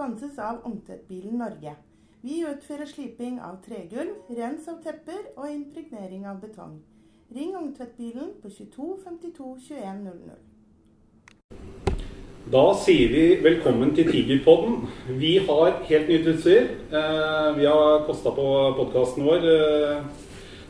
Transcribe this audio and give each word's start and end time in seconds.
Sponses 0.00 0.38
av 0.38 0.62
Ungtvettbilen 0.64 1.34
Norge. 1.36 1.74
Vi 2.24 2.38
utfører 2.48 2.88
sliping 2.88 3.34
av 3.44 3.58
tregulv, 3.60 4.14
rens 4.32 4.64
av 4.72 4.78
tepper 4.80 5.26
og 5.34 5.50
impregnering 5.52 6.22
av 6.24 6.38
betong. 6.40 6.78
Ring 7.36 7.50
Ungtvettbilen 7.58 8.30
på 8.40 8.48
22 8.48 8.86
52 9.04 9.50
21 9.66 10.00
00. 10.06 10.38
Da 12.54 12.64
sier 12.80 13.12
vi 13.12 13.26
velkommen 13.44 13.92
til 13.98 14.08
Tigerpodden. 14.08 14.88
Vi 15.20 15.34
har 15.50 15.76
helt 15.90 16.08
nytt 16.08 16.32
utstyr. 16.32 16.72
Eh, 16.88 17.50
vi 17.60 17.68
har 17.68 18.06
kosta 18.08 18.32
på 18.40 18.48
podkasten 18.80 19.28
vår 19.28 19.48
eh, 19.52 20.08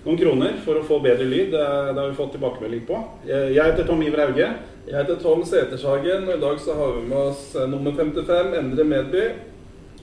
noen 0.04 0.18
kroner 0.18 0.56
for 0.64 0.80
å 0.80 0.86
få 0.86 1.00
bedre 1.04 1.28
lyd. 1.28 1.52
Det, 1.52 1.64
det 1.92 2.00
har 2.00 2.08
vi 2.08 2.18
fått 2.18 2.34
tilbakemelding 2.36 2.84
på. 2.88 3.00
Jeg 3.28 3.60
heter 3.60 3.88
Tom 3.88 4.02
Iver 4.04 4.24
Hauge. 4.26 4.50
Jeg 4.86 4.96
heter 4.96 5.20
Tom 5.22 5.44
Setershagen, 5.46 6.24
og 6.26 6.34
i 6.34 6.42
dag 6.42 6.60
så 6.62 6.74
har 6.78 6.94
vi 6.96 7.06
med 7.10 7.18
oss 7.30 7.50
eh, 7.54 7.68
nummer 7.68 7.92
55, 7.94 8.54
Endre 8.58 8.86
Medby. 8.88 9.24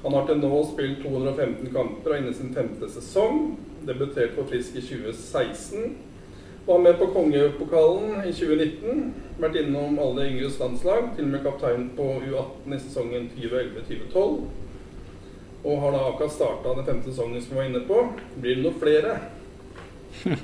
Han 0.04 0.14
har 0.14 0.28
til 0.28 0.38
nå 0.40 0.60
spilt 0.70 1.02
215 1.02 1.72
kamper 1.74 2.14
og 2.14 2.20
inne 2.22 2.36
sin 2.38 2.54
femte 2.56 2.90
sesong. 2.94 3.58
Debutert 3.88 4.38
for 4.38 4.48
Frisk 4.48 4.78
i 4.78 4.84
2016. 4.86 5.98
Var 6.68 6.84
med 6.84 7.00
på 7.00 7.08
Kongepokalen 7.16 8.22
i 8.28 8.32
2019. 8.36 9.02
Vært 9.42 9.58
innom 9.64 9.98
alle 10.04 10.28
yngres 10.30 10.60
landslag. 10.62 11.10
Til 11.18 11.26
og 11.26 11.34
med 11.34 11.44
kaptein 11.44 11.90
på 11.98 12.08
U18 12.22 12.78
i 12.78 12.80
sesongen 12.86 13.28
2011-2012. 13.34 14.38
Og 15.68 15.82
har 15.82 15.98
da 15.98 16.06
akkurat 16.12 16.38
starta 16.38 16.78
den 16.78 16.88
femte 16.88 17.10
sesongen 17.10 17.42
som 17.42 17.56
vi 17.56 17.62
var 17.64 17.72
inne 17.72 17.84
på. 17.90 18.04
Blir 18.38 18.60
det 18.60 18.68
noen 18.68 18.80
flere? 18.84 19.18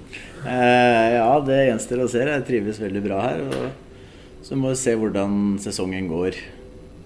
Eh, 0.43 1.13
ja, 1.15 1.27
det 1.39 1.55
gjenstår 1.69 2.01
å 2.03 2.05
se. 2.11 2.19
Jeg 2.27 2.43
trives 2.43 2.79
veldig 2.83 3.01
bra 3.05 3.21
her. 3.23 3.37
Og 3.47 4.43
så 4.43 4.57
må 4.59 4.73
vi 4.73 4.79
se 4.81 4.91
hvordan 4.99 5.53
sesongen 5.63 6.09
går. 6.11 6.35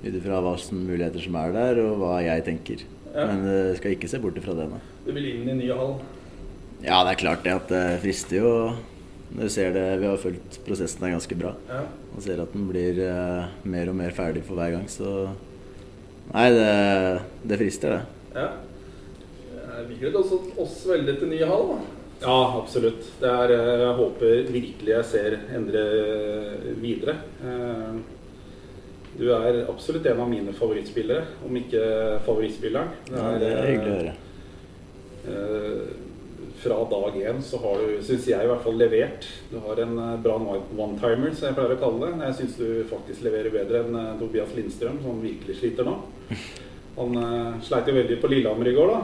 Ut 0.02 0.16
ifra 0.18 0.40
hva 0.42 0.56
som 0.58 0.80
muligheter 0.82 1.22
som 1.22 1.36
er 1.38 1.52
der, 1.54 1.82
og 1.84 2.00
hva 2.02 2.16
jeg 2.26 2.42
tenker. 2.48 2.82
Ja. 3.14 3.28
Men 3.30 3.44
uh, 3.45 3.76
skal 3.78 3.94
ikke 3.94 4.10
se 4.10 4.18
bort 4.23 4.40
ifra 4.42 4.56
det 4.58 4.66
nå. 4.72 4.80
Du 5.06 5.12
vil 5.14 5.28
inn 5.36 5.52
i 5.54 5.58
ny 5.60 5.68
hall? 5.70 6.00
Ja, 6.82 7.04
det 7.06 7.12
er 7.14 7.20
klart 7.22 7.45
det 7.45 7.54
at 7.60 7.70
det 7.70 7.84
frister 8.02 8.40
jo. 8.42 8.50
Når 9.36 9.44
du 9.50 9.54
ser 9.54 9.70
det, 9.76 9.86
Vi 10.02 10.08
har 10.10 10.18
fulgt 10.22 10.58
prosessen 10.66 11.06
der 11.06 11.14
ganske 11.14 11.38
bra. 11.38 11.52
Ja. 11.70 11.84
Og 12.16 12.26
ser 12.26 12.42
at 12.42 12.56
den 12.58 12.66
blir 12.72 13.04
uh, 13.06 13.52
mer 13.70 13.92
og 13.94 14.00
mer 14.02 14.18
ferdig 14.18 14.42
for 14.50 14.58
hver 14.58 14.73
gang. 14.80 14.88
Så 14.90 15.28
Nei, 16.34 16.48
det, 16.58 17.22
det 17.54 17.62
frister, 17.62 18.00
det. 18.00 18.34
ja. 18.42 18.48
Eh, 19.62 19.78
Vi 19.92 20.00
gleder 20.02 20.20
også 20.23 20.42
oss 20.60 20.82
veldig 20.90 21.16
til 21.22 21.30
ny 21.36 21.44
hall. 21.45 21.70
da. 21.76 21.78
Ja, 22.22 22.38
absolutt. 22.62 23.04
Det 23.22 23.30
er, 23.30 23.52
eh, 23.54 23.80
jeg 23.84 23.96
håper 24.00 24.52
virkelig 24.52 24.94
jeg 24.96 25.06
ser 25.06 25.36
Endre 25.56 25.84
videre. 26.82 27.18
Eh, 27.44 27.98
Du 29.18 29.32
er 29.34 29.64
absolutt 29.66 30.06
en 30.06 30.20
av 30.22 30.28
mine 30.30 30.52
favorittspillere, 30.54 31.23
om 31.48 31.56
ikke 31.58 32.20
favorittspilleren. 32.26 32.90
Ja, 33.10 33.32
det 33.42 33.48
er 33.50 33.66
hyggelig 33.72 33.94
å 33.94 34.02
høre. 34.02 34.14
Eh, 35.28 35.88
Fra 36.58 36.78
dag 36.90 37.14
én 37.22 37.42
så 37.42 37.58
har 37.62 37.78
du, 37.82 37.98
syns 38.02 38.26
jeg 38.28 38.44
i 38.44 38.48
hvert 38.50 38.62
fall, 38.64 38.78
levert. 38.78 39.26
Du 39.52 39.58
har 39.60 39.80
en 39.82 39.98
eh, 39.98 40.18
bra 40.22 40.36
one-timer, 40.38 41.34
som 41.34 41.48
jeg 41.48 41.56
pleier 41.58 41.73
å 41.76 41.80
kalle 41.82 42.12
det. 42.12 42.26
Jeg 42.28 42.36
syns 42.42 42.56
du 42.58 42.84
faktisk 42.90 43.23
leverer 43.26 43.50
bedre 43.54 43.82
enn 43.86 43.95
eh, 43.95 44.14
Tobias 44.20 44.54
Lindstrøm, 44.56 45.02
som 45.02 45.22
virkelig 45.22 45.58
sliter 45.60 45.86
nå. 45.86 45.98
Han 46.98 47.14
sleit 47.62 47.88
jo 47.88 47.94
veldig 47.94 48.22
på 48.22 48.30
Lillehammer 48.30 48.68
i 48.72 48.73
går, 48.73 48.94
da. 48.94 49.02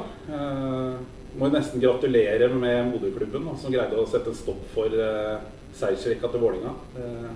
Må 1.33 1.49
jo 1.49 1.55
nesten 1.55 1.81
gratulere 1.81 2.49
med 2.51 2.91
moderklubben, 2.91 3.47
da, 3.47 3.55
som 3.57 3.73
greide 3.73 3.97
å 3.97 4.05
sette 4.09 4.29
en 4.29 4.37
stopp 4.37 4.61
for 4.75 4.93
eh, 4.93 5.39
seiersrekka 5.79 6.29
til 6.29 6.43
Vålinga. 6.43 6.73
Eh, 6.99 7.31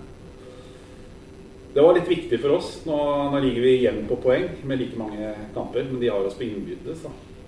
det 1.73 1.85
var 1.85 1.97
litt 1.97 2.09
viktig 2.09 2.39
for 2.41 2.57
oss. 2.57 2.69
Nå, 2.87 2.97
nå 3.33 3.41
ligger 3.41 3.65
vi 3.65 3.73
igjen 3.79 4.03
på 4.09 4.19
poeng 4.21 4.47
med 4.65 4.81
like 4.81 4.97
mange 4.97 5.33
kamper, 5.53 5.89
men 5.89 6.01
de 6.01 6.11
har 6.13 6.25
oss 6.25 6.37
på 6.37 6.45
innbyrdes. 6.45 7.03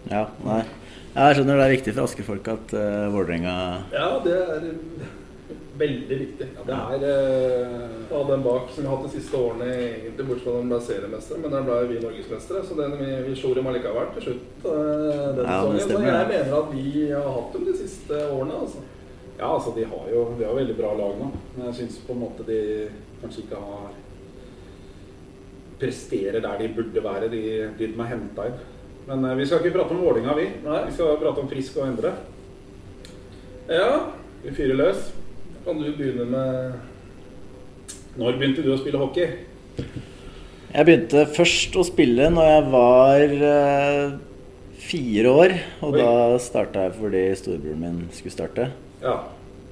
Ja, 0.10 0.28
nei. 0.46 0.64
Jeg 1.16 1.38
skjønner 1.38 1.58
det 1.58 1.64
er 1.66 1.74
viktig 1.74 1.94
for 1.96 2.06
Askefolk 2.06 2.50
at 2.52 2.74
uh, 2.78 3.08
Vålerenga 3.10 3.54
Ja, 3.90 4.12
det 4.22 4.36
er 4.38 4.68
veldig 5.80 6.18
viktig. 6.20 6.48
Ja, 6.58 6.64
det 7.00 7.10
er 7.10 7.74
uh, 8.12 8.14
av 8.20 8.30
den 8.32 8.44
bak 8.44 8.70
som 8.74 8.84
vi 8.84 8.90
har 8.90 8.98
hatt 8.98 9.08
de 9.08 9.12
siste 9.16 9.40
årene, 9.40 9.68
egentlig 9.76 10.26
bortsett 10.28 10.48
fra 10.48 10.56
den 10.58 10.72
ble 10.72 10.80
seriemestere, 10.86 11.42
men 11.44 11.56
der 11.56 11.68
ble 11.68 11.78
vi 11.90 12.00
norgesmestere. 12.04 12.64
Så 12.68 12.78
den, 12.80 12.96
vi, 13.00 13.10
vi 13.28 13.36
slo 13.40 13.54
dem 13.58 13.70
allikevel 13.72 14.14
til 14.18 14.28
slutt 14.30 14.46
Uh, 14.60 14.74
den 15.38 15.46
Ja, 15.46 15.60
det 15.64 15.80
sesongen. 15.80 15.84
Så 15.86 15.94
jeg 15.96 16.30
mener 16.30 16.56
at 16.58 16.72
vi 16.74 17.06
har 17.14 17.30
hatt 17.38 17.54
dem 17.56 17.68
de 17.70 17.76
siste 17.80 18.18
årene, 18.28 18.58
altså. 18.66 18.84
Ja, 19.40 19.54
altså 19.54 19.72
de 19.78 19.86
har 19.88 20.10
jo 20.12 20.26
de 20.36 20.46
har 20.46 20.58
veldig 20.58 20.76
bra 20.76 20.92
lag 21.00 21.14
nå. 21.22 21.30
Men 21.56 21.70
jeg 21.70 21.78
syns 21.78 22.02
på 22.04 22.16
en 22.16 22.24
måte 22.26 22.44
de 22.48 22.60
kanskje 23.22 23.46
ikke 23.46 23.64
har 23.64 23.90
Presterer 25.80 26.42
der 26.44 26.58
de 26.60 26.66
burde 26.76 27.04
være, 27.04 27.30
de, 27.32 27.40
de 27.80 27.88
de 27.88 28.02
er 28.04 28.10
henta 28.10 28.50
inn. 28.50 28.58
Men 29.08 29.24
uh, 29.30 29.38
vi 29.40 29.46
skal 29.48 29.64
ikke 29.64 29.78
prate 29.78 29.96
om 29.96 30.04
Vålinga 30.04 30.36
vi. 30.36 30.50
Nei. 30.66 30.82
Vi 30.90 30.98
skal 30.98 31.16
prate 31.22 31.46
om 31.46 31.48
Frisk 31.52 31.80
og 31.80 31.88
Endre. 31.88 32.12
Ja, 33.70 34.12
Vi 34.44 34.52
fyrer 34.56 34.76
løs. 34.76 35.08
Kan 35.66 35.80
du 35.80 35.90
begynne 35.96 36.26
med 36.30 36.74
Når 38.20 38.38
begynte 38.40 38.64
du 38.66 38.72
å 38.74 38.80
spille 38.80 39.00
hockey? 39.00 39.28
Jeg 40.70 40.86
begynte 40.86 41.24
først 41.34 41.76
å 41.80 41.84
spille 41.88 42.28
når 42.34 42.48
jeg 42.50 42.66
var 42.74 43.36
eh, 43.50 44.18
fire 44.90 45.32
år. 45.32 45.54
Og 45.86 45.96
Oi. 45.96 46.02
da 46.04 46.40
starta 46.44 46.84
jeg 46.88 46.98
fordi 47.00 47.24
storebroren 47.40 47.82
min 47.86 48.00
skulle 48.14 48.36
starte. 48.36 48.68
Ja. 49.02 49.16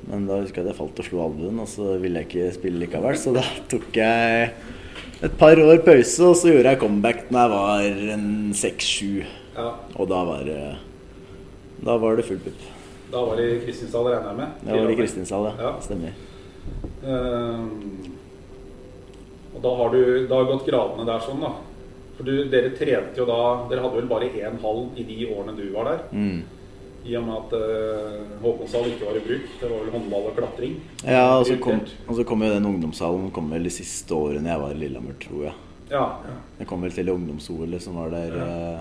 Men 0.08 0.26
da 0.30 0.40
husker 0.40 0.62
jeg 0.62 0.68
at 0.68 0.72
jeg 0.72 0.80
falt 0.80 1.02
og 1.04 1.10
slo 1.10 1.22
albuen, 1.26 1.60
og 1.60 1.68
så 1.70 1.98
ville 2.02 2.24
jeg 2.24 2.30
ikke 2.30 2.56
spille 2.56 2.82
likevel. 2.86 3.18
Så 3.20 3.34
da 3.36 3.44
tok 3.70 3.90
jeg 4.00 4.48
et 5.28 5.38
par 5.38 5.60
år 5.60 5.84
pause, 5.86 6.22
og 6.24 6.38
så 6.40 6.54
gjorde 6.54 6.72
jeg 6.74 6.82
comeback 6.82 7.26
da 7.28 7.44
jeg 7.44 7.54
var 7.58 8.02
en 8.16 8.28
seks-sju. 8.56 9.12
ja. 9.58 9.70
Og 9.98 10.10
da 10.10 10.24
var 10.32 10.50
Da 11.84 11.98
var 12.02 12.16
det 12.18 12.26
full 12.26 12.40
pupp. 12.42 12.77
Da 13.12 13.24
var 13.26 13.40
det 13.40 13.48
i 13.52 13.60
Kristiansand, 13.66 14.08
regner 14.12 14.28
jeg 14.28 14.40
med? 14.42 14.60
Da 14.64 14.74
var 14.76 14.90
det 14.90 14.96
i 14.96 15.00
Kristinsal, 15.00 15.48
ja. 15.48 15.54
Ja. 15.64 15.72
Stemmer. 15.84 16.12
Uh, 17.04 17.64
og 19.56 19.64
da 19.64 19.72
har 19.80 19.94
du 19.94 20.02
da 20.28 20.42
har 20.42 20.50
gått 20.52 20.68
gradene 20.68 21.08
der 21.08 21.24
sånn, 21.24 21.42
da. 21.42 21.54
For 22.18 22.28
du, 22.28 22.34
dere 22.50 22.74
trente 22.74 23.20
jo 23.20 23.28
da 23.30 23.40
Dere 23.70 23.84
hadde 23.84 24.00
vel 24.00 24.08
bare 24.10 24.32
én 24.34 24.56
hall 24.64 24.88
i 24.98 25.04
de 25.06 25.20
årene 25.30 25.54
du 25.54 25.68
var 25.76 25.92
der? 25.92 26.00
Mm. 26.18 26.40
I 27.08 27.14
og 27.20 27.28
med 27.28 27.36
at 27.38 27.54
uh, 27.56 28.42
Håkonshall 28.42 28.90
ikke 28.90 29.08
var 29.08 29.20
i 29.20 29.24
bruk. 29.24 29.46
Det 29.62 29.70
var 29.70 29.86
vel 29.86 29.94
håndball 29.94 30.28
og 30.32 30.36
klatring. 30.36 30.76
Ja, 31.06 31.38
og 31.38 31.46
så 31.48 31.56
kom, 31.62 31.80
og 32.08 32.18
så 32.18 32.26
kom 32.28 32.44
jo 32.44 32.52
den 32.52 32.68
ungdomshallen 32.68 33.32
kom 33.32 33.54
vel 33.54 33.70
de 33.70 33.72
siste 33.72 34.18
årene 34.18 34.52
jeg 34.52 34.64
var 34.66 34.76
i 34.76 34.80
Lillehammer, 34.82 35.16
tror 35.24 35.48
jeg. 35.48 35.56
Ja. 35.88 36.04
Jeg 36.60 36.68
kom 36.68 36.84
vel 36.84 36.92
til 36.92 37.14
ungdoms-OL 37.14 37.78
som 37.80 37.96
var 38.02 38.12
der 38.12 38.34
eh, 38.44 38.80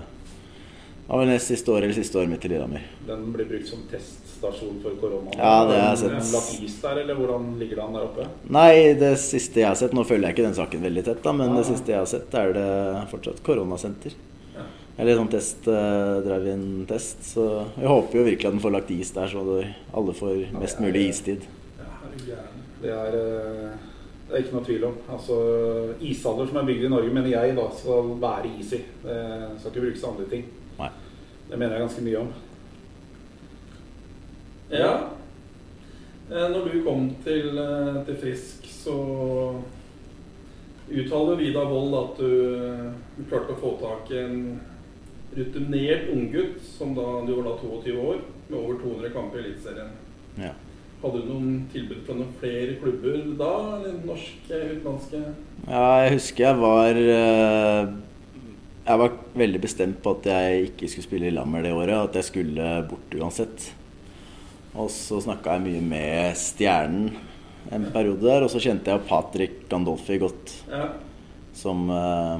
Var 1.07 1.21
vel 1.23 1.39
siste 1.39 1.71
år 1.71 1.85
eller 1.85 1.95
siste 1.95 2.17
året 2.19 2.29
mitt 2.29 2.45
i 2.45 2.49
Lillehammer. 2.51 2.81
Den 3.07 3.21
blir 3.31 3.47
brukt 3.47 3.67
som 3.69 3.79
teststasjon 3.87 4.81
for 4.83 4.97
korona. 4.99 5.31
Ja, 5.37 5.53
det 5.69 5.77
har 5.79 5.93
jeg 5.93 5.99
sett. 6.01 6.15
En 6.17 6.31
lagt 6.35 6.63
is 6.65 6.73
der, 6.81 6.99
eller 7.03 7.15
hvordan 7.15 7.45
ligger 7.61 7.79
det 7.79 7.83
an 7.85 7.95
der 7.95 8.07
oppe? 8.09 8.25
Nei, 8.57 8.71
det 8.99 9.13
siste 9.23 9.61
jeg 9.61 9.69
har 9.69 9.77
sett 9.79 9.95
Nå 9.95 10.03
følger 10.03 10.27
jeg 10.27 10.35
ikke 10.35 10.47
den 10.49 10.57
saken 10.57 10.83
veldig 10.83 11.05
tett, 11.07 11.21
da, 11.23 11.31
men 11.31 11.53
Ja. 11.53 11.55
det 11.61 11.65
siste 11.69 11.93
jeg 11.93 12.01
har 12.01 12.09
sett, 12.11 12.35
er 12.35 12.51
det 12.57 12.67
fortsatt 13.13 13.39
koronasenter. 13.47 14.17
Ja. 14.57 14.65
Eller 14.99 15.15
sånn 15.15 15.31
test, 15.31 15.63
uh, 15.71 16.19
drive-in-test. 16.27 17.23
Så 17.23 17.47
jeg 17.77 17.87
håper 17.87 18.19
jo 18.19 18.23
virkelig 18.27 18.45
at 18.51 18.57
den 18.59 18.65
får 18.67 18.75
lagt 18.75 18.91
is 18.91 19.11
der, 19.11 19.27
så 19.31 19.63
alle 19.93 20.13
får 20.13 20.51
mest 20.59 20.79
mulig 20.83 21.07
istid. 21.13 21.47
Ja, 21.79 21.87
er 22.03 22.17
du 22.17 22.23
gæren. 22.33 22.63
Det 22.81 22.91
er, 22.91 23.15
eh, 23.15 23.71
det 24.27 24.35
er 24.35 24.43
ikke 24.43 24.53
noe 24.59 24.65
tvil 24.67 24.83
om. 24.91 24.95
Altså, 25.09 25.95
Ishaller 26.01 26.45
som 26.47 26.57
er 26.57 26.67
bygd 26.67 26.83
i 26.83 26.89
Norge, 26.89 27.13
mener 27.13 27.29
jeg 27.31 27.55
da 27.55 27.69
skal 27.71 28.11
være 28.19 28.59
is 28.59 28.73
i. 28.73 28.83
Det 29.07 29.59
skal 29.61 29.71
ikke 29.71 29.85
brukes 29.87 30.01
til 30.03 30.09
andre 30.09 30.25
ting. 30.29 30.43
Det 31.47 31.57
mener 31.57 31.77
jeg 31.77 31.85
ganske 31.85 32.03
mye 32.03 32.21
om. 32.21 32.31
Ja. 34.71 34.93
Eh, 36.31 36.47
Når 36.51 36.65
du 36.73 36.81
kom 36.83 37.09
til, 37.23 37.57
eh, 37.57 38.05
til 38.05 38.17
Frisk, 38.21 38.65
så 38.83 38.95
uttaler 40.91 41.35
Vidar 41.39 41.69
Wold 41.71 41.95
at 42.01 42.19
du, 42.19 42.91
du 43.17 43.23
klarte 43.29 43.55
å 43.55 43.61
få 43.61 43.73
tak 43.79 44.11
i 44.11 44.19
en 44.23 44.37
rutinert 45.37 46.09
unggutt, 46.13 46.59
som 46.63 46.93
da 46.95 47.05
du 47.27 47.33
var 47.37 47.49
da 47.51 47.55
22 47.61 47.95
år, 47.99 48.21
med 48.49 48.59
over 48.59 48.79
200 48.83 49.13
kamper 49.15 49.39
i 49.39 49.47
Eliteserien. 49.51 49.91
Ja. 50.39 50.51
Hadde 51.01 51.21
du 51.21 51.27
noen 51.29 51.57
tilbud 51.71 51.99
fra 52.07 52.15
noen 52.17 52.31
flere 52.41 52.75
klubber 52.81 53.19
da, 53.37 53.51
eller 53.77 53.99
norske, 54.07 54.61
utenlandske? 54.73 55.23
ja, 55.67 55.83
jeg 56.03 56.13
husker 56.15 56.43
jeg 56.47 56.59
var 56.63 57.01
eh, 57.03 57.91
Jeg 58.87 58.99
var 59.01 59.15
veldig 59.35 59.59
bestemt 59.63 59.97
på 60.03 60.13
at 60.15 60.27
jeg 60.31 60.67
ikke 60.69 60.87
skulle 60.91 61.07
spille 61.07 61.27
i 61.27 61.33
Lammer 61.35 61.65
det 61.65 61.73
året, 61.75 61.95
at 62.07 62.15
jeg 62.21 62.27
skulle 62.29 62.67
bort 62.87 63.15
uansett. 63.19 63.65
Og 64.77 64.87
så 64.93 65.19
snakka 65.25 65.57
jeg 65.57 65.65
mye 65.65 65.81
med 65.83 66.37
Stjernen 66.39 67.09
en 67.75 67.89
periode 67.91 68.23
der, 68.23 68.45
og 68.45 68.51
så 68.53 68.61
kjente 68.63 68.93
jeg 68.93 69.03
Patrick 69.09 69.65
Gandolfi 69.71 70.15
godt, 70.21 70.53
Ja. 70.71 70.85
som, 71.53 71.89
eh, 71.89 72.39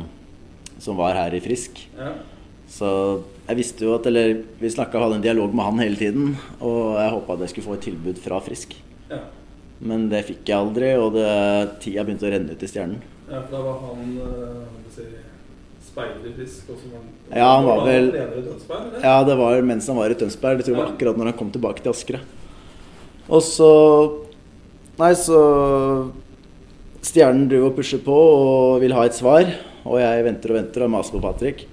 som 0.80 0.96
var 0.96 1.14
her 1.16 1.34
i 1.36 1.40
Frisk. 1.44 1.88
ja. 1.98 2.14
Så 2.70 3.24
jeg 3.48 3.56
visste 3.56 3.80
jo 3.86 3.94
at 3.96 4.06
Eller 4.06 4.44
vi 4.60 4.68
snakka 4.70 5.00
hadde 5.00 5.16
en 5.16 5.22
dialog 5.22 5.54
med 5.56 5.64
han 5.64 5.80
hele 5.80 5.96
tiden, 5.96 6.38
og 6.60 6.96
jeg 7.00 7.12
håpa 7.12 7.34
at 7.34 7.40
jeg 7.40 7.50
skulle 7.50 7.66
få 7.66 7.74
et 7.74 7.82
tilbud 7.82 8.18
fra 8.20 8.40
Frisk. 8.40 8.76
ja. 9.10 9.20
Men 9.82 10.10
det 10.10 10.26
fikk 10.26 10.46
jeg 10.46 10.58
aldri, 10.58 10.96
og 10.98 11.14
det, 11.14 11.80
tida 11.82 12.04
begynte 12.04 12.26
å 12.28 12.32
renne 12.32 12.52
ut 12.52 12.64
i 12.64 12.68
Stjernen. 12.68 13.02
Ja, 13.30 13.42
for 13.42 13.52
da 13.52 13.62
var 13.62 13.80
han 13.80 14.18
eh, 14.18 14.92
skal 14.94 15.04
jeg 15.06 15.12
si, 15.14 15.27
speider 15.98 16.36
frisk. 16.38 16.70
Og 16.70 16.78
så 16.78 16.92
var 16.94 17.02
han, 17.02 17.10
Ja, 17.34 17.50
han 17.58 17.66
var 17.66 17.82
vel-? 17.88 19.02
Ja, 19.02 19.16
det 19.26 19.38
var 19.42 19.62
mens 19.66 19.88
han 19.90 19.98
var 19.98 20.14
i 20.14 20.18
Tønsberg. 20.20 20.60
Det 20.62 20.68
tror 20.70 20.76
jeg 20.76 20.84
var 20.84 20.94
akkurat 20.94 21.18
når 21.18 21.32
han 21.32 21.38
kom 21.42 21.50
tilbake 21.52 21.82
til 21.82 21.90
Askere. 21.96 22.22
Og 23.28 23.42
så 23.44 23.72
Nei, 24.98 25.12
så 25.14 25.38
Stjernen 27.06 27.46
driver 27.50 27.70
og 27.70 27.76
pusher 27.78 28.00
på 28.02 28.14
og 28.18 28.80
vil 28.82 28.94
ha 28.98 29.04
et 29.06 29.14
svar. 29.18 29.46
Og 29.88 30.00
jeg 30.02 30.24
venter 30.26 30.52
og 30.52 30.58
venter 30.58 30.86
og 30.88 30.90
maser 30.96 31.14
på 31.14 31.22
Patrick. 31.24 31.66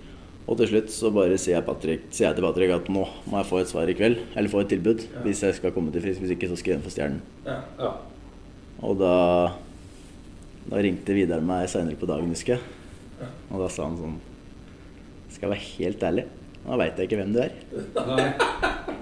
Og 0.44 0.58
til 0.60 0.68
slutt 0.68 0.90
så 0.92 1.08
bare 1.14 1.38
sier 1.40 1.56
jeg, 1.56 1.64
Patrick, 1.64 2.02
sier 2.12 2.28
jeg 2.28 2.36
til 2.36 2.44
Patrick 2.44 2.74
at 2.74 2.90
nå 2.92 3.06
må 3.32 3.38
jeg 3.40 3.48
få 3.48 3.62
et 3.62 3.70
svar 3.72 3.88
i 3.88 3.94
kveld. 3.96 4.18
Eller 4.36 4.52
få 4.52 4.60
et 4.60 4.68
tilbud 4.74 5.00
Ja. 5.08 5.22
hvis 5.24 5.40
jeg 5.42 5.54
skal 5.56 5.72
komme 5.72 5.90
til 5.94 6.04
Frisk. 6.04 6.20
Hvis 6.20 6.34
ikke 6.36 6.50
så 6.52 6.58
skal 6.60 6.74
jeg 6.74 6.76
igjen 6.76 6.84
for 6.84 6.92
Stjernen. 6.92 7.22
Ja. 7.46 7.56
Ja. 7.80 7.92
Og 8.84 8.98
da 9.00 9.14
Da 10.70 10.76
ringte 10.80 11.12
Vidar 11.16 11.40
meg 11.44 11.66
seinere 11.68 11.96
på 12.00 12.06
dagen, 12.08 12.28
husker 12.32 12.54
jeg. 12.54 12.60
Og 13.22 13.60
da 13.62 13.68
sa 13.70 13.86
han 13.86 13.98
sånn 13.98 14.16
Skal 15.34 15.46
jeg 15.46 15.52
være 15.52 15.66
helt 15.66 16.06
ærlig, 16.08 16.24
nå 16.64 16.78
veit 16.80 16.98
jeg 16.98 17.08
ikke 17.08 17.18
hvem 17.20 17.34
du 17.34 17.40
er. 17.44 17.54
Nei. 18.08 18.28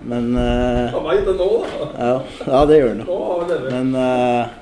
Men 0.03 0.33
uh, 0.35 0.91
Han 0.97 1.05
veit 1.07 1.29
det 1.29 1.35
nå, 1.39 1.49
da. 1.63 1.87
ja, 1.95 2.15
ja, 2.49 2.63
det 2.67 2.79
gjør 2.81 2.91
han. 2.91 3.03
Levert. 3.53 3.69
Men 3.71 3.93
uh, 3.95 4.59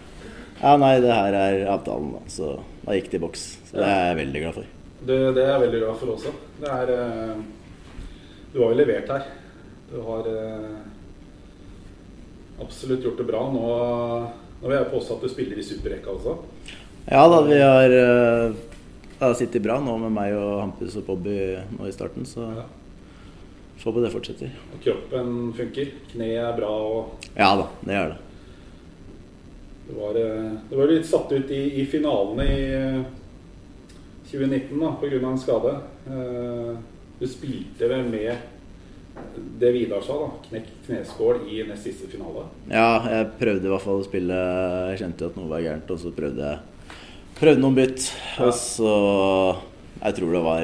Ja, 0.60 0.74
nei, 0.76 0.92
det 1.00 1.14
her 1.16 1.36
er 1.38 1.62
avtalen, 1.72 2.10
da. 2.18 2.20
Så 2.28 2.50
da 2.84 2.96
gikk 2.98 3.08
det 3.12 3.20
i 3.20 3.22
boks. 3.22 3.46
Så 3.70 3.78
det 3.78 3.86
er 3.88 4.02
jeg 4.10 4.18
veldig 4.18 4.42
glad 4.44 4.58
for. 4.58 4.68
Det, 5.00 5.18
det 5.36 5.44
er 5.46 5.52
jeg 5.54 5.62
veldig 5.64 5.80
glad 5.80 6.00
for 6.02 6.12
også. 6.16 6.34
Det 6.60 6.74
er 6.74 6.92
uh, 6.92 7.40
Du 8.52 8.58
har 8.60 8.74
jo 8.74 8.80
levert 8.82 9.14
her. 9.14 9.30
Du 9.90 9.96
har 10.06 10.28
absolutt 12.60 13.02
gjort 13.02 13.18
det 13.18 13.26
bra. 13.26 13.40
Nå, 13.50 13.62
nå 14.60 14.68
vil 14.68 14.76
jeg 14.76 14.90
påstå 14.92 15.16
at 15.16 15.24
du 15.24 15.32
spiller 15.32 15.58
i 15.58 15.64
superrekka 15.66 16.12
også. 16.12 16.36
Ja 17.10 17.24
da, 17.32 17.40
vi 17.48 17.58
har 17.58 17.94
Det 19.20 19.26
har 19.28 19.34
sittet 19.36 19.60
bra 19.62 19.76
nå 19.84 19.98
med 20.00 20.14
meg 20.16 20.32
og 20.32 20.62
Hampus 20.62 20.94
og 20.96 21.04
Bobby 21.10 21.34
nå 21.76 21.84
i 21.88 21.92
starten, 21.92 22.24
så 22.24 22.46
Ja. 22.56 22.64
får 23.82 23.92
på 23.92 24.02
det 24.04 24.12
fortsetter. 24.12 24.50
Og 24.72 24.80
kroppen 24.84 25.52
funker. 25.56 25.90
Kneet 26.12 26.40
er 26.40 26.56
bra. 26.56 26.68
og 26.70 27.10
Ja 27.36 27.54
da, 27.56 27.66
det 27.84 27.92
gjør 27.94 28.08
det. 28.14 28.18
Det 29.90 29.96
var, 29.98 30.12
det 30.70 30.78
var 30.78 30.86
litt 30.86 31.06
satt 31.06 31.32
ut 31.32 31.50
i, 31.50 31.80
i 31.82 31.84
finalene 31.84 32.44
i 32.46 32.60
eh, 32.72 33.02
2019 34.30 34.78
da, 34.80 34.92
pga. 35.00 35.20
en 35.28 35.38
skade. 35.38 35.76
Eh, 36.08 36.76
Du 37.20 37.26
spilte 37.28 37.88
vel 37.90 38.04
med 38.08 38.36
det 39.60 39.72
Vidar 39.74 40.00
sa, 40.00 40.14
da, 40.16 40.28
knekt 40.48 40.86
kneskål 40.86 41.42
i 41.50 41.62
nest 41.68 41.84
siste 41.84 42.08
finale. 42.08 42.46
Ja, 42.70 43.02
jeg 43.10 43.26
prøvde 43.38 43.66
i 43.66 43.72
hvert 43.74 43.82
fall 43.84 44.00
å 44.00 44.06
spille 44.06 44.38
Jeg 44.94 44.98
kjente 45.02 45.20
jo 45.26 45.28
at 45.28 45.36
noe 45.36 45.50
var 45.50 45.60
gærent, 45.60 45.90
og 45.92 45.98
så 46.00 46.12
prøvde 46.16 46.40
jeg 46.40 46.58
Prøvde 47.40 47.62
noen 47.62 47.76
bytt. 47.78 48.10
Ja. 48.36 48.46
Og 48.48 48.54
så 48.56 48.90
Jeg 50.00 50.16
tror 50.16 50.32
det 50.34 50.42
var 50.44 50.60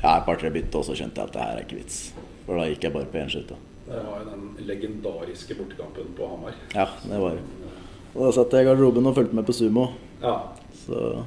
ja, 0.00 0.12
et 0.16 0.24
par-tre 0.26 0.50
bytt, 0.54 0.74
og 0.78 0.84
så 0.86 0.94
skjønte 0.98 1.20
jeg 1.20 1.28
at 1.30 1.34
det 1.34 1.42
her 1.42 1.56
er 1.58 1.64
ikke 1.66 1.78
vits. 1.78 1.98
For 2.46 2.58
da 2.58 2.64
gikk 2.70 2.86
jeg 2.86 2.94
bare 2.94 3.08
på 3.10 3.18
én 3.20 3.30
skøyte. 3.30 3.58
Det 3.90 4.00
var 4.06 4.22
jo 4.22 4.30
den 4.30 4.66
legendariske 4.68 5.56
bortekampen 5.58 6.12
på 6.16 6.28
Hamar. 6.30 6.56
Ja, 6.74 6.86
det 7.04 7.18
var 7.20 7.36
det. 7.38 7.44
Og 8.14 8.24
da 8.26 8.30
satt 8.34 8.54
jeg 8.56 8.64
i 8.64 8.68
garderoben 8.70 9.06
og 9.10 9.14
fulgte 9.18 9.38
med 9.38 9.46
på 9.46 9.54
sumo. 9.54 9.88
Ja, 10.22 10.36
Så 10.86 11.24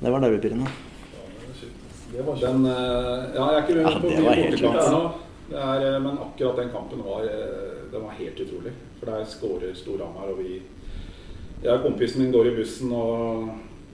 det 0.00 0.12
var 0.12 0.20
nervepirrende. 0.24 0.68
Det 2.10 2.24
var 2.26 2.36
den 2.40 2.64
eh, 2.66 3.36
Ja, 3.36 3.44
jeg 3.52 3.56
er 3.56 3.62
ikke 3.62 3.76
Ja, 3.76 3.86
rundt 3.86 4.02
på 4.02 4.08
det 4.08 4.16
mye 4.18 4.24
bortekamp 4.24 4.36
helt 4.40 4.50
bortekamper 4.50 4.80
rått. 4.80 4.92
nå. 4.92 5.28
Det 5.50 5.58
er, 5.62 5.84
eh, 5.86 6.00
men 6.04 6.18
akkurat 6.26 6.56
den 6.60 6.70
kampen 6.74 7.04
var, 7.06 7.22
eh, 7.24 7.76
den 7.92 8.02
var 8.04 8.16
helt 8.18 8.40
utrolig. 8.44 8.72
For 8.98 9.06
der 9.12 9.24
skårer 9.30 9.74
Storhamar, 9.76 10.32
og 10.32 10.38
vi 10.42 10.60
Jeg 11.60 11.76
og 11.76 11.82
kompisen 11.84 12.22
min 12.22 12.32
går 12.32 12.48
i 12.48 12.54
bussen 12.56 12.92
og 12.96 13.50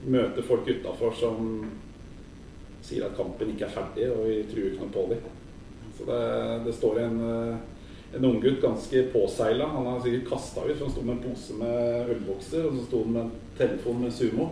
møter 0.07 0.45
folk 0.47 0.69
utafor 0.69 1.15
som 1.19 1.65
sier 2.87 3.03
at 3.03 3.17
kampen 3.17 3.49
ikke 3.51 3.65
er 3.67 3.73
ferdig, 3.73 4.05
og 4.13 4.21
vi 4.23 4.37
truer 4.47 4.69
ikke 4.69 4.85
noe 4.85 4.93
på 4.93 5.03
dem. 5.09 5.25
Så 5.97 6.05
det, 6.07 6.21
det 6.67 6.75
står 6.77 7.01
en, 7.03 7.17
eh, 7.27 8.13
en 8.15 8.27
unggutt 8.29 8.61
ganske 8.63 9.01
påseila. 9.11 9.67
Han 9.73 9.89
har 9.89 9.99
sikkert 10.05 10.29
kasta 10.29 10.63
ut, 10.63 10.77
for 10.77 10.85
han 10.85 10.93
sto 10.93 11.03
med 11.03 11.17
en 11.17 11.25
pose 11.25 11.57
med 11.59 12.13
ølbokser, 12.13 12.69
og 12.69 12.77
så 12.77 12.85
sto 12.85 13.03
han 13.03 13.17
med 13.17 13.21
en 13.25 13.35
telefon 13.59 13.99
med 14.05 14.15
Sumo. 14.15 14.47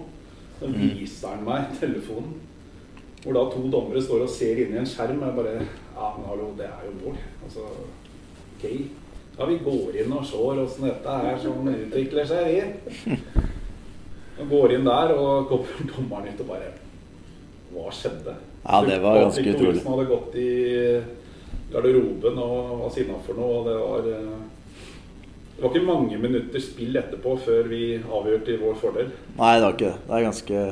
Så 0.59 0.73
viser 0.73 1.37
han 1.37 1.47
meg 1.47 1.71
telefonen. 1.79 2.35
Hvor 3.23 3.37
da 3.37 3.45
to 3.53 3.63
dommere 3.71 4.03
står 4.03 4.25
og 4.25 4.31
ser 4.31 4.59
inn 4.61 4.75
i 4.75 4.81
en 4.81 4.89
skjerm. 4.89 5.23
Og 5.23 5.29
jeg 5.29 5.39
bare 5.39 5.55
Ja, 5.95 6.11
men 6.17 6.27
hallo, 6.27 6.51
det 6.59 6.67
er 6.67 6.83
jo 6.89 6.97
mål. 6.99 7.17
Altså, 7.47 7.63
ok. 8.57 8.65
Ja, 9.37 9.45
vi 9.49 9.57
går 9.65 9.95
inn 9.99 10.13
og 10.15 10.23
ser 10.29 10.61
åssen 10.63 10.85
dette 10.87 11.15
er 11.29 11.37
som 11.43 11.67
utvikler 11.67 12.27
seg, 12.29 12.47
vi. 12.47 13.17
Og 14.39 14.49
går 14.51 14.73
inn 14.77 14.87
der, 14.87 15.11
og 15.15 15.49
kommer 15.49 15.89
dommeren 15.91 16.31
ut 16.33 16.41
og 16.43 16.49
bare 16.53 16.71
Hva 17.75 17.91
skjedde? 17.91 18.33
Ja, 18.65 18.79
det 18.87 18.97
var 19.03 19.19
ganske 19.25 19.43
utrolig. 19.43 19.81
Thoresen 19.81 19.91
hadde 19.91 20.05
gått 20.09 20.35
i 20.39 20.49
garderoben 21.73 22.39
og 22.39 22.75
var 22.85 22.93
sinna 22.95 23.19
for 23.25 23.39
noe, 23.39 23.59
og 23.59 23.67
det 23.67 23.75
var 23.79 24.09
eh, 24.11 24.43
Det 25.55 25.63
var 25.63 25.71
ikke 25.73 25.87
mange 25.87 26.17
minutter 26.19 26.63
spill 26.63 26.95
etterpå 26.99 27.35
før 27.45 27.67
vi 27.71 27.81
avgjørte 27.99 28.45
til 28.49 28.59
vår 28.63 28.75
fordel. 28.81 29.11
Nei, 29.37 29.53
det 29.59 29.65
var 29.67 29.75
ikke 29.75 29.91
det. 29.91 29.97
Det 30.07 30.15
er 30.19 30.25
ganske 30.29 30.63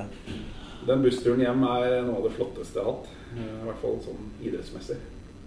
Den 0.88 1.04
bussturen 1.06 1.44
hjem 1.46 1.64
er 1.68 2.02
noe 2.08 2.18
av 2.20 2.26
det 2.28 2.34
flotteste 2.36 2.80
jeg 2.80 2.84
har 2.88 2.92
hatt. 2.96 3.12
eh, 3.36 3.52
I 3.60 3.68
hvert 3.68 3.84
fall 3.84 4.00
sånn 4.08 4.26
idrettsmessig. 4.44 5.00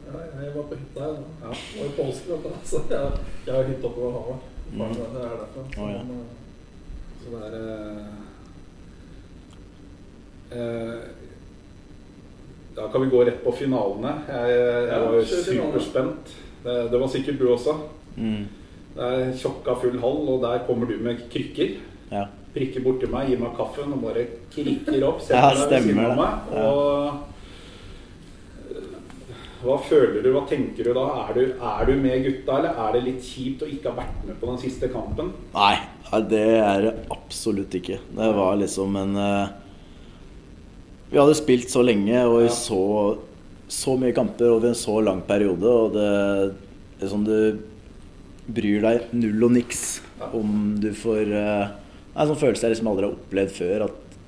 Ja, 0.06 0.18
jeg 0.42 0.52
var 0.54 0.62
på 0.70 0.76
hytta 0.78 1.00
da. 1.00 1.22
Ja. 1.42 1.52
Var 1.78 1.86
i 1.86 1.94
påsken, 1.96 2.44
så 2.64 2.80
jeg, 2.90 3.12
jeg 3.46 3.54
har 3.54 3.64
hytte 3.70 3.88
oppover 3.88 4.12
havet. 4.16 4.38
Mm. 4.72 4.78
Det 4.94 5.22
er 5.22 5.36
derfor. 5.40 5.66
Så, 5.74 5.80
oh, 5.82 5.90
ja. 5.92 6.02
men, 6.02 6.24
Så 7.22 7.26
det 7.32 7.40
er 7.46 7.54
eh, 7.56 8.06
eh, 10.58 10.98
Da 12.76 12.88
kan 12.92 13.02
vi 13.02 13.10
gå 13.10 13.24
rett 13.24 13.44
på 13.44 13.52
finalene. 13.56 14.12
Jeg, 14.28 14.50
jeg 14.50 14.88
Ja, 14.92 14.98
var 15.10 15.22
superspent. 15.24 16.34
Det, 16.64 16.74
det 16.92 17.00
var 17.00 17.08
sikkert 17.08 17.38
du 17.40 17.46
også. 17.52 17.76
mm, 18.16 18.42
Det 18.96 19.04
er 19.12 19.32
tjokka 19.38 19.74
full 19.80 19.98
hall, 20.02 20.28
og 20.34 20.42
der 20.42 20.64
kommer 20.66 20.86
du 20.86 20.96
med 21.02 21.16
krykker. 21.32 21.76
Ja. 22.12 22.26
Prikker 22.54 22.80
borti 22.84 23.06
meg, 23.12 23.28
gir 23.30 23.40
meg 23.42 23.56
kaffen 23.58 23.92
og 23.92 24.02
bare 24.06 24.26
krikker 24.54 25.02
opp. 25.08 25.20
Ja, 25.30 25.50
Setter 25.50 25.50
deg 25.50 25.56
ved 25.56 25.56
siden 25.56 25.96
stemmer 25.96 26.10
av 26.10 26.16
meg. 26.20 26.32
Og 26.52 27.06
eh, 27.06 27.14
hva 29.66 29.76
føler 29.82 30.22
du, 30.22 30.30
hva 30.34 30.44
tenker 30.48 30.86
du 30.86 30.94
da? 30.96 31.04
Er 31.24 31.36
du, 31.36 31.42
er 31.58 31.88
du 31.88 31.92
med 32.00 32.24
gutta, 32.24 32.58
eller 32.58 32.80
er 32.86 32.96
det 32.96 33.04
litt 33.06 33.22
kjipt 33.26 33.64
å 33.66 33.70
ikke 33.70 33.92
ha 33.92 34.00
vært 34.00 34.24
med 34.26 34.40
på 34.40 34.50
den 34.50 34.60
siste 34.62 34.90
kampen? 34.92 35.32
Nei, 35.54 35.74
det 36.30 36.42
er 36.56 36.84
det 36.86 36.92
absolutt 37.14 37.74
ikke. 37.78 38.00
Det 38.16 38.32
var 38.36 38.58
liksom 38.60 38.98
en 39.00 39.16
eh, 39.20 39.54
Vi 41.10 41.18
hadde 41.20 41.38
spilt 41.38 41.72
så 41.72 41.84
lenge 41.86 42.24
og 42.26 42.44
i 42.44 42.50
så, 42.52 42.82
så 43.70 43.96
mye 43.98 44.14
kamper 44.16 44.54
over 44.54 44.70
en 44.70 44.78
så 44.78 45.00
lang 45.04 45.22
periode, 45.26 45.66
og 45.66 45.96
det, 45.96 46.10
det 46.98 47.08
er 47.08 47.12
sånn 47.12 47.26
du 47.26 47.38
bryr 48.46 48.84
deg 48.84 49.14
null 49.16 49.48
og 49.48 49.56
niks 49.56 49.80
om 50.30 50.76
du 50.78 50.92
får 50.94 51.32
uh, 51.34 51.66
Det 51.66 52.14
er 52.14 52.22
en 52.22 52.30
sånn 52.30 52.38
følelse 52.40 52.66
jeg 52.66 52.76
liksom 52.76 52.90
aldri 52.90 53.08
har 53.08 53.16
opplevd 53.16 53.56
før. 53.56 53.86
At 53.88 54.20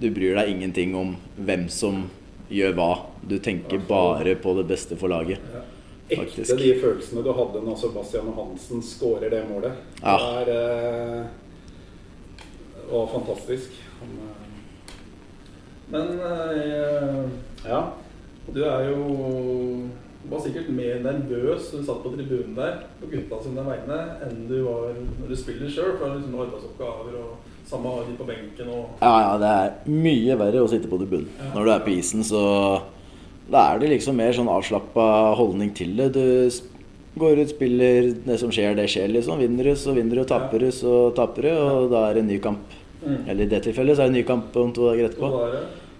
du 0.00 0.06
bryr 0.14 0.38
deg 0.38 0.52
ingenting 0.52 0.94
om 0.96 1.16
hvem 1.36 1.66
som 1.72 2.06
gjør 2.48 2.76
hva. 2.78 2.90
Du 3.26 3.38
tenker 3.42 3.80
bare 3.88 4.36
på 4.38 4.54
det 4.58 4.66
beste 4.68 4.98
for 4.98 5.12
laget. 5.12 5.42
Faktisk. 6.06 6.52
Ekte 6.52 6.56
de 6.60 6.74
følelsene 6.78 7.24
du 7.26 7.32
hadde 7.34 7.62
når 7.66 7.78
Sebastian 7.80 8.30
Hansen 8.36 8.82
skårer 8.84 9.30
det 9.32 9.42
målet. 9.48 9.74
Ja. 10.02 10.16
Det 10.46 10.54
er, 10.54 11.24
eh, 11.24 11.26
var 12.92 13.06
fantastisk. 13.10 13.74
Eh, 14.02 14.34
men 15.90 16.20
eh, 16.20 17.24
ja. 17.66 17.80
du 18.54 18.62
er 18.64 18.90
jo 18.90 19.02
var 20.30 20.40
sikkert 20.42 20.70
mer 20.74 21.02
nervøs 21.02 21.68
når 21.72 21.82
du 21.82 21.86
satt 21.86 22.02
på 22.02 22.14
tribunen 22.14 22.54
der 22.56 22.80
på 23.00 23.10
gutta 23.10 23.38
sine 23.42 23.62
vegne 23.66 23.98
enn 24.26 24.40
du 24.50 24.56
var 24.64 24.94
når 24.94 25.30
du 25.30 25.36
spiller 25.38 25.70
sjøl. 25.70 25.94
For 25.98 26.06
det 26.06 26.12
er 26.12 26.18
liksom 26.20 26.40
arbeidsoppgaver 26.46 27.18
og 27.20 27.52
samme 27.66 27.90
har 27.92 28.06
de 28.06 28.14
på 28.18 28.26
benken 28.28 28.68
og 28.70 29.02
Ja, 29.02 29.14
ja, 29.24 29.32
det 29.42 29.50
er 29.50 29.90
mye 29.90 30.36
verre 30.38 30.62
å 30.62 30.70
sitte 30.70 30.90
på 30.90 30.98
tribunen. 31.00 31.28
Når 31.54 31.66
du 31.66 31.72
er 31.74 31.84
på 31.86 31.92
isen, 31.96 32.22
så 32.26 32.42
da 33.50 33.68
er 33.72 33.82
det 33.82 33.92
liksom 33.94 34.16
mer 34.18 34.34
sånn 34.34 34.50
avslappa 34.50 35.34
holdning 35.38 35.72
til 35.74 35.94
det. 35.98 36.12
Du 36.14 36.50
går 37.20 37.42
ut, 37.42 37.52
spiller, 37.54 38.10
det 38.26 38.38
som 38.42 38.50
skjer, 38.52 38.74
det 38.78 38.88
skjer, 38.92 39.08
liksom. 39.14 39.38
Vinner 39.40 39.70
du, 39.70 39.74
så 39.78 39.94
vinner 39.96 40.20
du. 40.20 40.24
Taper 40.28 40.66
du, 40.66 40.70
så 40.74 41.10
taper 41.16 41.46
du. 41.48 41.52
Og 41.54 41.90
da 41.92 42.08
er 42.08 42.18
det 42.18 42.24
en 42.24 42.30
ny 42.34 42.38
kamp. 42.42 42.74
Eller 43.06 43.44
i 43.46 43.50
det 43.50 43.62
tilfellet 43.66 43.96
så 43.96 44.04
er 44.04 44.10
det 44.10 44.14
en 44.14 44.18
ny 44.20 44.24
kamp 44.26 44.56
om 44.60 44.72
to 44.74 44.88
dager 44.90 45.08
etterpå. 45.10 45.30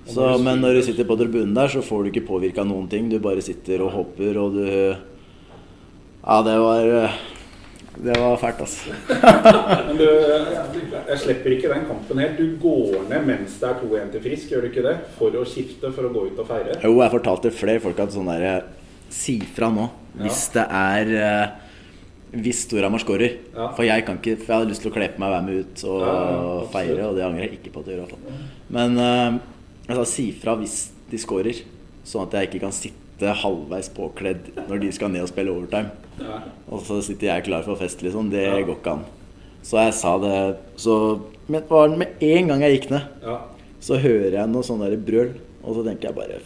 Så, 0.07 0.27
men 0.43 0.61
når 0.63 0.79
du 0.79 0.83
sitter 0.87 1.07
på 1.07 1.17
tribunen 1.19 1.55
der, 1.57 1.71
så 1.71 1.83
får 1.83 2.05
du 2.05 2.11
ikke 2.13 2.27
påvirka 2.29 2.67
noen 2.67 2.87
ting. 2.91 3.09
Du 3.11 3.19
bare 3.23 3.43
sitter 3.43 3.83
og 3.87 3.95
hopper, 3.95 4.39
og 4.43 4.59
du 4.59 4.67
Ja, 6.27 6.43
det 6.43 6.57
var 6.59 7.15
Det 7.97 8.17
var 8.21 8.37
fælt, 8.41 8.61
altså. 8.61 8.97
Men 9.89 9.99
du, 9.99 10.07
jeg 10.07 11.19
slipper 11.23 11.55
ikke 11.57 11.71
den 11.73 11.87
kampen 11.89 12.21
helt. 12.21 12.41
Du 12.41 12.57
går 12.61 13.07
ned 13.09 13.29
mens 13.29 13.57
det 13.61 13.71
er 13.71 13.79
2-1 13.81 14.11
til 14.15 14.25
Frisk, 14.27 14.51
gjør 14.53 14.67
du 14.67 14.71
ikke 14.71 14.85
det? 14.85 14.97
For 15.17 15.39
å 15.41 15.45
skifte, 15.49 15.93
for 15.97 16.09
å 16.09 16.13
gå 16.13 16.27
ut 16.31 16.43
og 16.43 16.51
feire? 16.51 16.77
Jo, 16.83 16.99
jeg 17.01 17.15
fortalte 17.15 17.55
flere 17.55 17.83
folk 17.85 18.03
at 18.05 18.13
sånn 18.15 18.29
derre 18.33 18.59
Si 19.13 19.39
fra 19.55 19.69
nå 19.71 19.87
hvis 20.17 20.47
det 20.55 20.65
er 20.73 21.11
eh, 21.21 21.55
Hvis 22.43 22.65
Storhamar 22.67 23.03
scorer. 23.03 23.37
Ja. 23.55 23.69
For 23.77 23.87
jeg 23.87 24.05
kan 24.07 24.19
ikke 24.19 24.37
For 24.41 24.51
jeg 24.51 24.63
hadde 24.63 24.73
lyst 24.73 24.85
til 24.85 24.91
å 24.91 24.97
kle 24.97 25.11
på 25.13 25.23
meg 25.23 25.31
og 25.31 25.37
være 25.37 25.47
med 25.47 25.63
ut 25.63 25.87
og 25.87 26.03
Ja, 26.03 26.19
feire, 26.75 27.09
og 27.09 27.19
det 27.19 27.25
angrer 27.27 27.47
jeg 27.47 27.59
ikke 27.61 27.75
på 27.77 27.85
at 27.85 27.91
jeg 27.93 28.01
gjør. 28.01 28.15
Men 28.77 29.01
uh, 29.01 29.41
altså, 29.87 30.07
si 30.17 30.31
fra 30.41 30.57
hvis 30.61 30.79
de 31.11 31.21
scorer. 31.23 31.65
Sånn 32.07 32.27
at 32.27 32.39
jeg 32.39 32.51
ikke 32.51 32.65
kan 32.67 32.75
sitte 32.75 33.06
halvveis 33.25 33.89
påkledd 33.89 34.51
når 34.69 34.81
de 34.81 34.93
skal 34.93 35.09
ned 35.11 35.23
og 35.23 35.29
spille 35.29 35.51
overtime. 35.51 35.91
Ja. 36.21 36.43
Og 36.69 36.83
så 36.85 37.03
sitter 37.05 37.27
jeg 37.35 37.45
klar 37.45 37.63
for 37.65 37.77
fest, 37.77 38.03
liksom. 38.03 38.31
Det 38.31 38.43
Ja. 38.45 38.61
går 38.61 38.77
ikke 38.77 38.93
an. 38.93 39.05
Så 39.63 39.79
jeg 39.85 39.95
sa 39.95 40.19
det 40.19 40.57
Så 40.77 41.21
men 41.49 41.63
det 41.63 41.99
med 41.99 42.09
en 42.21 42.49
gang 42.49 42.61
jeg 42.61 42.81
gikk 42.81 42.91
ned, 42.91 43.03
ja. 43.23 43.39
så 43.81 43.97
hører 43.99 44.33
jeg 44.33 44.49
noe 44.49 44.63
sånn 44.63 44.81
der 44.81 44.97
brøl, 44.97 45.35
og 45.65 45.75
så 45.77 45.85
tenker 45.85 46.09
jeg 46.09 46.15
bare 46.15 46.41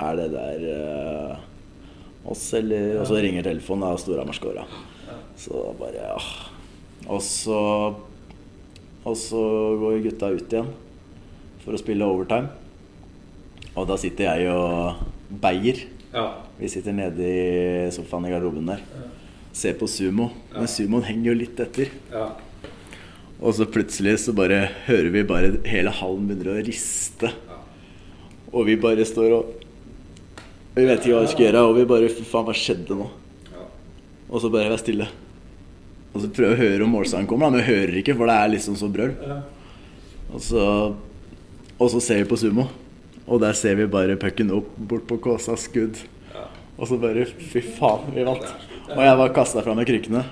Er 0.00 0.16
det 0.16 0.32
der 0.32 1.30
uh, 1.30 2.30
oss, 2.30 2.52
eller 2.54 3.00
Og 3.00 3.06
så 3.06 3.20
ringer 3.22 3.42
telefonen, 3.42 3.82
og 3.92 3.98
Storhamar 4.00 4.32
scora. 4.34 4.64
Så 5.36 5.74
bare 5.78 5.94
ja. 5.94 6.18
Og 7.08 7.20
så 7.22 7.94
Og 9.04 9.16
så 9.16 9.36
går 9.78 10.02
gutta 10.02 10.30
ut 10.32 10.52
igjen 10.52 10.72
for 11.64 11.72
å 11.72 11.78
spille 11.78 12.04
overtime. 12.04 12.48
Og 13.76 13.86
da 13.86 13.96
sitter 13.96 14.24
jeg 14.36 14.48
og 14.52 14.94
beier. 15.40 15.84
ja. 16.14 16.26
Vi 16.58 16.68
sitter 16.70 16.94
nede 16.94 17.26
i 17.26 17.90
sofaen 17.90 18.26
i 18.28 18.30
garderoben 18.30 18.66
der. 18.70 18.82
Ser 19.54 19.74
på 19.78 19.88
sumo. 19.90 20.28
Men 20.54 20.68
sumoen 20.70 21.02
henger 21.06 21.32
jo 21.32 21.38
litt 21.42 21.60
etter. 21.60 21.90
ja. 22.12 22.28
Og 23.44 23.52
så 23.58 23.66
plutselig 23.68 24.14
så 24.22 24.32
bare 24.32 24.60
hører 24.86 25.10
vi 25.12 25.22
bare 25.26 25.48
hele 25.68 25.90
hallen 25.92 26.28
begynner 26.30 26.52
å 26.54 26.62
riste. 26.64 27.32
Og 28.54 28.64
vi 28.68 28.76
bare 28.80 29.04
står 29.04 29.32
og 29.34 29.50
Vi 30.76 30.84
vet 30.86 31.02
ikke 31.02 31.16
hva 31.16 31.24
vi 31.26 31.32
skal 31.32 31.44
gjøre, 31.48 31.60
og 31.68 31.74
vi 31.76 31.84
bare 31.90 32.08
Fy 32.10 32.22
faen, 32.26 32.46
hva 32.46 32.54
skjedde 32.56 32.96
nå? 32.98 33.08
ja. 33.50 33.66
Og 34.30 34.40
så 34.40 34.48
bare 34.54 34.70
være 34.70 34.78
stille. 34.80 35.08
Og 36.14 36.22
så 36.22 36.30
prøve 36.30 36.54
å 36.54 36.60
høre 36.62 36.86
om 36.86 36.94
målsangen 36.94 37.26
kommer, 37.30 37.50
da, 37.50 37.56
men 37.58 37.62
vi 37.66 37.74
hører 37.74 37.98
ikke, 38.00 38.14
for 38.16 38.30
det 38.30 38.38
er 38.38 38.52
liksom 38.54 38.78
så 38.78 38.88
brøl. 38.94 39.12
ja. 39.26 39.40
Og 40.34 40.40
så, 40.42 40.64
og 41.78 41.90
så 41.92 42.00
ser 42.02 42.22
vi 42.22 42.30
på 42.30 42.38
sumo, 42.40 42.68
og 43.26 43.40
der 43.40 43.56
ser 43.56 43.78
vi 43.78 43.86
bare 43.90 44.18
pucken 44.20 44.52
opp 44.54 44.70
bort 44.76 45.06
på 45.08 45.18
Kåsas 45.24 45.66
skudd. 45.68 46.00
Og 46.74 46.88
så 46.90 46.98
bare 47.00 47.24
Fy 47.24 47.62
faen, 47.76 48.10
vi 48.14 48.24
vant. 48.26 48.44
Og 48.90 49.00
jeg 49.00 49.18
var 49.20 49.34
kasta 49.36 49.62
fra 49.64 49.76
meg 49.78 49.88
krykkene 49.88 50.24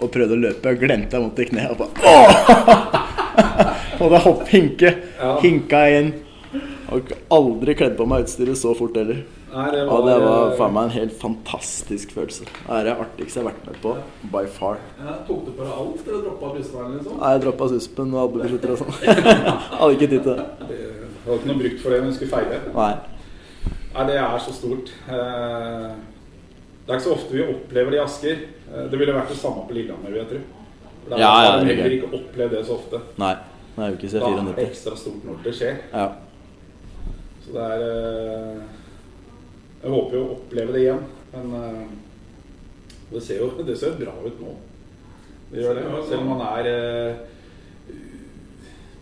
og 0.00 0.08
prøvde 0.14 0.36
å 0.36 0.40
løpe. 0.40 0.72
Og 0.72 0.80
glemte 0.80 1.18
jeg 1.18 1.24
mot 1.26 1.40
i 1.42 1.48
kneet. 1.50 1.74
Og 1.74 1.78
bare 1.82 1.92
Åh! 2.08 3.00
Og 4.00 4.08
det 4.12 4.22
hopp 4.24 4.46
hinke. 4.48 4.94
Hinka 5.42 5.82
inn. 5.92 6.14
Og 6.90 7.12
aldri 7.34 7.74
kledd 7.78 7.98
på 7.98 8.06
meg 8.08 8.24
utstyret 8.24 8.58
så 8.58 8.72
fort 8.78 8.96
heller. 8.96 9.20
Nei, 9.50 9.66
det 9.74 9.80
Og 9.90 10.04
det 10.06 10.16
var 10.22 10.44
eh, 10.50 10.56
faen 10.58 10.74
meg 10.76 10.84
en 10.84 10.94
helt 10.94 11.14
fantastisk 11.18 12.12
følelse. 12.14 12.44
Det 12.46 12.76
er 12.76 12.84
det 12.86 12.92
artigste 13.02 13.40
jeg 13.40 13.44
har 13.46 13.50
vært 13.52 13.66
med 13.66 13.78
på. 13.82 13.94
By 14.34 14.44
far. 14.58 14.76
Ja, 15.00 15.14
tok 15.26 15.40
du 15.46 15.50
på 15.56 15.64
deg 15.66 15.72
alt, 15.82 16.04
eller 16.06 16.20
droppa 16.26 16.52
brystvernet, 16.54 17.00
liksom? 17.00 17.16
Nei, 17.18 17.32
Jeg 17.34 17.42
droppa 17.46 17.68
suspen 17.72 18.14
og 18.14 18.20
albuebeskytter 18.26 18.74
og 18.76 18.78
sånn. 18.82 18.94
Hadde 19.80 19.96
ikke 19.96 20.10
tid 20.14 20.22
til 20.28 20.38
det. 20.38 20.46
Jeg 20.70 21.26
hadde 21.26 21.38
ikke 21.40 21.50
noe 21.50 21.60
brukt 21.64 21.82
for 21.82 21.90
det 21.94 21.98
når 22.04 22.12
du 22.12 22.18
skulle 22.20 22.32
feire. 22.36 22.60
Nei. 22.78 22.92
Nei, 23.90 24.06
det 24.06 24.16
er 24.22 24.38
så 24.46 24.54
stort. 24.54 24.94
Eh, 25.10 25.90
Det 26.86 26.94
er 26.94 26.98
ikke 26.98 27.08
så 27.08 27.12
ofte 27.18 27.34
vi 27.36 27.42
opplever 27.44 27.90
det 27.94 27.98
i 28.00 28.02
Asker. 28.04 28.38
Eh, 28.70 28.86
Det 28.90 28.98
ville 28.98 29.14
vært 29.14 29.28
det 29.34 29.38
samme 29.42 29.66
på 29.68 29.74
Lillehammer, 29.76 30.10
vil 30.14 30.22
jeg 30.22 30.28
tro. 30.30 30.40
Ja, 31.10 31.16
ja, 31.18 31.28
har 31.50 31.64
det 31.64 31.72
er 31.72 31.80
heller 31.82 31.96
ikke 31.98 32.12
opplevd 32.20 32.52
det 32.54 32.66
så 32.66 32.76
ofte. 32.78 33.00
Nei. 33.18 33.34
det 33.74 33.82
er 33.84 33.88
jo 33.90 33.96
ikke 33.98 34.10
se 34.12 34.20
Da 34.20 34.26
er 34.30 34.48
det 34.54 34.64
ekstra 34.68 34.96
stort 34.98 35.24
når 35.26 35.38
det 35.44 35.54
skjer. 35.58 35.78
Ja. 35.92 36.06
Så 37.44 37.54
det 37.56 37.64
er 37.66 38.60
Jeg 39.82 39.90
håper 39.94 40.16
jo 40.18 40.22
å 40.26 40.34
oppleve 40.36 40.74
det 40.76 40.82
igjen. 40.84 41.02
Men 41.32 41.54
eh, 41.56 41.84
det 43.12 43.22
ser 43.24 43.40
jo 43.42 43.50
det 43.68 43.76
ser 43.80 43.96
bra 44.00 44.14
ut 44.26 44.40
nå. 44.42 44.54
Det 45.50 45.64
gjør 45.64 45.78
det. 45.80 45.84
Selv 46.08 46.22
om 46.24 46.32
man 46.34 46.44
er 46.46 46.68
eh, 46.70 47.26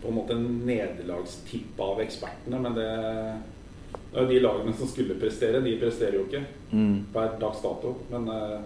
på 0.01 0.07
en 0.09 0.15
måte 0.15 0.33
en 0.37 0.45
nederlagstipp 0.65 1.79
av 1.83 1.99
ekspertene. 2.01 2.61
Men 2.63 2.77
det, 2.77 2.87
det 2.87 4.15
er 4.15 4.23
jo 4.23 4.29
de 4.31 4.39
lagene 4.45 4.73
som 4.79 4.87
skulle 4.89 5.17
prestere, 5.19 5.61
de 5.65 5.77
presterer 5.81 6.19
jo 6.21 6.27
ikke 6.29 6.45
Mm. 6.69 7.07
per 7.09 7.31
dags 7.41 7.63
dato. 7.63 7.95
Men 8.11 8.27
eh, 8.29 8.59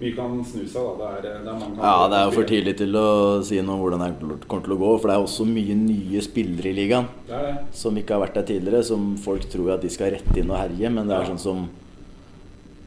mye 0.00 0.14
kan 0.16 0.38
snu 0.44 0.62
seg, 0.66 0.86
da. 0.98 1.08
Det 1.20 1.30
er, 1.30 1.42
det 1.44 1.52
er 1.52 1.74
ja, 1.84 2.08
det 2.08 2.16
er 2.18 2.24
jo 2.24 2.30
for 2.38 2.48
tidlig 2.48 2.76
til 2.78 2.94
å 2.96 3.08
si 3.44 3.60
noe 3.60 3.74
om 3.76 3.82
hvordan 3.84 4.04
det 4.06 4.48
kommer 4.48 4.64
til 4.64 4.72
å 4.76 4.80
gå. 4.80 4.94
For 5.00 5.08
det 5.10 5.16
er 5.18 5.26
også 5.26 5.46
mye 5.48 5.76
nye 5.76 6.22
spillere 6.24 6.70
i 6.72 6.76
ligaen 6.78 7.06
Det 7.28 7.42
det. 7.44 7.52
som 7.76 7.94
ikke 8.00 8.16
har 8.16 8.24
vært 8.26 8.34
der 8.40 8.48
tidligere. 8.54 8.82
Som 8.84 9.16
folk 9.20 9.44
tror 9.52 9.74
at 9.76 9.82
de 9.84 9.90
skal 9.92 10.12
rette 10.16 10.38
inn 10.40 10.50
og 10.50 10.56
herje. 10.62 10.88
Men 10.90 11.06
det 11.06 11.16
er 11.18 11.22
Ja. 11.26 11.28
sånn 11.34 11.38
som 11.44 11.68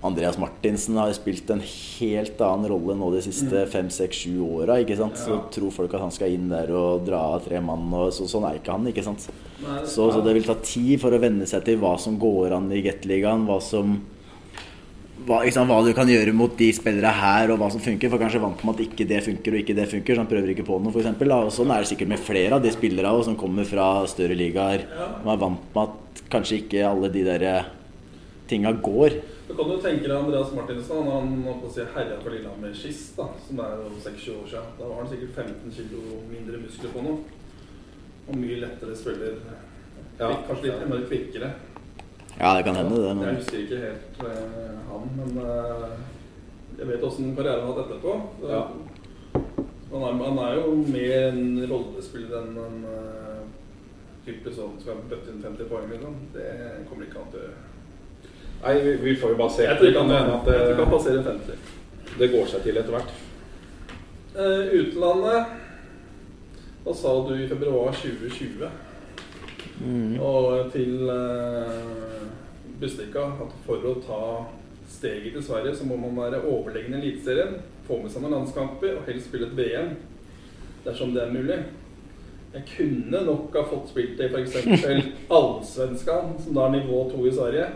Andreas 0.04 0.36
Martinsen 0.38 0.98
har 1.00 1.14
spilt 1.16 1.50
en 1.54 1.62
helt 1.64 2.42
annen 2.44 2.68
rolle 2.68 2.96
nå 3.00 3.08
de 3.14 3.22
siste 3.24 3.62
fem, 3.72 3.88
seks, 3.90 4.18
sju 4.26 4.42
åra. 4.44 4.76
Så 5.16 5.38
Mm. 5.38 5.50
Tror 5.52 5.72
folk 5.72 5.94
at 5.94 6.02
han 6.02 6.12
skal 6.12 6.28
inn 6.34 6.50
der 6.50 6.68
og 6.76 7.06
dra 7.06 7.22
av 7.36 7.46
tre 7.46 7.62
mann. 7.62 7.94
Og 7.94 8.12
så, 8.12 8.28
sånn 8.28 8.44
er 8.50 8.60
ikke 8.60 8.72
han. 8.74 8.86
ikke 8.88 9.04
sant? 9.04 9.30
Så, 9.86 10.12
så 10.12 10.22
det 10.22 10.34
vil 10.34 10.44
ta 10.44 10.56
tid 10.56 11.00
for 11.00 11.12
å 11.12 11.20
venne 11.22 11.46
seg 11.48 11.64
til 11.64 11.78
hva 11.78 11.98
som 11.98 12.18
går 12.20 12.52
an 12.52 12.70
i 12.72 12.82
Gateligaen. 12.82 13.46
Hva 13.48 13.62
som 13.62 14.02
hva, 15.28 15.40
sant, 15.54 15.70
hva 15.70 15.80
du 15.86 15.92
kan 15.96 16.10
gjøre 16.10 16.34
mot 16.36 16.54
de 16.60 16.70
spillere 16.76 17.12
her, 17.18 17.54
og 17.54 17.60
hva 17.62 17.70
som 17.74 17.84
funker. 17.84 18.12
For 18.12 18.22
kanskje 18.22 18.42
vant 18.44 18.64
med 18.64 18.76
at 18.76 18.86
ikke 18.88 19.08
det 19.10 19.22
funker 19.26 19.56
og 19.56 19.62
ikke 19.62 19.78
det 19.78 19.90
funker, 19.92 20.16
så 20.16 20.24
han 20.24 20.32
prøver 20.32 20.54
ikke 20.54 20.66
på 20.68 20.80
noe, 20.84 20.94
f.eks. 20.94 21.12
Og 21.24 21.54
sånn 21.56 21.74
er 21.74 21.84
det 21.84 21.92
sikkert 21.94 22.12
med 22.14 22.24
flere 22.24 22.58
av 22.58 22.66
de 22.66 22.74
spillere 22.74 23.12
også, 23.14 23.32
som 23.32 23.40
kommer 23.40 23.68
fra 23.68 23.88
større 24.12 24.38
ligaer. 24.40 24.88
Man 25.24 25.36
er 25.36 25.44
vant 25.46 25.70
med 25.76 25.84
at 25.84 26.24
kanskje 26.34 26.64
ikke 26.64 26.88
alle 26.90 27.12
de 27.14 27.26
der 27.28 27.48
tinga 28.50 28.74
går. 28.84 29.20
Du 29.48 29.54
kan 29.58 29.70
du 29.70 29.76
tenke 29.84 30.08
deg 30.08 30.16
Andreas 30.16 30.54
Martinsen, 30.56 31.08
han 31.12 31.34
han 31.46 31.72
si 31.72 31.84
herja 31.96 32.16
for 32.22 32.32
Lillehammer 32.32 32.72
sist, 32.78 33.12
da, 33.18 33.28
som 33.48 33.60
er 33.60 33.76
jo 33.82 33.90
26 34.00 34.38
år 34.38 34.48
siden. 34.50 34.72
Da 34.80 34.88
var 34.88 35.02
han 35.02 35.12
sikkert 35.12 35.36
15 35.44 35.76
kilo 35.78 36.22
mindre 36.32 36.62
muskler 36.64 36.94
på 36.96 37.04
nå. 37.04 37.18
Og 38.24 38.40
mye 38.40 38.62
lettere 38.64 38.96
spiller. 38.96 39.38
Ja. 40.20 40.30
Kanskje 40.48 40.70
litt 40.70 40.90
mer 40.90 41.06
kvikkere. 41.10 41.52
Ja, 42.40 42.54
det 42.58 42.64
kan 42.66 42.76
hende, 42.76 42.96
det. 43.02 43.28
Jeg 43.28 43.36
husker 43.36 43.58
ikke 43.64 43.82
helt 43.84 44.24
eh, 44.26 44.78
han, 44.90 45.04
men 45.18 45.38
eh, 45.44 45.92
jeg 46.80 46.88
vet 46.90 47.04
åssen 47.06 47.36
karrieren 47.38 47.68
har 47.68 47.74
hatt 47.76 47.84
etterpå. 47.86 48.16
Så, 48.42 48.48
Ja. 48.50 48.64
han, 49.94 50.02
er, 50.02 50.24
han 50.24 50.40
er 50.48 50.56
jo 50.58 50.72
mer 50.90 51.28
en 51.30 51.44
rollespiller 51.70 52.40
enn 52.40 52.56
en 52.58 52.80
uh, 52.90 53.44
type 54.26 54.50
sånn 54.56 54.72
som 54.74 54.82
skal 54.82 55.04
bøtte 55.12 55.30
inn 55.30 55.44
50 55.44 55.70
poeng. 55.70 55.86
Liksom. 55.92 56.16
Det 56.34 56.48
kommer 56.90 57.06
ikke 57.06 57.22
han 57.22 57.30
til 57.36 57.44
å 57.44 57.44
gjøre. 57.44 57.60
Nei, 58.64 58.74
vi, 58.88 58.94
vi 59.04 59.14
får 59.22 59.36
jo 59.36 59.38
bare 59.44 59.54
se. 59.54 59.68
Jeg 59.68 59.78
tror 59.78 59.86
Det 59.86 59.92
ikke 59.94 60.02
kan 60.02 60.16
han, 60.16 60.32
at 60.40 60.50
jeg 60.50 60.64
tror 60.64 60.74
han 60.74 60.82
det, 60.82 60.96
passerer 60.96 61.22
50. 61.30 61.70
det 62.24 62.32
går 62.34 62.50
seg 62.56 62.66
til 62.66 62.82
etter 62.82 62.96
hvert. 62.98 63.14
Uh, 64.34 64.64
utlandet 64.80 65.42
Hva 66.84 66.94
sa 66.98 67.12
du 67.28 67.36
i 67.38 67.46
februar 67.48 67.94
2020? 67.94 68.66
mm. 69.84 70.16
Og 70.26 70.72
til 70.74 71.06
uh, 71.06 72.13
Bustika 72.82 73.28
at 73.44 73.54
for 73.66 73.86
å 73.88 73.94
ta 74.04 74.24
steget 74.90 75.34
til 75.36 75.46
Sverige, 75.46 75.76
så 75.76 75.88
må 75.88 75.98
man 76.00 76.18
være 76.18 76.44
overlegen 76.50 76.96
i 76.96 77.00
Eliteserien, 77.02 77.56
få 77.88 78.00
med 78.02 78.12
seg 78.12 78.24
noen 78.24 78.38
landskamper 78.40 78.98
og 78.98 79.08
helst 79.10 79.30
spille 79.30 79.50
et 79.50 79.58
VM. 79.58 79.96
Dersom 80.84 81.14
det 81.16 81.24
er 81.24 81.34
mulig. 81.34 81.62
Jeg 82.54 82.68
kunne 82.76 83.24
nok 83.26 83.56
ha 83.58 83.64
fått 83.66 83.90
spilt 83.90 84.20
det 84.20 84.30
i 84.30 84.34
f.eks. 84.34 84.86
Allsvenskan, 85.40 86.36
som 86.44 86.58
da 86.58 86.68
er 86.68 86.78
nivå 86.78 87.08
to 87.10 87.26
i 87.26 87.34
Sverige. 87.34 87.72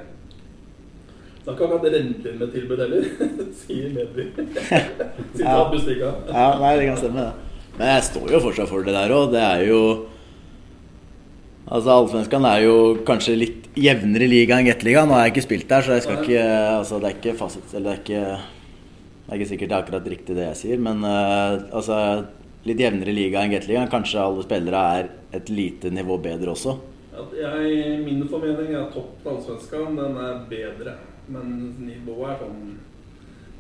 Det 1.42 1.54
har 1.54 1.56
ikke 1.56 1.68
akkurat 1.70 1.94
rent 1.96 2.26
inn 2.28 2.40
med 2.42 2.50
tilbud 2.52 2.82
heller, 2.84 3.06
sier 3.62 3.92
Medby. 3.96 4.28
Sitat 4.36 5.40
ja. 5.40 5.58
Bustika. 5.72 6.12
Ja, 6.28 6.48
nei, 6.60 6.74
det 6.76 6.90
kan 6.90 7.00
stemme, 7.00 7.24
det. 7.24 7.74
Men 7.78 7.92
jeg 7.94 8.06
står 8.10 8.34
jo 8.34 8.42
fortsatt 8.44 8.70
for 8.70 8.84
det 8.84 8.96
der 8.98 9.14
òg. 9.16 9.32
Det 9.32 9.44
er 9.46 9.64
jo 9.70 9.82
Altså, 11.68 11.92
Allsvenskan 11.92 12.46
er 12.48 12.62
jo 12.64 12.76
kanskje 13.08 13.34
litt 13.36 13.66
jevnere 13.76 14.30
liga 14.32 14.56
enn 14.56 14.70
Gateligaen. 14.70 15.10
Nå 15.10 15.18
har 15.18 15.26
jeg 15.26 15.36
ikke 15.36 15.48
spilt 15.50 15.68
der, 15.68 15.84
så 15.84 15.98
jeg 15.98 16.06
skal 16.06 16.22
ikke 16.22 16.44
Altså, 16.78 17.00
det 17.04 17.10
er 17.10 17.18
ikke 17.18 17.40
fasit 17.42 17.74
Eller 17.76 17.90
det 17.90 17.94
er 17.94 18.04
ikke 18.04 18.22
Det 18.38 19.34
er 19.34 19.40
ikke 19.40 19.50
sikkert 19.50 19.70
det 19.70 19.76
er 19.76 19.84
akkurat 19.84 20.08
riktig 20.14 20.38
det 20.38 20.46
jeg 20.46 20.60
sier, 20.62 20.80
men 20.80 21.04
uh, 21.04 21.58
altså 21.76 21.98
Litt 22.68 22.82
jevnere 22.84 23.14
liga 23.16 23.44
enn 23.44 23.52
Gateligaen. 23.54 23.92
Kanskje 23.92 24.24
alle 24.24 24.44
spillere 24.44 24.80
er 25.00 25.12
et 25.38 25.52
lite 25.52 25.92
nivå 25.94 26.18
bedre 26.24 26.52
også. 26.52 26.74
Jeg, 27.38 28.00
min 28.04 28.26
formening 28.28 28.74
er 28.76 28.90
toppen 28.92 29.30
av 29.30 29.38
allsvenskan 29.38 29.96
den 29.96 30.18
er 30.20 30.42
bedre. 30.50 30.98
Men 31.32 31.54
nivået 31.80 32.34
er 32.34 32.42
sånn 32.42 32.60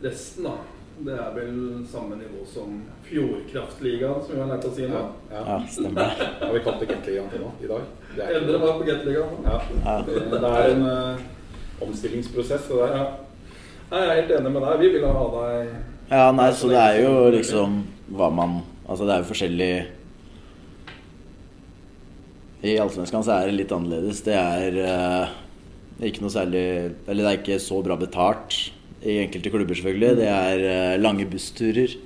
resten, 0.04 0.50
da. 0.50 0.58
Det 0.98 1.13
er 1.13 1.34
vel 1.36 1.58
samme 1.86 2.16
nivå 2.18 2.42
som 2.50 2.80
Fjordkraftligaen, 3.06 4.22
som 4.25 4.34
vi 4.34 4.39
har 4.42 4.48
lært 4.50 4.63
å 4.66 4.72
si 4.74 4.88
nå. 4.89 5.01
Ja, 5.30 5.36
ja. 5.36 5.42
Ja, 5.46 5.58
stemmer. 5.70 6.22
Har 6.42 6.54
vi 6.56 6.62
kalt 6.66 6.80
det 6.82 6.88
Gateligaen 6.89 7.27
til 7.30 7.44
nå 7.44 7.51
i 7.62 7.68
dag? 7.70 7.84
Det 8.16 8.24
er 8.25 8.38
Endre 8.39 8.62
var 8.63 8.80
på 8.80 8.88
Gateligaen. 8.88 9.36
nå. 9.36 9.44
Ja. 9.46 9.60
Ja. 9.84 9.98
Det, 10.08 10.24
det 10.32 10.50
er 10.50 10.72
en 10.72 10.86
uh, 10.88 11.84
omstillingsprosess, 11.86 12.66
det 12.72 12.80
der. 12.82 12.96
Ja. 12.98 13.04
Nei, 13.92 14.00
Jeg 14.01 14.10
er 14.10 14.22
helt 14.22 14.34
enig 14.39 14.54
med 14.56 14.66
deg. 14.66 14.82
Vi 14.82 14.89
ville 14.96 15.12
ha 15.20 15.27
deg 15.36 15.75
Ja, 16.10 16.24
nei, 16.39 16.48
så 16.58 16.72
det 16.72 16.80
er 16.82 16.98
jo 17.04 17.13
liksom 17.36 17.77
hva 18.18 18.32
man 18.34 18.58
Altså, 18.88 19.04
det 19.04 19.13
er 19.13 19.22
jo 19.22 19.30
forskjellig 19.30 19.72
I 22.68 22.74
Allsvenskan 22.82 23.24
så 23.27 23.36
er 23.36 23.51
det 23.51 23.58
litt 23.60 23.75
annerledes. 23.75 24.24
Det 24.25 24.34
er 24.34 24.82
uh, 24.82 25.38
ikke 26.01 26.25
noe 26.25 26.34
særlig 26.34 26.66
Eller 27.06 27.22
det 27.22 27.30
er 27.30 27.39
ikke 27.44 27.62
så 27.62 27.84
bra 27.86 28.00
betalt 28.00 28.58
i 29.04 29.18
enkelte 29.24 29.51
klubber, 29.54 29.75
selvfølgelig. 29.77 30.16
Det 30.18 30.27
er 30.32 30.63
eh, 30.72 30.96
lange 31.01 31.25
bussturer. 31.30 31.98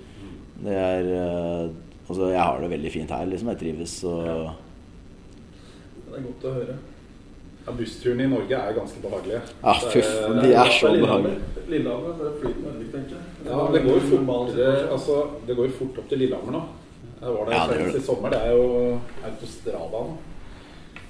Det 0.61 0.75
er 0.77 1.13
eh, 1.15 1.69
Altså, 2.11 2.25
jeg 2.27 2.41
har 2.43 2.57
det 2.59 2.67
veldig 2.73 2.89
fint 2.91 3.11
her, 3.15 3.25
liksom. 3.29 3.47
Jeg 3.53 3.59
trives 3.61 3.91
og 4.03 4.49
Det 6.09 6.17
er 6.17 6.23
godt 6.25 6.41
å 6.49 6.51
høre. 6.57 6.73
Ja, 7.61 7.75
Bussturene 7.77 8.25
i 8.25 8.31
Norge 8.31 8.57
er 8.57 8.73
ganske 8.75 8.99
behagelige. 9.03 9.39
Ja, 9.61 9.75
Det 9.79 9.91
fy 9.93 10.01
faen, 10.01 10.39
de 10.41 10.49
er 10.59 10.71
så 10.75 10.89
behagelige. 10.91 11.61
Lillehammer, 11.71 12.17
det 12.17 12.25
er 12.25 12.33
det 12.33 12.41
flytende 12.41 12.73
Narvik, 12.73 12.89
tenker 12.91 13.15
jeg. 13.15 13.45
Ja, 13.45 13.59
det 13.75 13.81
går 13.85 13.95
jo 13.95 14.03
fort, 14.09 14.51
det, 14.57 14.67
altså, 14.97 15.17
det 15.47 15.57
går 15.61 15.71
fort 15.77 16.01
opp 16.01 16.09
til 16.11 16.21
Lillehammer 16.25 16.57
nå. 16.57 16.61
Jeg 17.21 17.35
var 17.37 17.45
der 17.47 17.55
Ja, 17.55 17.63
det 17.69 17.77
gjør 17.77 17.85
senest 17.85 17.95
det. 17.95 18.01
i 18.01 18.09
sommer. 18.09 18.35
Det 18.35 18.41
er 18.41 18.51
jo 18.57 18.67
autostrada 19.29 20.03
nå. 20.09 20.17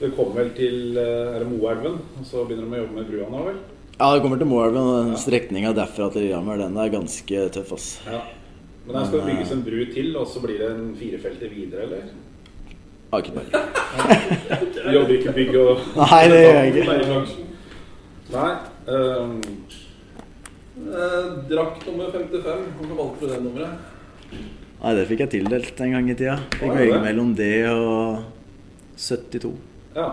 Det 0.02 0.10
kommer 0.18 0.38
vel 0.42 0.54
til 0.58 0.98
eh, 0.98 1.34
er 1.34 1.40
det 1.42 1.50
Moelven, 1.50 1.98
og 2.20 2.28
så 2.28 2.44
begynner 2.46 2.68
de 2.70 2.78
å 2.78 2.84
jobbe 2.84 3.00
med 3.00 3.10
brua 3.10 3.32
nå, 3.32 3.42
vel? 3.48 3.60
Ja, 4.02 4.08
det 4.16 4.22
kommer 4.24 4.38
til 4.42 4.48
den 4.50 5.12
Ja. 5.12 5.18
strekninga 5.22 5.74
derfra 5.78 6.08
til 6.12 6.22
Lillehammer, 6.24 6.58
den 6.58 6.78
er 6.78 6.90
ganske 6.90 7.50
tøff, 7.54 7.72
ass. 7.74 8.00
Ja. 8.08 8.22
Men 8.88 8.96
der 8.96 9.06
skal 9.06 9.20
det 9.20 9.28
bygges 9.28 9.52
en 9.52 9.62
bru 9.64 9.86
til, 9.94 10.18
og 10.18 10.26
så 10.28 10.42
blir 10.42 10.58
det 10.58 10.72
en 10.72 10.96
firefelter 10.98 11.50
videre, 11.54 11.84
eller? 11.84 12.02
Har 13.12 13.22
ikke 13.22 13.36
peiling. 13.36 13.52
Du 14.74 14.92
jobber 14.96 15.14
ikke 15.20 15.34
bygg 15.36 15.56
og 15.60 15.78
Nei, 16.02 16.24
det 16.32 16.40
gjør 16.42 16.58
jeg 16.58 16.68
ikke. 16.74 16.86
Nei. 18.32 18.52
Eh, 20.82 21.28
drakt 21.52 21.86
nummer 21.88 22.10
55. 22.10 22.66
Hvorfor 22.80 22.96
valgte 23.04 23.22
du 23.22 23.28
det 23.36 23.44
nummeret? 23.44 23.74
Nei, 24.82 24.96
det 24.98 25.08
fikk 25.12 25.20
jeg 25.28 25.30
tildelt 25.36 25.82
en 25.86 25.92
gang 25.94 26.10
i 26.10 26.16
tida. 26.18 26.40
Fikk 26.58 26.74
velge 26.74 26.94
det. 26.98 27.04
mellom 27.06 27.36
det 27.38 27.54
og 27.70 28.24
72. 28.98 29.54
ja. 29.96 30.10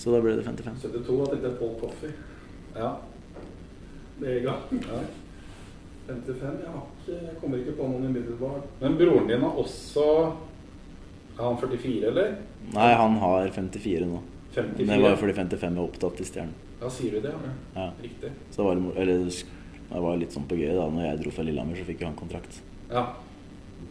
Så 0.00 0.08
da 0.14 0.20
ble 0.24 0.32
det 0.38 0.46
55. 0.46 0.80
72, 0.80 1.18
da 1.20 1.24
tenkte 1.34 1.48
jeg 1.50 1.56
Paul 1.58 1.74
Coffey. 1.82 2.08
Ja. 2.76 2.90
Vega. 4.20 4.54
ja. 4.70 5.00
55, 6.10 6.56
jeg, 6.60 6.70
har 6.74 6.86
ikke, 6.86 7.16
jeg 7.26 7.36
kommer 7.40 7.60
ikke 7.60 7.76
på 7.78 7.86
noen 7.86 8.08
umiddelbart. 8.10 8.64
Men 8.80 8.96
broren 8.98 9.28
din 9.30 9.44
har 9.46 9.58
også 9.62 10.06
Er 11.38 11.44
han 11.44 11.56
44, 11.60 12.08
eller? 12.10 12.32
Nei, 12.74 12.88
han 12.98 13.14
har 13.22 13.48
54 13.54 14.08
nå. 14.10 14.18
54? 14.56 14.88
Det 14.90 14.98
var 15.00 15.14
jo 15.14 15.20
fordi 15.22 15.36
55 15.38 15.78
var 15.78 15.84
opptatt 15.86 16.20
i 16.20 16.26
Stjernen. 16.26 16.56
Ja, 16.80 16.90
sier 16.92 17.14
du 17.14 17.20
det? 17.24 17.32
Ja. 17.32 17.52
Ja. 17.76 17.86
Riktig. 18.02 18.32
Så 18.50 18.64
det 18.64 18.66
var, 18.66 18.98
eller, 19.04 19.22
det 19.90 20.02
var 20.04 20.18
litt 20.20 20.34
sånn 20.36 20.48
på 20.50 20.58
gøy 20.58 20.72
da 20.76 20.88
når 20.90 21.06
jeg 21.06 21.20
dro 21.22 21.32
fra 21.36 21.44
Lillehammer, 21.46 21.78
så 21.78 21.86
fikk 21.88 22.02
jo 22.02 22.08
han 22.10 22.18
kontrakt. 22.18 22.58
Ja. 22.90 23.04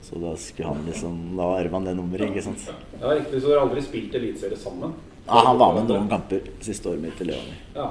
Så 0.06 0.20
da 0.22 0.36
skulle 0.40 0.70
han 0.70 0.84
liksom 0.88 1.16
Da 1.40 1.48
arva 1.58 1.80
han 1.80 1.88
det 1.90 1.96
nummeret, 1.98 2.30
ikke 2.30 2.44
sant. 2.46 2.68
ja, 3.00 3.16
riktig. 3.16 3.40
Så 3.42 3.48
dere 3.48 3.62
har 3.62 3.66
aldri 3.70 3.82
spilt 3.88 4.20
eliteserie 4.20 4.60
sammen? 4.60 4.94
Ja, 5.26 5.42
han 5.48 5.58
var 5.62 5.74
med 5.80 5.90
noen 5.90 6.08
kamper 6.12 6.46
siste 6.66 6.90
året 6.92 7.04
mitt 7.08 7.20
i 7.24 7.30
Levanger. 7.32 7.58
Ja. 7.76 7.88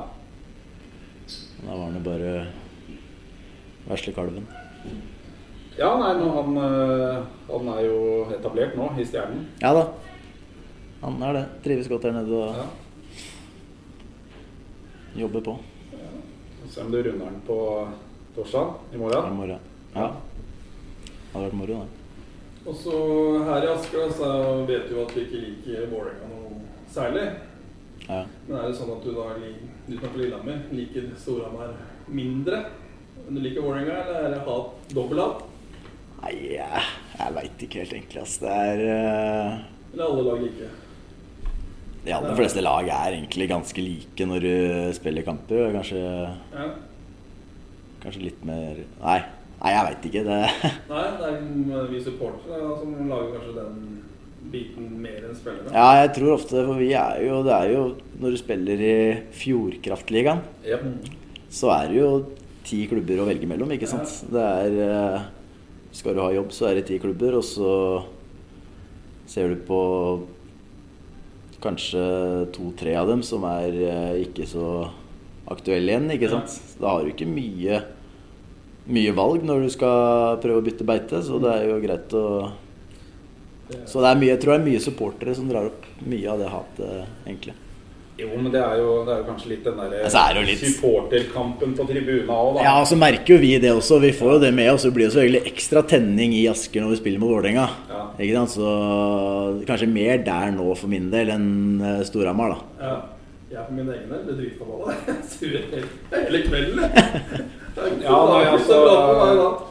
Da 1.65 1.75
var 1.75 1.85
han 1.85 1.95
jo 1.99 2.01
bare 2.07 2.47
vesle 3.89 4.13
kalven. 4.15 4.47
ja, 5.79 5.91
nei, 5.99 6.13
men 6.19 6.31
han, 6.35 6.57
eh, 6.57 7.23
han 7.51 7.69
er 7.75 7.81
jo 7.87 7.99
etablert 8.35 8.77
nå 8.77 8.91
i 8.99 9.05
Stjernen. 9.07 9.47
Ja 9.63 9.73
da. 9.75 9.87
Han 11.03 11.23
er 11.23 11.33
det. 11.33 11.45
Trives 11.65 11.89
godt 11.89 12.03
der 12.03 12.13
nede 12.13 12.33
og 12.35 12.55
Ja. 12.57 12.67
jobber 15.17 15.41
på. 15.41 15.59
Se 16.69 16.81
om 16.83 16.91
du 16.93 16.99
runder 17.03 17.25
den 17.31 17.41
på 17.47 17.89
torsdag 18.37 18.75
i 18.95 18.97
morgen. 18.97 19.33
I 19.33 19.37
morgen. 19.37 19.59
Ja. 19.95 20.09
Det 20.13 21.33
hadde 21.33 21.45
vært 21.47 21.53
moro, 21.61 21.79
det. 21.79 21.89
Og 22.69 22.75
så 22.75 23.45
her 23.47 23.63
i 23.65 23.71
Asker 23.73 24.11
så 24.13 24.67
vet 24.69 24.89
du 24.91 24.99
at 25.01 25.15
vi 25.17 25.21
ikke 25.25 25.41
liker 25.45 25.87
Vålerenga 25.93 26.29
noe 26.29 26.61
særlig. 26.93 27.25
Ja. 28.09 28.25
Men 28.49 28.57
er 28.59 28.69
det 28.69 28.77
sånn 28.77 28.93
at 28.97 29.05
du 29.05 29.13
da 29.15 29.29
li- 29.41 29.69
snakker 29.97 30.21
Lillehammer, 30.21 30.61
liker 30.77 31.09
Storhamar 31.17 31.73
mindre 32.13 32.67
enn 33.29 33.37
du 33.37 33.43
liker 33.45 33.65
Vålerenga, 33.65 33.97
eller 34.05 34.27
er 34.27 34.35
det 34.35 34.43
hat, 34.47 34.69
dobbelthat? 34.97 35.47
Nei, 36.19 36.35
jeg, 36.55 37.33
veit 37.37 37.65
ikke 37.65 37.83
helt, 37.83 37.95
egentlig. 37.95 38.23
Altså. 38.25 38.45
Det 38.45 38.55
er 38.55 38.85
uh... 38.85 39.59
Eller 39.93 40.05
er 40.05 40.07
alle 40.09 40.25
lag 40.27 40.45
like? 40.45 40.69
De 42.07 42.15
aller 42.17 42.39
fleste 42.39 42.63
lag 42.65 42.89
er 42.89 43.17
egentlig 43.19 43.49
ganske 43.51 43.85
like 43.85 44.29
når 44.31 44.47
du 44.47 44.55
spiller 44.97 45.27
kamper. 45.27 45.69
Kanskje, 45.77 46.01
Ja. 46.55 46.69
kanskje 48.03 48.25
litt 48.25 48.45
mer 48.47 48.81
Nei, 49.03 49.19
nei 49.61 49.73
jeg 49.75 49.87
veit 49.91 50.11
ikke. 50.11 50.25
Det 50.25 50.41
Nei, 50.95 51.07
det 51.21 51.31
er 51.83 51.89
vi 51.93 52.03
supportere 52.03 52.75
som 52.81 52.97
lager 53.11 53.35
kanskje 53.37 53.57
den 53.59 53.81
biten 54.53 54.93
mer 55.03 55.29
enn 55.29 55.37
spillere. 55.37 55.75
Ja, 55.75 55.89
jeg 56.01 56.15
tror 56.17 56.39
ofte 56.39 56.63
For 56.65 56.79
vi 56.79 56.93
er 56.97 57.19
jo 57.27 57.43
Det 57.45 57.53
er 57.53 57.73
jo 57.75 57.83
Når 58.19 58.35
du 58.35 58.41
spiller 58.41 58.83
i 58.83 58.99
Fjordkraftligaen, 59.39 60.43
ja. 60.67 60.79
så 61.55 61.71
er 61.77 61.91
det 61.91 61.99
jo 62.01 62.09
ti 62.67 62.83
klubber 62.91 63.23
å 63.23 63.29
velge 63.29 63.49
mellom, 63.49 63.71
ikke 63.77 63.89
sant? 63.91 64.11
Det 64.29 64.45
er 64.45 64.79
eh, 64.85 65.29
Skal 65.95 66.17
du 66.17 66.23
ha 66.25 66.33
jobb, 66.35 66.51
så 66.53 66.69
er 66.69 66.79
det 66.79 66.89
ti 66.91 66.99
klubber, 67.01 67.39
og 67.39 67.47
så 67.47 67.73
ser 69.29 69.53
du 69.53 69.63
på 69.69 69.83
kanskje 71.63 72.03
to-tre 72.55 72.95
av 72.99 73.09
dem 73.11 73.23
som 73.27 73.45
er 73.49 73.79
eh, 73.83 74.25
ikke 74.27 74.47
så 74.51 74.67
aktuelle 75.49 75.95
igjen, 75.95 76.11
ikke 76.15 76.33
sant? 76.35 76.59
Da 76.81 76.97
har 76.97 77.07
du 77.07 77.15
ikke 77.15 77.29
mye 77.31 77.81
mye 78.89 79.13
valg 79.13 79.45
når 79.45 79.67
du 79.67 79.71
skal 79.73 80.39
prøve 80.43 80.63
å 80.63 80.65
bytte 80.65 80.87
beite, 80.89 81.21
så 81.25 81.39
det 81.43 81.53
er 81.53 81.69
jo 81.69 81.79
greit 81.83 82.15
å 82.17 82.25
Så 83.85 84.01
det 84.01 84.09
er 84.09 84.21
mye, 84.21 84.33
jeg 84.33 84.41
tror 84.41 84.55
det 84.55 84.61
er 84.63 84.69
mye 84.71 84.81
supportere 84.81 85.35
som 85.37 85.49
drar 85.51 85.69
opp 85.69 85.89
mye 86.01 86.29
av 86.33 86.41
det 86.41 86.53
hatet, 86.53 87.11
egentlig. 87.29 87.57
Jo, 88.19 88.29
men 88.35 88.51
det 88.51 88.59
er 88.59 88.81
jo, 88.81 89.05
det 89.07 89.13
er 89.15 89.19
jo 89.21 89.27
kanskje 89.29 89.49
litt 89.53 89.65
den 89.69 89.77
der 89.79 90.09
så 90.11 90.19
er 90.27 90.35
det 90.35 90.47
litt- 90.49 90.63
supporterkampen 90.65 91.77
på 91.79 91.85
tribuna 91.87 92.35
òg, 92.35 92.57
da. 92.57 92.65
Ja, 92.67 92.73
så 92.85 92.97
merker 92.99 93.35
jo 93.37 93.39
vi 93.45 93.53
det 93.63 93.71
også. 93.71 94.01
Vi 94.03 94.11
får 94.13 94.33
jo 94.33 94.39
det 94.43 94.51
med 94.57 94.73
oss. 94.73 94.83
Det 94.83 94.93
blir 94.97 95.07
jo 95.07 95.13
selvfølgelig 95.15 95.53
ekstra 95.53 95.83
tenning 95.87 96.35
i 96.35 96.49
Asker 96.51 96.83
når 96.83 96.91
vi 96.97 96.97
spiller 97.03 97.23
mot 97.23 97.31
Vålerenga. 97.37 97.69
Ja. 97.89 98.01
Ikke 98.19 98.35
sant? 98.41 98.57
Så 98.57 99.67
kanskje 99.69 99.89
mer 99.93 100.19
der 100.27 100.51
nå 100.57 100.67
for 100.77 100.89
min 100.91 101.07
del 101.15 101.31
enn 101.31 101.47
eh, 101.81 102.03
Storhamar, 102.11 102.57
da. 102.57 102.59
Ja. 102.83 102.97
Jeg 103.49 103.63
for 103.65 103.73
min 103.79 103.87
egen 103.95 104.11
del 104.11 104.27
blir 104.27 104.37
dritforbanna. 104.43 104.99
Jeg 105.07 105.17
Sur 105.31 105.55
hele- 106.11 106.43
kvelden. 106.51 106.83
Det 106.83 107.89
Ja, 108.03 108.19
da, 108.27 108.43
altså- 108.51 109.68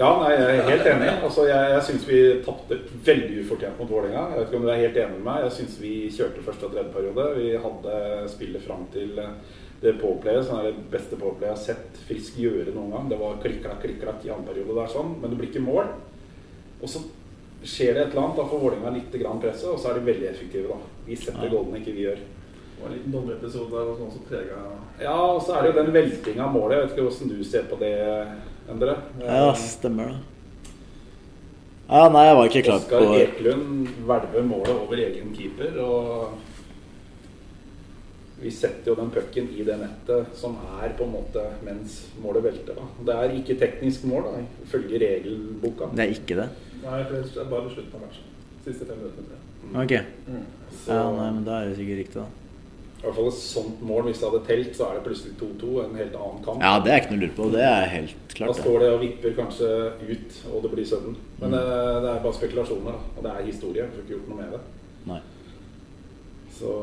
Ja, 0.00 0.10
nei, 0.16 0.30
jeg 0.32 0.60
er 0.62 0.68
helt 0.70 0.86
enig. 0.88 1.08
Altså, 1.26 1.42
jeg 1.44 1.72
jeg 1.74 1.82
syns 1.84 2.04
vi 2.08 2.20
tapte 2.44 2.78
veldig 3.04 3.42
ufortjent 3.44 3.80
mot 3.80 3.90
Vålerenga. 3.90 4.22
Jeg 4.30 4.38
vet 4.38 4.46
ikke 4.48 4.60
om 4.60 4.64
du 4.64 4.70
er 4.72 4.80
helt 4.80 4.96
enig 5.02 5.18
med 5.18 5.26
meg. 5.26 5.42
Jeg 5.44 5.56
syns 5.58 5.74
vi 5.82 5.94
kjørte 6.16 6.44
første 6.46 6.68
og 6.68 6.72
tredje 6.72 6.94
periode. 6.94 7.26
Vi 7.36 7.50
hadde 7.66 7.96
spillet 8.32 8.64
fram 8.64 8.86
til 8.94 9.12
det 9.80 9.94
påplayet, 10.00 10.46
som 10.46 10.58
er 10.60 10.70
det 10.70 10.86
beste 10.92 11.16
påplayet 11.20 11.50
jeg 11.50 11.56
har 11.56 11.62
sett 11.64 12.00
Frisk 12.08 12.40
gjøre 12.40 12.72
noen 12.74 12.94
gang. 12.94 13.12
Det 13.12 13.20
var 13.20 13.38
klikk-klakk, 13.44 13.80
klikk-klakk 13.84 14.24
i 14.24 14.32
annen 14.32 14.48
periode 14.48 14.76
der, 14.76 14.90
sånn. 14.92 15.14
men 15.20 15.30
det 15.32 15.38
blir 15.40 15.52
ikke 15.52 15.64
mål. 15.68 15.92
Og 16.80 16.88
så 16.88 17.04
skjer 17.60 17.92
det 17.96 18.02
et 18.06 18.12
eller 18.14 18.24
annet. 18.24 18.40
Da 18.40 18.48
får 18.48 18.64
Vålerenga 18.64 18.92
litt 18.96 19.16
presset, 19.44 19.68
og 19.68 19.80
så 19.80 19.90
er 19.90 20.00
de 20.00 20.08
veldig 20.12 20.28
effektive. 20.32 20.68
da. 20.68 20.76
Vi 21.06 21.16
setter 21.16 21.44
Ja. 21.44 21.50
goalene 21.50 21.80
ikke 21.80 21.96
vi 21.96 22.06
gjør. 22.08 22.16
Det 22.16 22.80
var 22.80 22.88
en 22.88 22.96
liten 22.96 23.12
dommerepisode 23.12 23.70
der 23.70 24.10
som 24.10 24.22
prega 24.24 24.56
Ja, 25.00 25.12
og 25.12 25.42
så 25.42 25.56
er 25.56 25.62
det 25.62 25.74
jo 25.74 25.82
den 25.84 25.92
veltinga 25.92 26.44
av 26.44 26.54
målet. 26.54 26.70
Jeg 26.76 26.80
vet 26.88 26.96
ikke 26.96 27.08
hvordan 27.08 27.38
du 27.38 27.44
ser 27.44 27.62
på 27.68 27.78
det, 27.78 28.26
Endre? 28.70 28.94
Ja, 29.24 29.54
stemmer 29.58 30.12
det. 30.12 30.18
Ja, 31.90 32.04
nei, 32.14 32.22
jeg 32.28 32.36
var 32.38 32.46
ikke 32.46 32.62
klar 32.68 32.76
Oskar 32.78 33.02
på 33.02 33.16
Ekelund 33.18 33.88
hvelver 34.06 34.44
målet 34.46 34.76
over 34.76 35.00
egen 35.02 35.32
keeper. 35.34 35.74
Og 35.82 36.38
vi 38.40 38.50
setter 38.54 38.92
jo 38.92 38.94
den 39.00 39.10
pucken 39.12 39.48
i 39.52 39.64
det 39.66 39.74
nettet 39.80 40.30
som 40.38 40.54
er 40.80 40.94
på 40.96 41.04
en 41.04 41.12
måte 41.16 41.42
mens 41.66 41.98
målet 42.22 42.46
velter. 42.46 42.78
da. 42.78 42.86
Det 43.08 43.16
er 43.16 43.34
ikke 43.40 43.58
teknisk 43.60 44.06
mål, 44.08 44.28
da, 44.30 44.44
ifølge 44.64 45.00
regelboka. 45.02 45.90
Det 45.96 46.06
er 46.06 46.14
ikke 46.14 46.38
det? 46.38 46.48
Nei, 46.84 47.02
det 47.10 47.24
er 47.26 47.50
bare 47.50 47.66
på 47.66 47.74
slutten 47.74 47.98
av 47.98 48.06
matchen. 48.06 48.30
Siste 48.64 48.86
fem 48.86 49.02
minutter. 49.02 49.24
Ok. 49.82 49.92
Mm. 50.30 50.46
Så, 50.70 50.94
Ja, 50.94 51.02
nei, 51.18 51.30
men 51.36 51.44
da 51.44 51.58
er 51.60 51.68
det 51.68 51.76
sikkert 51.80 52.00
riktig, 52.04 52.22
da. 52.22 52.39
I 53.00 53.02
hvert 53.06 53.14
fall 53.16 53.28
et 53.30 53.36
sånt 53.40 53.78
mål, 53.88 54.02
hvis 54.10 54.18
det 54.20 54.28
hadde 54.28 54.40
telt, 54.46 54.74
så 54.76 54.84
er 54.90 54.98
det 54.98 55.04
plutselig 55.06 55.30
2-2. 55.40 55.68
En 55.86 55.94
helt 55.96 56.16
annen 56.20 56.42
kamp. 56.44 56.60
Ja, 56.60 56.72
det 56.84 56.90
er 56.92 56.98
ikke 57.00 57.14
noe 57.14 57.20
å 57.20 57.22
lure 57.22 57.36
på. 57.38 57.46
Det 57.54 57.62
er 57.64 57.86
helt 57.94 58.34
klart. 58.34 58.50
Da 58.52 58.56
står 58.62 58.78
det 58.82 58.90
og 58.92 59.00
vipper 59.00 59.32
kanskje 59.38 59.70
ut, 60.10 60.36
og 60.52 60.62
det 60.66 60.70
blir 60.74 60.84
sudden. 60.90 61.16
Men 61.40 61.48
Mm. 61.48 61.56
det, 61.56 61.62
det 62.04 62.10
er 62.10 62.22
bare 62.26 62.36
spekulasjoner. 62.36 62.98
Og 63.16 63.22
det 63.24 63.30
er 63.32 63.46
historie. 63.48 63.86
Får 63.94 64.02
ikke 64.04 64.14
gjort 64.18 64.28
noe 64.28 64.36
med 64.42 64.52
det. 64.52 64.60
Nei. 65.06 65.20
Så 66.58 66.74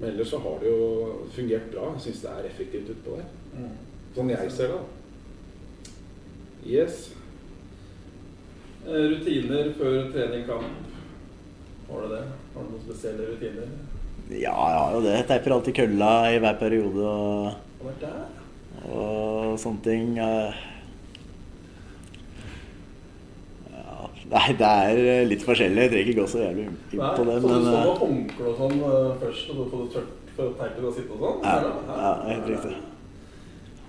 Men 0.00 0.08
ellers 0.10 0.30
så 0.30 0.38
har 0.42 0.58
det 0.60 0.66
jo 0.70 1.26
fungert 1.34 1.70
bra. 1.74 1.92
Jeg 1.94 2.00
syns 2.06 2.22
det 2.22 2.30
er 2.30 2.46
effektivt 2.48 2.88
utpå 2.90 3.16
der. 3.18 3.26
Sånn 4.16 4.30
jeg 4.30 4.50
ser 4.50 4.68
det. 4.68 4.78
da. 4.78 4.82
Yes. 6.66 7.10
Eh, 8.86 9.04
Rutiner 9.12 9.72
før 9.78 10.10
trening 10.12 10.46
kamp. 10.46 10.64
Har 11.90 12.00
du 12.02 12.08
det? 12.14 12.22
Har 12.54 12.62
du 12.62 12.70
noen 12.72 12.82
spesielle 12.86 13.28
rutiner? 13.32 13.68
Ja, 14.30 14.52
har 14.54 14.94
jo 14.96 15.02
det. 15.04 15.16
Teiper 15.28 15.56
alltid 15.56 15.76
kølla 15.76 16.10
i 16.32 16.38
hver 16.40 16.58
periode 16.60 17.06
og, 17.06 18.04
og 18.88 19.58
sånne 19.60 19.82
ting. 19.84 20.14
Eh, 20.22 20.68
Ja, 23.72 24.08
nei, 24.32 24.54
det 24.56 24.68
er 24.68 25.28
litt 25.28 25.44
forskjellig. 25.44 25.84
Jeg 25.84 25.92
trenger 25.92 26.10
ikke 26.12 26.20
gå 26.22 26.26
så 26.30 26.40
jævlig 26.44 26.64
inn 26.68 26.78
på 26.88 27.26
det. 27.28 27.36
så 27.42 27.50
du 27.50 27.66
står 27.66 27.76
eh, 27.82 28.00
håndkle 28.02 28.48
og 28.52 28.56
sånn 28.62 28.78
eh, 28.88 29.10
først, 29.20 29.50
og 29.52 29.58
så 29.58 29.66
får 29.72 29.82
du 29.82 29.92
tørt 29.96 30.32
for 30.36 30.48
å 30.48 30.54
og 30.88 30.96
sitte 30.96 31.16
og 31.16 31.26
sånn? 31.26 31.44
ja, 31.44 31.56
ja, 31.92 32.12
helt 32.30 32.50
riktig. 32.54 32.74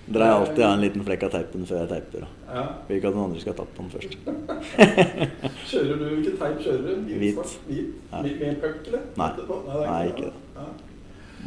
Drar 0.04 0.26
jeg 0.28 0.36
alltid 0.42 0.64
av 0.68 0.74
en 0.76 0.82
liten 0.84 1.04
flekk 1.08 1.22
av 1.24 1.30
teipen 1.38 1.62
før 1.68 1.78
jeg 1.80 1.90
teiper. 1.94 2.24
Ja. 2.54 2.64
Vil 2.90 2.98
ikke 3.00 3.08
at 3.08 3.16
noen 3.16 3.30
andre 3.30 3.40
skal 3.44 3.54
ha 3.54 3.60
tatt 3.64 3.76
på 3.78 3.84
den 3.84 3.92
først. 3.94 4.18
Kjører 5.70 6.00
du 6.02 6.04
Hvilken 6.10 6.36
teip 6.42 6.58
kjører 6.66 6.82
du? 6.84 7.14
Hvit. 7.22 7.54
Hvit? 7.70 7.94
Ja. 8.12 8.22
Med, 8.26 8.42
en 8.50 8.58
puck, 8.64 8.82
eller? 8.90 9.06
Nei. 9.22 9.30
Nei, 9.38 9.86
Nei, 9.88 10.02
ikke 10.12 10.26
det. 10.28 10.34
Ja. 10.58 10.66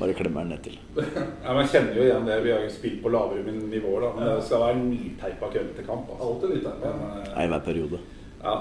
Bare 0.01 0.13
klemmer 0.17 0.45
den 0.45 0.51
ned 0.55 0.65
til. 0.65 0.75
Ja, 1.45 1.53
Man 1.57 1.69
kjenner 1.73 1.97
jo 2.01 2.03
igjen 2.09 2.27
det. 2.29 2.41
Vi 2.45 2.53
har 2.57 2.65
jo 2.65 2.73
spilt 2.73 2.99
på 3.05 3.13
lavere 3.13 3.55
nivåer, 3.61 4.03
da. 4.07 4.11
Men 4.17 4.29
det 4.33 4.43
skal 4.49 4.65
være 4.65 4.81
nyteipa 4.89 5.53
kølle 5.55 5.77
til 5.77 5.87
kamp. 5.93 6.11
Altså. 6.17 6.33
Alltid 6.33 6.57
nyteipa. 6.57 6.93
eh, 6.97 7.31
Nei, 7.37 7.47
hver 7.53 7.63
periode. 7.71 8.01
ja. 8.43 8.57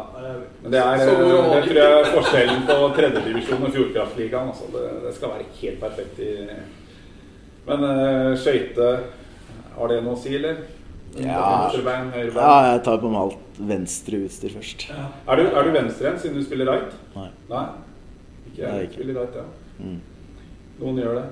Men 0.62 0.72
det 0.76 0.80
er, 0.84 1.02
det 1.02 1.10
eh, 1.10 1.20
det 1.56 1.66
tror 1.66 1.82
jeg 1.82 1.98
er 1.98 2.14
forskjellen 2.20 2.64
på 2.70 2.78
tredjedivisjon 3.00 3.68
og 3.68 3.76
Fjordkraftligaen. 3.80 4.52
Altså. 4.54 4.70
Det, 4.76 4.86
det 5.08 5.16
skal 5.18 5.36
være 5.38 5.50
helt 5.64 5.80
perfekt 5.88 6.20
i 6.20 6.32
Men 7.66 7.82
uh, 7.82 8.32
skøyte, 8.38 8.88
har 9.78 9.92
det 9.92 10.02
noe 10.06 10.16
å 10.16 10.20
si, 10.20 10.34
eller? 10.38 10.60
Ja. 11.16 11.40
Venstrebein, 11.64 12.10
høyrebein? 12.12 12.44
Ja, 12.44 12.56
jeg 12.74 12.84
tar 12.88 13.00
på 13.00 13.10
meg 13.14 13.22
alt 13.22 13.60
venstre 13.70 14.20
utstyr 14.26 14.52
først. 14.58 14.88
Er 14.92 15.40
du, 15.40 15.44
er 15.48 15.64
du 15.64 15.72
venstrehendt 15.76 16.22
siden 16.24 16.36
du 16.40 16.44
spiller 16.44 16.68
right? 16.72 16.96
Nei. 17.16 17.30
Nei? 17.52 17.64
Ikke 18.50 18.60
jeg. 18.60 18.68
Nei, 18.68 18.84
ikke. 18.88 19.00
Spiller 19.00 19.20
right, 19.22 19.40
ja. 19.40 19.46
Mm. 19.80 19.98
Noen 20.82 21.02
gjør 21.02 21.20
det. 21.22 21.26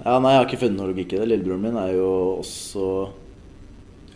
Ja, 0.00 0.14
nei, 0.18 0.32
jeg 0.34 0.40
har 0.40 0.48
ikke 0.48 0.60
funnet 0.64 0.80
noe 0.80 0.90
logikk 0.90 1.14
i 1.14 1.20
det. 1.20 1.28
Lillebroren 1.30 1.64
min 1.68 1.78
er 1.78 1.92
jo 1.94 2.10
også 2.40 2.86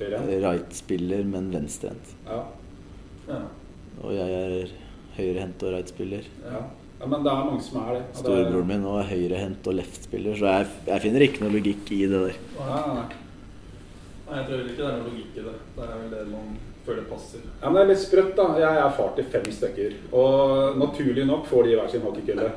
right-spiller, 0.00 1.26
men 1.28 1.50
venstrehendt. 1.54 2.14
Ja. 2.26 2.40
Ja. 3.28 3.42
Og 4.02 4.14
jeg 4.16 4.40
er 4.40 4.72
høyrehendt 5.18 5.62
og 5.62 5.76
right-spiller. 5.76 6.26
ja. 6.48 6.64
Ja, 7.04 7.08
men 7.10 7.24
det 7.24 7.28
er 7.28 7.40
mange 7.44 7.60
som 7.60 7.80
er 7.82 7.96
det. 7.98 8.02
Storebroren 8.16 8.68
min 8.70 8.84
er 8.88 9.08
høyrehendt 9.10 9.66
og 9.68 9.74
left-spiller, 9.76 10.36
så 10.38 10.46
jeg, 10.46 10.68
jeg 10.86 11.02
finner 11.02 11.24
ikke 11.26 11.42
noe 11.42 11.52
logikk 11.52 11.90
i 11.92 11.98
det 12.08 12.20
der. 12.22 12.38
Nei, 12.54 12.78
nei, 12.94 13.23
nei. 14.34 14.40
Jeg 14.40 14.46
tror 14.48 14.62
ikke 14.64 14.76
det 14.76 14.86
er 14.86 14.94
noe 14.98 15.08
logikk 15.08 15.36
i 15.38 15.44
det. 15.44 15.56
Det 15.76 15.84
er 15.84 15.98
vel 15.98 16.10
det 16.10 16.22
man 16.30 16.54
føler 16.84 17.04
passer. 17.08 17.40
Ja, 17.62 17.70
men 17.70 17.76
det 17.78 17.82
er 17.84 17.90
litt 17.92 18.02
sprøtt, 18.02 18.32
da. 18.36 18.46
Jeg 18.60 18.80
er 18.84 18.96
far 18.98 19.12
til 19.16 19.28
fem 19.32 19.46
stykker. 19.58 19.94
Og 20.12 20.78
naturlig 20.80 21.26
nok 21.28 21.46
får 21.48 21.68
de 21.68 21.76
hver 21.78 21.92
sin 21.92 22.04
hockeykølle. 22.04 22.50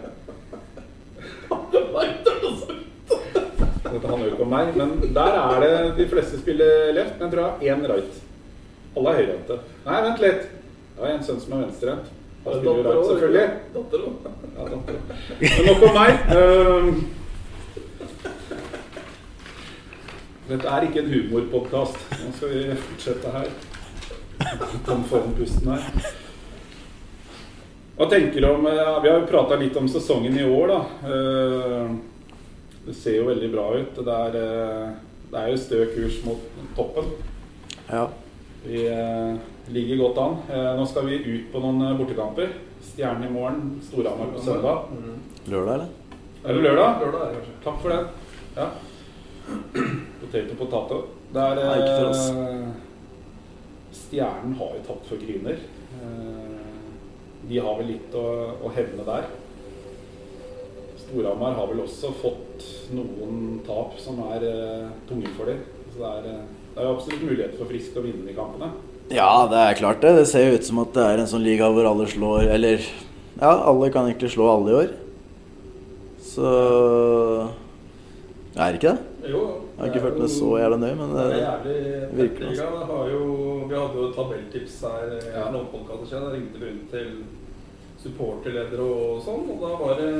Dette 3.87 4.07
handler 4.11 4.27
jo 4.27 4.33
ikke 4.33 4.43
om 4.43 4.51
meg, 4.51 4.73
men 4.75 4.97
der 5.15 5.37
er 5.39 5.63
det 5.63 5.73
de 6.01 6.07
fleste 6.11 6.39
spiller 6.41 6.91
left, 6.97 7.15
men 7.19 7.27
jeg 7.27 7.33
tror 7.33 7.43
jeg 7.45 7.71
har 7.71 7.77
én 7.77 7.87
right. 7.93 8.19
Alle 8.97 9.13
er 9.13 9.19
høyrehendte. 9.21 9.59
Nei, 9.85 9.99
vent 10.07 10.23
litt. 10.25 10.47
Jeg 10.97 11.05
har 11.05 11.13
en 11.13 11.23
sønn 11.27 11.39
som 11.43 11.53
er 11.55 11.63
venstrehendt. 11.67 12.09
Han 12.47 12.57
spiller 12.57 12.81
jo 12.81 12.83
right, 12.87 13.07
selvfølgelig. 13.11 13.47
Datter 13.77 13.99
òg. 14.07 14.13
Ja, 14.57 14.67
datter. 14.73 14.95
Men 15.43 15.69
nok 15.69 15.85
om 15.87 15.97
meg. 16.01 16.11
Ehm, 16.35 16.91
Dette 20.47 20.69
er 20.71 20.85
ikke 20.87 21.01
en 21.03 21.11
humorpodkast. 21.11 21.97
Nå 22.21 22.31
skal 22.37 22.53
vi 22.53 22.61
fortsette 22.79 23.33
her. 23.33 23.49
Kom 24.87 25.03
foran 25.09 25.33
pusten 25.35 25.73
her. 25.73 25.87
Hva 27.97 28.05
tenker 28.11 28.43
du 28.43 28.47
om 28.51 28.67
ja, 28.69 28.99
Vi 29.01 29.09
har 29.09 29.17
jo 29.19 29.25
prata 29.27 29.57
litt 29.57 29.75
om 29.79 29.87
sesongen 29.89 30.37
i 30.37 30.45
år, 30.45 30.71
da. 30.71 30.79
Ehm, 31.09 31.97
Det 32.87 32.93
ser 32.95 33.17
jo 33.17 33.25
veldig 33.27 33.49
bra 33.51 33.65
ut. 33.75 33.97
Det 33.99 34.13
er, 34.13 34.35
eh, 34.39 34.91
det 35.31 35.39
er 35.41 35.49
jo 35.51 35.57
stø 35.59 35.79
kurs 35.91 36.21
mot 36.23 36.39
toppen. 36.77 37.09
Ja. 37.89 38.05
Vi 38.63 38.85
eh, 38.87 39.35
ligger 39.75 39.97
godt 40.05 40.17
an. 40.23 40.37
Eh, 40.47 40.69
nå 40.77 40.85
skal 40.87 41.09
vi 41.09 41.19
ut 41.25 41.51
på 41.51 41.59
noen 41.59 41.81
eh, 41.83 41.97
bortekamper. 41.99 42.53
Stjernen 42.87 43.27
i 43.27 43.33
morgen, 43.33 43.81
Storhamar 43.83 44.31
på 44.31 44.39
søndag. 44.45 44.87
Mm. 44.95 45.17
Lørdag, 45.51 45.73
eller? 45.73 45.89
Er 46.45 46.53
det 46.53 46.63
lørdag? 46.63 47.01
Lørdag 47.03 47.27
er 47.27 47.33
det. 47.35 47.57
Takk 47.65 47.81
for 47.83 47.89
det. 47.91 48.01
Ja. 48.55 48.69
Potato 50.27 50.55
potato. 50.59 50.99
Det 51.33 51.41
er 51.43 51.55
Nei, 51.55 51.77
ikke 51.79 51.97
for 51.97 52.09
oss. 52.11 52.29
eh, 52.29 52.67
Stjernen 53.97 54.55
har 54.59 54.73
jo 54.77 54.83
tapt 54.87 55.07
for 55.09 55.17
Gryner. 55.21 55.57
Eh, 55.97 56.71
de 57.47 57.59
har 57.63 57.77
vel 57.79 57.87
litt 57.93 58.15
å, 58.17 58.25
å 58.63 58.71
hevne 58.75 59.05
der. 59.07 59.27
Storhamar 61.05 61.55
har 61.55 61.69
vel 61.71 61.83
også 61.85 62.11
fått 62.19 62.65
noen 62.95 63.61
tap 63.67 63.95
som 64.03 64.19
er 64.33 64.43
eh, 64.49 64.87
tunge 65.07 65.31
for 65.37 65.47
dem. 65.47 65.61
Så 65.93 66.01
det 66.01 66.11
er, 66.11 66.45
det 66.75 66.83
er 66.83 66.91
absolutt 66.91 67.23
mulighet 67.23 67.55
for 67.59 67.69
Frisk 67.71 67.95
å 67.97 68.03
vinne 68.05 68.27
de 68.27 68.35
kampene. 68.35 68.71
Ja, 69.15 69.29
det 69.47 69.59
er 69.63 69.77
klart 69.79 70.01
det. 70.03 70.15
Det 70.19 70.27
ser 70.27 70.49
jo 70.49 70.57
ut 70.59 70.67
som 70.67 70.81
at 70.83 70.91
det 70.97 71.05
er 71.07 71.21
en 71.23 71.29
sånn 71.31 71.45
liga 71.45 71.69
hvor 71.71 71.87
alle 71.87 72.09
slår 72.11 72.49
Eller 72.57 72.81
ja, 73.39 73.53
alle 73.69 73.87
kan 73.93 74.09
egentlig 74.09 74.33
slå 74.33 74.49
alle 74.51 74.73
i 74.73 74.79
år. 74.81 74.89
Så 76.27 76.49
Det 78.51 78.65
Er 78.65 78.75
ikke 78.75 78.91
det? 78.97 79.06
Jo. 79.31 79.41
Jeg 79.77 79.79
har 79.81 79.87
ikke 79.91 80.03
følt 80.05 80.19
meg 80.21 80.29
så 80.33 80.49
jævla 80.61 80.77
nøye, 80.81 80.95
men 80.99 81.09
Det 81.15 81.25
det, 81.31 81.41
jævlig 81.41 81.79
virker 82.21 82.55
sånn. 82.61 83.09
Jo, 83.11 83.23
Vi 83.67 83.75
hadde 83.75 83.97
jo 84.01 84.11
tabelltips 84.15 84.77
her 84.81 85.11
eh, 85.17 85.27
Ja. 85.35 85.49
noen 85.51 85.67
podkaster 85.73 86.05
siden. 86.07 86.23
Da 86.23 86.31
ringte 86.35 86.59
vi 86.59 86.65
rundt 86.69 86.91
til 86.91 87.09
supporterledere 88.03 88.85
og 88.85 89.21
sånn, 89.25 89.47
og 89.51 89.59
da 89.63 89.73
var 89.81 89.99
det 89.99 90.11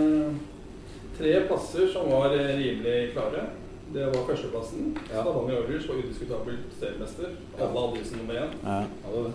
tre 1.18 1.34
plasser 1.48 1.88
som 1.94 2.10
var 2.12 2.34
eh, 2.36 2.56
rimelig 2.58 3.14
klare. 3.14 3.48
Det 3.94 4.04
var 4.12 4.26
førsteplassen. 4.28 4.90
Ja. 5.14 5.22
Stavanger 5.24 5.62
Oilers 5.62 5.86
var 5.88 6.02
udiskutabelt 6.02 6.74
seriemester. 6.80 7.30
Alle 7.58 7.84
hadde 7.86 8.06
som 8.06 8.18
nummer 8.20 8.42
én. 8.42 8.56
ja. 8.64 8.80
Ja, 8.84 9.32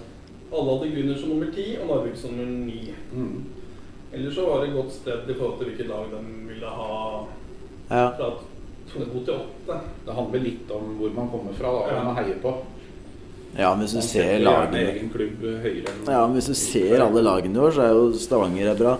Alle 0.52 0.74
hadde 0.76 0.90
Grüner 0.92 1.16
som 1.18 1.30
nummer 1.32 1.48
ti 1.54 1.64
og 1.80 1.86
Narvik 1.88 2.16
som 2.20 2.30
nummer 2.36 2.66
ni. 2.66 2.94
mm. 3.14 3.44
Ellers 4.12 4.34
så 4.36 4.44
var 4.44 4.60
det 4.60 4.68
et 4.68 4.74
godt 4.76 4.92
sted 4.92 5.30
i 5.30 5.34
forhold 5.38 5.56
til 5.58 5.66
hvilket 5.70 5.86
lag 5.88 6.10
de 6.12 6.18
ville 6.48 6.66
ha 6.68 7.24
ja. 7.90 8.10
fra 8.18 8.26
to 9.00 9.24
til 9.24 9.34
åtte. 9.34 9.78
det 10.06 10.14
handler 10.16 10.44
litt 10.44 10.70
om 10.74 10.92
hvor 10.98 11.14
man 11.16 11.30
kommer 11.32 11.56
fra, 11.56 11.70
da, 11.72 11.78
og 11.80 11.90
hvem 11.92 12.08
man 12.10 12.18
heier 12.20 12.38
på. 12.42 12.52
ja, 13.56 13.70
men 13.74 13.86
hvis 13.86 13.96
du 13.96 14.02
ser 14.04 14.38
lagene 14.42 15.08
klubb 15.12 15.42
Ja, 16.08 16.26
men 16.26 16.36
hvis 16.36 16.50
du 16.52 16.54
ser 16.54 17.00
alle 17.04 17.24
lagene 17.24 17.56
i 17.56 17.62
år, 17.62 17.72
så 17.76 17.86
er 17.86 17.96
jo 17.96 18.12
Stavanger 18.20 18.72
er 18.72 18.78
bra. 18.78 18.98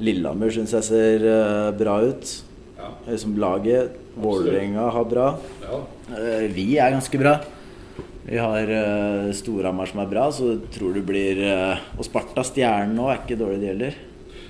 Lillehammer 0.00 0.52
syns 0.52 0.74
jeg 0.76 0.84
ser 0.84 1.22
eh, 1.24 1.70
bra 1.76 2.00
ut. 2.04 2.32
Ja. 2.76 2.90
Eh, 3.06 3.16
Som 3.16 3.36
laget. 3.40 3.96
Vålerenga 4.16 4.90
har 4.90 5.04
bra. 5.04 5.28
ja. 5.62 5.82
Eh, 6.16 6.46
vi 6.52 6.78
er 6.78 6.92
ganske 6.94 7.18
bra. 7.20 7.38
Vi 8.26 8.38
har 8.42 8.66
uh, 8.66 9.32
Storhamar 9.36 9.86
som 9.86 10.00
er 10.02 10.08
bra, 10.10 10.24
så 10.34 10.56
tror 10.74 10.96
du 10.96 11.02
blir 11.06 11.38
Og 11.94 12.02
Sparta 12.02 12.42
Stjernen 12.42 12.98
òg 12.98 13.12
er 13.12 13.20
ikke 13.20 13.38
dårlig, 13.38 13.60
det 13.62 13.68
heller. 13.70 13.98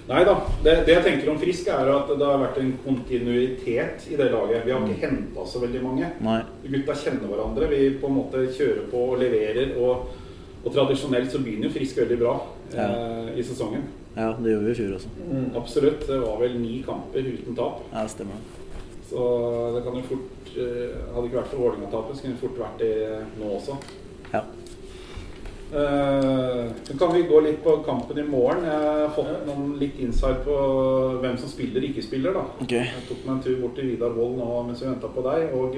Nei 0.07 0.21
da. 0.23 0.37
Det, 0.62 0.73
det 0.87 0.95
jeg 0.95 1.03
tenker 1.03 1.31
om 1.33 1.38
Frisk, 1.40 1.66
er 1.75 1.88
at 1.90 2.11
det 2.12 2.27
har 2.27 2.38
vært 2.38 2.61
en 2.62 2.73
kontinuitet 2.85 4.05
i 4.12 4.19
det 4.19 4.29
laget. 4.31 4.62
Vi 4.66 4.75
har 4.75 4.85
ikke 4.85 5.01
henta 5.03 5.47
så 5.51 5.62
veldig 5.64 5.83
mange. 5.83 6.11
Nei. 6.23 6.38
Gutta 6.66 6.95
kjenner 7.01 7.33
hverandre. 7.33 7.71
Vi 7.73 7.81
på 7.99 8.11
en 8.11 8.19
måte 8.21 8.45
kjører 8.55 8.85
på 8.92 9.03
og 9.12 9.19
leverer. 9.23 9.75
Og, 9.83 10.12
og 10.62 10.69
tradisjonelt 10.75 11.33
så 11.35 11.42
begynner 11.42 11.69
jo 11.69 11.75
Frisk 11.75 11.99
veldig 12.05 12.21
bra 12.23 12.37
eh, 12.75 13.33
i 13.35 13.47
sesongen. 13.47 13.88
Ja, 14.16 14.31
det 14.38 14.55
gjorde 14.55 14.69
vi 14.69 14.77
i 14.77 14.79
fjor 14.79 14.95
også. 14.97 15.11
Absolutt. 15.59 16.07
Det 16.07 16.21
var 16.23 16.38
vel 16.40 16.55
ni 16.62 16.79
kamper 16.87 17.27
uten 17.27 17.59
tap. 17.59 17.83
Ja, 17.90 18.07
stemmer. 18.09 18.47
Så 19.11 19.27
det 19.75 19.83
kan 19.87 19.99
jo 19.99 20.07
fort 20.07 20.55
eh, 20.55 20.95
Hadde 21.14 21.21
det 21.21 21.29
ikke 21.29 21.40
vært 21.40 21.51
for 21.51 21.62
Vålerenga-tapet, 21.62 22.16
så 22.16 22.25
kunne 22.25 22.38
det 22.38 22.42
fort 22.42 22.62
vært 22.62 22.81
det 22.83 22.95
nå 23.40 23.51
også. 23.59 23.77
Ja. 24.33 24.40
Eh, 25.72 26.66
Så 26.85 26.98
kan 26.98 27.14
vi 27.14 27.22
gå 27.22 27.40
litt 27.40 27.64
på 27.64 27.76
kampen 27.87 28.18
i 28.18 28.22
morgen. 28.22 28.64
Jeg 28.64 29.00
har 29.02 29.09
fått 29.16 29.46
noen 29.46 29.72
litt 29.81 29.98
insight 29.98 30.44
på 30.44 30.55
hvem 31.22 31.38
som 31.38 31.48
spiller 31.50 31.83
ikke 31.88 32.05
spiller. 32.05 32.33
da. 32.37 32.44
Okay. 32.62 32.85
Jeg 32.87 33.07
tok 33.09 33.24
meg 33.26 33.35
en 33.37 33.42
tur 33.42 33.57
bort 33.62 33.74
til 33.74 33.90
Vidar 33.90 34.14
Wold 34.14 34.38
nå 34.38 34.62
mens 34.68 34.83
vi 34.83 34.87
venta 34.90 35.11
på 35.11 35.24
deg. 35.26 35.50
Og 35.59 35.76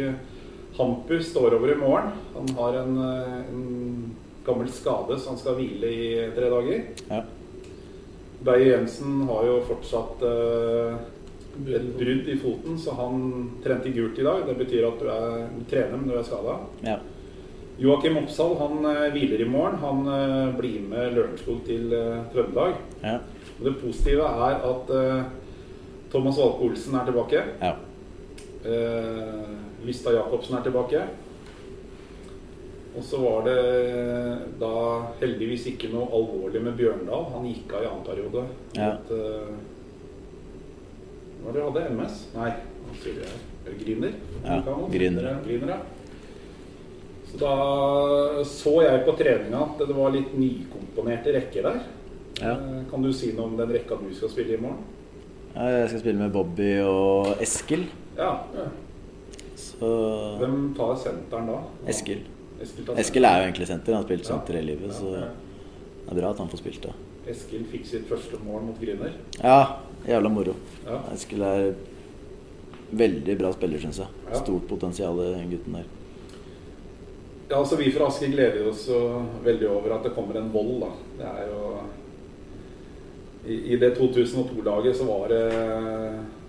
Hampus 0.78 1.30
står 1.32 1.56
over 1.56 1.72
i 1.72 1.78
morgen. 1.80 2.12
Han 2.36 2.48
har 2.58 2.78
en, 2.82 2.98
eh, 2.98 3.44
en 3.48 4.14
gammel 4.44 4.68
skade, 4.68 5.18
så 5.18 5.28
han 5.30 5.38
skal 5.38 5.56
hvile 5.56 5.88
i 5.88 6.30
tre 6.36 6.50
dager. 6.50 6.84
Ja. 7.10 7.22
Beyer 8.44 8.76
Jensen 8.76 9.26
har 9.26 9.44
jo 9.44 9.60
fortsatt 9.66 10.22
et 10.22 11.98
brudd 11.98 12.28
i 12.28 12.36
foten, 12.38 12.78
så 12.78 12.94
han 12.94 13.50
trente 13.64 13.90
gult 13.90 14.18
i 14.18 14.22
dag. 14.22 14.46
Det 14.46 14.56
betyr 14.58 14.86
at 14.86 15.00
du, 15.00 15.08
er, 15.08 15.48
du 15.58 15.64
trener, 15.68 15.96
men 15.96 16.08
du 16.08 16.14
er 16.14 16.22
skada. 16.22 16.58
Ja. 16.84 16.98
Joakim 17.78 18.16
Oppsal 18.18 18.56
han 18.58 18.84
eh, 18.84 19.04
hviler 19.14 19.40
i 19.40 19.48
morgen. 19.48 19.78
Han 19.82 20.06
eh, 20.10 20.54
blir 20.58 20.80
med 20.90 21.14
Lørenskog 21.14 21.60
til 21.66 21.92
eh, 21.94 22.24
Trøndelag. 22.32 22.80
Ja. 23.04 23.20
Og 23.58 23.68
det 23.68 23.76
positive 23.80 24.26
er 24.26 24.64
at 24.66 24.90
Thomas 26.12 26.38
Valke 26.38 26.66
Olsen 26.66 26.94
er 26.98 27.06
tilbake. 27.08 27.44
ja. 27.62 27.76
Eh, 28.66 29.56
Jacobsen 29.88 30.56
er 30.58 30.62
tilbake. 30.62 31.00
Og 32.98 33.04
så 33.04 33.20
var 33.22 33.44
det 33.46 33.60
da 34.58 34.72
heldigvis 35.20 35.68
ikke 35.70 35.90
noe 35.92 36.08
alvorlig 36.18 36.62
med 36.64 36.74
Bjørndal. 36.76 37.28
Han 37.34 37.46
gikk 37.46 37.72
av 37.78 37.84
i 37.84 37.88
annen 37.88 38.04
periode. 38.04 38.42
Ja. 38.74 38.88
At, 38.96 39.12
uh, 39.12 39.54
var 41.44 41.54
det 41.54 41.62
hadde? 41.68 41.84
MS? 41.94 42.16
Nei, 42.34 42.50
hva 42.82 42.96
sier 43.04 43.22
jeg? 43.22 43.38
Er 43.68 43.78
Griner? 43.84 44.18
Ja? 44.42 44.58
Griner. 44.90 45.30
Griner, 45.46 45.72
ja. 45.76 45.97
Så 47.28 47.38
da 47.38 48.44
så 48.48 48.72
jeg 48.82 49.04
på 49.04 49.12
treninga 49.18 49.60
at 49.66 49.78
det 49.88 49.94
var 49.96 50.12
litt 50.14 50.30
nykomponerte 50.38 51.34
rekker 51.34 51.62
der. 51.68 51.80
Ja. 52.40 52.52
Eh, 52.54 52.84
Kan 52.90 53.02
du 53.02 53.12
si 53.12 53.32
noe 53.36 53.50
om 53.50 53.56
den 53.58 53.72
rekka 53.74 53.98
du 54.00 54.08
skal 54.14 54.30
spille 54.32 54.54
i 54.56 54.60
morgen? 54.62 54.78
Jeg 55.58 55.88
skal 55.90 56.00
spille 56.00 56.18
med 56.22 56.32
Bobby 56.32 56.70
og 56.86 57.40
Eskil. 57.42 57.86
Ja. 58.16 58.32
Så 59.58 59.88
Hvem 60.38 60.72
tar 60.76 60.94
senteren 61.02 61.48
da? 61.50 61.58
Eskil. 61.90 62.22
Eskil, 62.62 62.88
Eskil 62.98 63.24
er 63.26 63.36
jo 63.42 63.44
egentlig 63.48 63.66
senter. 63.70 63.94
Han 63.94 64.02
har 64.02 64.08
spilt 64.08 64.24
Ja. 64.24 64.32
senter 64.34 64.54
hele 64.58 64.66
livet, 64.74 64.92
så 64.94 65.10
det 65.14 65.28
er 66.10 66.14
bra 66.20 66.30
at 66.30 66.38
han 66.38 66.48
får 66.48 66.58
spilt 66.62 66.82
det. 66.82 66.92
Eskil 67.28 67.64
fikk 67.70 67.84
sitt 67.86 68.08
første 68.08 68.38
mål 68.44 68.62
mot 68.62 68.80
Grüner. 68.80 69.12
Ja, 69.42 69.76
jævla 70.06 70.28
moro. 70.32 70.54
Ja. 70.86 71.00
Eskil 71.12 71.42
er 71.42 71.74
veldig 72.92 73.38
bra 73.38 73.52
spiller, 73.52 73.78
syns 73.78 73.98
jeg. 73.98 74.06
Ja. 74.30 74.38
Stort 74.40 74.66
potensial, 74.68 75.16
den 75.18 75.50
gutten 75.50 75.74
der. 75.74 75.84
Ja, 77.48 77.56
altså 77.56 77.76
Vi 77.80 77.90
fra 77.94 78.06
Asker 78.10 78.28
gleder 78.32 78.66
oss 78.68 78.88
veldig 79.44 79.68
over 79.72 79.94
at 79.96 80.02
det 80.04 80.14
kommer 80.14 80.36
en 80.36 80.50
vold. 80.52 80.80
da. 80.82 80.90
Det 81.18 81.26
er 81.26 81.46
jo 81.52 81.60
I, 83.48 83.54
i 83.72 83.76
det 83.80 83.94
2002-laget 83.96 84.96
så 84.98 85.04
var 85.08 85.28
det 85.32 85.44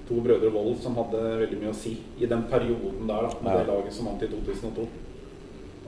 to 0.09 0.17
brødre 0.25 0.49
Vold 0.51 0.75
som 0.83 0.95
hadde 0.97 1.21
veldig 1.39 1.59
mye 1.61 1.71
å 1.71 1.77
si 1.77 1.93
i 2.19 2.25
den 2.27 2.41
perioden 2.49 3.05
der, 3.07 3.27
da, 3.29 3.29
med 3.45 3.53
Ja. 3.53 3.59
det 3.61 3.67
laget 3.69 3.93
som 3.93 4.05
vant 4.09 4.23
i 4.23 4.27
2002. 4.27 4.87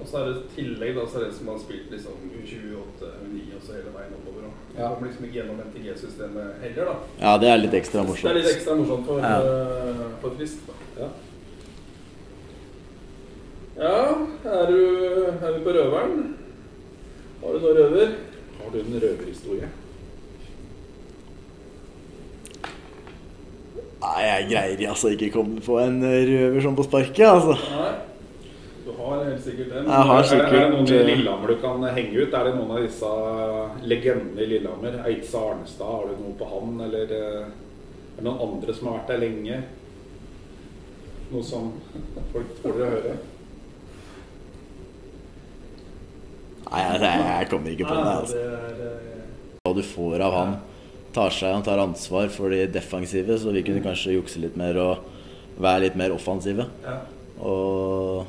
Og 0.01 0.07
så 0.07 0.17
er 0.21 0.29
det 0.29 0.43
tillegg 0.55 0.95
da, 0.95 1.03
så 1.05 1.19
er 1.19 1.25
det 1.25 1.33
som 1.35 1.47
har 1.51 1.57
spilt 1.59 1.91
liksom 1.91 2.13
U28, 2.31 3.09
U9 3.25 3.41
og 3.57 3.61
så 3.65 3.73
hele 3.75 3.91
veien 3.97 4.13
oppover. 4.15 4.45
Og 4.47 4.79
Ja. 4.79 4.87
kommer 4.93 5.07
liksom 5.09 5.25
ikke 5.25 5.37
gjennom 5.41 5.59
NTG-systemet 5.65 6.61
heller, 6.61 6.85
da. 6.85 6.95
Ja, 7.19 7.37
det 7.37 7.49
er 7.49 7.57
litt 7.57 7.73
ekstra 7.81 8.03
morsomt. 8.07 8.23
Det 8.23 8.31
er 8.31 8.39
litt 8.39 8.55
ekstra 8.55 8.75
morsomt 8.79 9.05
for, 9.05 9.19
Ja. 9.19 9.41
eh, 9.41 10.07
for 10.21 10.29
Frisk, 10.37 10.57
da. 10.67 10.73
Ja. 11.03 11.09
Ja, 13.81 14.27
er 14.45 14.65
du, 14.71 15.00
er 15.39 15.57
vi 15.57 15.63
på 15.65 15.75
røveren? 15.77 16.19
Har 17.41 17.55
du 17.55 17.63
noe 17.63 17.73
røver? 17.77 18.13
Har 18.59 18.73
du 18.73 18.79
en 18.81 18.99
røverhistorie? 19.01 19.69
Nei, 24.01 24.21
jeg 24.25 24.45
greier 24.49 24.87
altså 24.89 25.11
ikke 25.13 25.29
komme 25.35 25.61
på 25.61 25.77
en 25.81 25.99
røver 26.01 26.63
sånn 26.65 26.77
på 26.77 26.85
sparket, 26.87 27.27
altså. 27.27 27.57
Nei. 27.77 27.91
Du 28.81 28.95
har 28.97 29.19
helt 29.27 29.43
sikkert 29.45 29.69
den. 29.75 29.89
Jeg 29.91 30.07
har 30.09 30.23
Er, 30.25 30.39
er 30.41 30.55
det 30.55 30.69
noen 30.73 30.87
i 30.89 30.95
eh, 30.97 31.03
Lillehammer 31.11 31.53
du 31.53 31.59
kan 31.61 31.83
henge 31.95 32.15
ut? 32.23 32.33
Er 32.33 32.47
det 32.47 32.53
noen 32.55 32.71
av 32.73 32.81
disse 32.81 33.11
legendene 33.85 34.41
i 34.41 34.47
Lillehammer? 34.55 34.97
Eidse 35.05 35.37
Arnestad, 35.37 35.85
har 35.85 36.09
du 36.09 36.23
noe 36.23 36.33
på 36.39 36.49
han? 36.49 36.79
Eller 36.87 37.13
eh, 37.17 37.43
er 37.45 38.17
det 38.17 38.25
noen 38.25 38.41
andre 38.47 38.75
som 38.77 38.89
har 38.89 38.97
vært 38.99 39.13
der 39.13 39.21
lenge? 39.21 39.61
Noe 41.31 41.45
som 41.45 41.69
folk 42.33 42.57
tåler 42.63 42.87
å 42.87 42.89
høre? 42.95 43.13
Nei, 46.71 46.81
jeg, 46.87 47.01
jeg 47.03 47.47
kommer 47.51 47.73
ikke 47.75 47.87
på 47.89 47.95
det. 47.97 48.11
Altså. 48.15 48.37
eh, 48.37 49.55
Hva 49.65 49.73
du 49.75 49.81
får 49.85 50.23
av 50.25 50.35
han 50.37 50.53
tar 51.11 51.33
seg 51.35 51.51
Han 51.51 51.63
tar 51.67 51.81
ansvar 51.83 52.29
for 52.31 52.53
de 52.53 52.61
defensive, 52.71 53.35
så 53.41 53.51
vi 53.51 53.63
kunne 53.67 53.83
kanskje 53.83 54.13
jukse 54.15 54.39
litt 54.39 54.55
mer 54.59 54.77
og 54.79 55.09
være 55.61 55.83
litt 55.89 55.97
mer 55.99 56.13
offensive. 56.15 56.63
Og, 57.41 58.25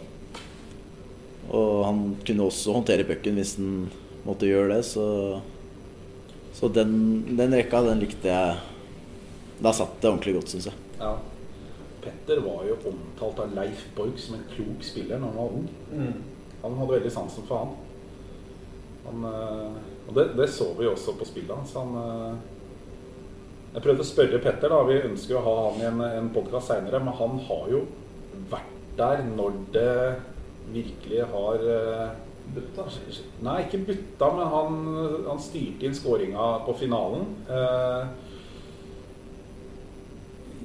og 1.52 1.85
han 1.87 2.00
kunne 2.26 2.46
også 2.48 2.74
håndtere 2.78 3.07
pucken 3.09 3.38
hvis 3.38 3.55
han 3.61 3.85
måtte 4.26 4.48
gjøre 4.50 4.76
det, 4.76 4.85
så 4.90 5.07
Så 6.52 6.68
den, 6.68 7.24
den 7.38 7.55
rekka, 7.57 7.81
den 7.87 8.00
likte 8.02 8.28
jeg 8.28 8.59
Da 9.62 9.72
satt 9.72 9.94
det 10.02 10.11
ordentlig 10.11 10.35
godt, 10.37 10.50
syns 10.52 10.66
jeg. 10.68 10.74
Ja. 11.00 11.14
Petter 12.02 12.40
var 12.42 12.64
jo 12.66 12.74
omtalt 12.90 13.38
av 13.44 13.55
Leif 13.55 13.85
Borg 13.96 14.18
som 14.18 14.35
en 14.35 14.44
klok 14.50 14.83
spiller 14.85 15.20
når 15.22 15.31
han 15.31 15.38
var 15.38 15.52
ung. 15.55 15.68
Mm. 15.94 16.16
Han 16.64 16.76
hadde 16.81 16.96
veldig 16.96 17.12
sansen 17.14 17.46
for 17.46 17.62
han. 17.62 17.76
Han 19.06 19.24
eh, 19.28 19.78
og 20.08 20.16
det, 20.16 20.26
det 20.38 20.48
så 20.52 20.72
vi 20.78 20.88
også 20.88 21.14
på 21.18 21.26
spillet 21.28 21.54
hans. 21.54 21.74
Han, 21.78 21.94
eh, 22.02 22.34
jeg 23.72 23.84
prøvde 23.86 24.04
å 24.04 24.08
spørre 24.08 24.42
Petter, 24.42 24.72
da. 24.72 24.82
Vi 24.88 24.98
ønsker 25.08 25.38
å 25.38 25.46
ha 25.46 25.54
han 25.68 25.80
i 25.80 25.86
en, 25.88 26.02
en 26.20 26.34
podkast 26.34 26.72
seinere, 26.72 27.00
men 27.02 27.16
han 27.16 27.38
har 27.48 27.70
jo 27.72 27.86
vært 28.52 28.76
der 28.98 29.24
når 29.30 29.56
det 29.74 29.94
virkelig 30.74 31.24
har 31.32 31.66
eh, 31.78 32.20
Butta. 32.52 32.84
Nei, 33.46 33.60
ikke 33.62 33.78
butta, 33.86 34.28
men 34.34 34.48
han, 34.50 34.78
han 35.28 35.38
styrte 35.40 35.86
inn 35.86 35.94
skåringa 35.94 36.46
på 36.66 36.74
finalen. 36.80 37.22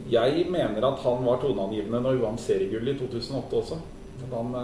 Jeg 0.10 0.48
mener 0.50 0.88
at 0.90 1.04
han 1.06 1.22
var 1.24 1.38
toneangivende 1.40 2.02
når 2.02 2.18
vi 2.18 2.24
vant 2.26 2.42
seriegullet 2.42 2.98
i 2.98 3.00
2008 3.04 3.62
også. 3.62 3.78
At 4.26 4.34
han 4.34 4.58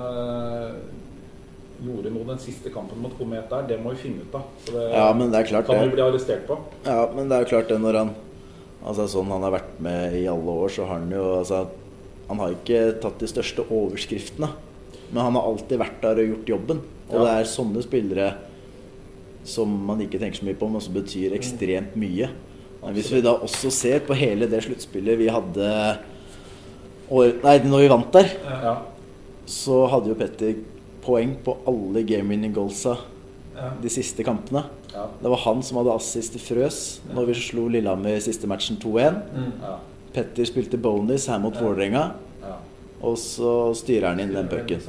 gjorde 1.81 2.11
noe 2.13 2.25
den 2.27 2.39
siste 2.39 2.69
kampen 2.73 2.99
mot 3.01 3.15
Komet 3.17 3.49
der. 3.49 3.63
Det 3.67 3.79
må 3.81 3.91
vi 3.95 4.01
finne 4.03 4.21
ut 4.21 4.35
av. 4.35 4.43
Så 4.65 4.71
det 4.75 4.91
Ja, 4.93 5.07
men 5.13 5.31
det 5.31 5.39
er 5.39 5.49
klart 5.49 5.65
kan 5.65 5.79
vi 5.79 5.85
det. 5.89 5.93
bli 5.95 6.01
arrestert 6.05 6.45
på. 6.47 6.57
Ja, 6.85 7.07
men 7.15 7.27
det 7.29 7.35
er 7.37 7.43
jo 7.45 7.49
klart 7.57 7.67
det 7.69 7.79
når 7.81 7.97
han 8.03 8.13
Altså 8.85 9.05
Sånn 9.07 9.29
han 9.31 9.41
har 9.41 9.51
vært 9.51 9.79
med 9.79 10.13
i 10.13 10.25
alle 10.27 10.51
år, 10.51 10.67
så 10.69 10.85
har 10.85 10.99
han 10.99 11.09
jo 11.09 11.37
altså, 11.39 11.67
Han 12.27 12.37
har 12.39 12.49
ikke 12.51 12.99
tatt 12.99 13.17
de 13.19 13.27
største 13.27 13.63
overskriftene, 13.71 14.49
men 15.13 15.23
han 15.23 15.33
har 15.35 15.43
alltid 15.47 15.79
vært 15.79 16.01
der 16.01 16.19
og 16.19 16.27
gjort 16.33 16.49
jobben. 16.51 16.81
Og 17.09 17.13
Ja. 17.15 17.23
det 17.23 17.31
er 17.31 17.43
sånne 17.51 17.81
spillere 17.83 18.33
som 19.45 19.69
man 19.85 19.99
ikke 20.01 20.19
tenker 20.19 20.35
så 20.39 20.43
mye 20.45 20.55
på, 20.59 20.69
men 20.71 20.81
som 20.81 20.93
betyr 20.93 21.31
ekstremt 21.33 21.95
mye. 21.95 22.29
Men 22.83 22.93
hvis 22.93 23.09
vi 23.11 23.21
da 23.21 23.35
også 23.37 23.71
ser 23.71 23.99
på 24.01 24.13
hele 24.15 24.47
det 24.47 24.61
sluttspillet 24.63 25.17
vi 25.17 25.27
hadde 25.27 25.97
år, 27.11 27.33
Nei, 27.43 27.57
når 27.59 27.79
vi 27.79 27.87
vant 27.87 28.11
der, 28.11 28.29
Ja. 28.43 28.81
så 29.45 29.87
hadde 29.89 30.07
jo 30.09 30.15
Petter 30.15 30.55
poeng 31.03 31.35
på 31.45 31.57
alle 31.67 32.03
game-winning 32.07 32.53
goalsa 32.55 32.97
Ja. 33.55 33.69
de 33.81 33.89
siste 33.89 34.23
kampene. 34.25 34.63
Ja. 34.93 35.05
Det 35.21 35.29
var 35.29 35.37
han 35.45 35.61
som 35.63 35.77
hadde 35.77 35.93
assist 35.95 36.35
i 36.35 36.39
Frøs 36.41 36.77
når 37.13 37.27
vi 37.29 37.33
slo 37.37 37.67
Lillehammer 37.69 38.15
i 38.17 38.21
siste 38.25 38.47
matchen 38.49 38.77
2-1. 38.81 39.19
Mm. 39.35 39.51
Ja. 39.61 39.75
Petter 40.13 40.45
spilte 40.49 40.77
bonus 40.81 41.27
her 41.29 41.39
mot 41.39 41.53
Vålerenga, 41.61 42.11
Ja. 42.41 42.55
og 43.01 43.15
så 43.17 43.73
styrer 43.77 44.09
han 44.09 44.19
inn 44.19 44.33
den 44.33 44.47
pucken. 44.49 44.81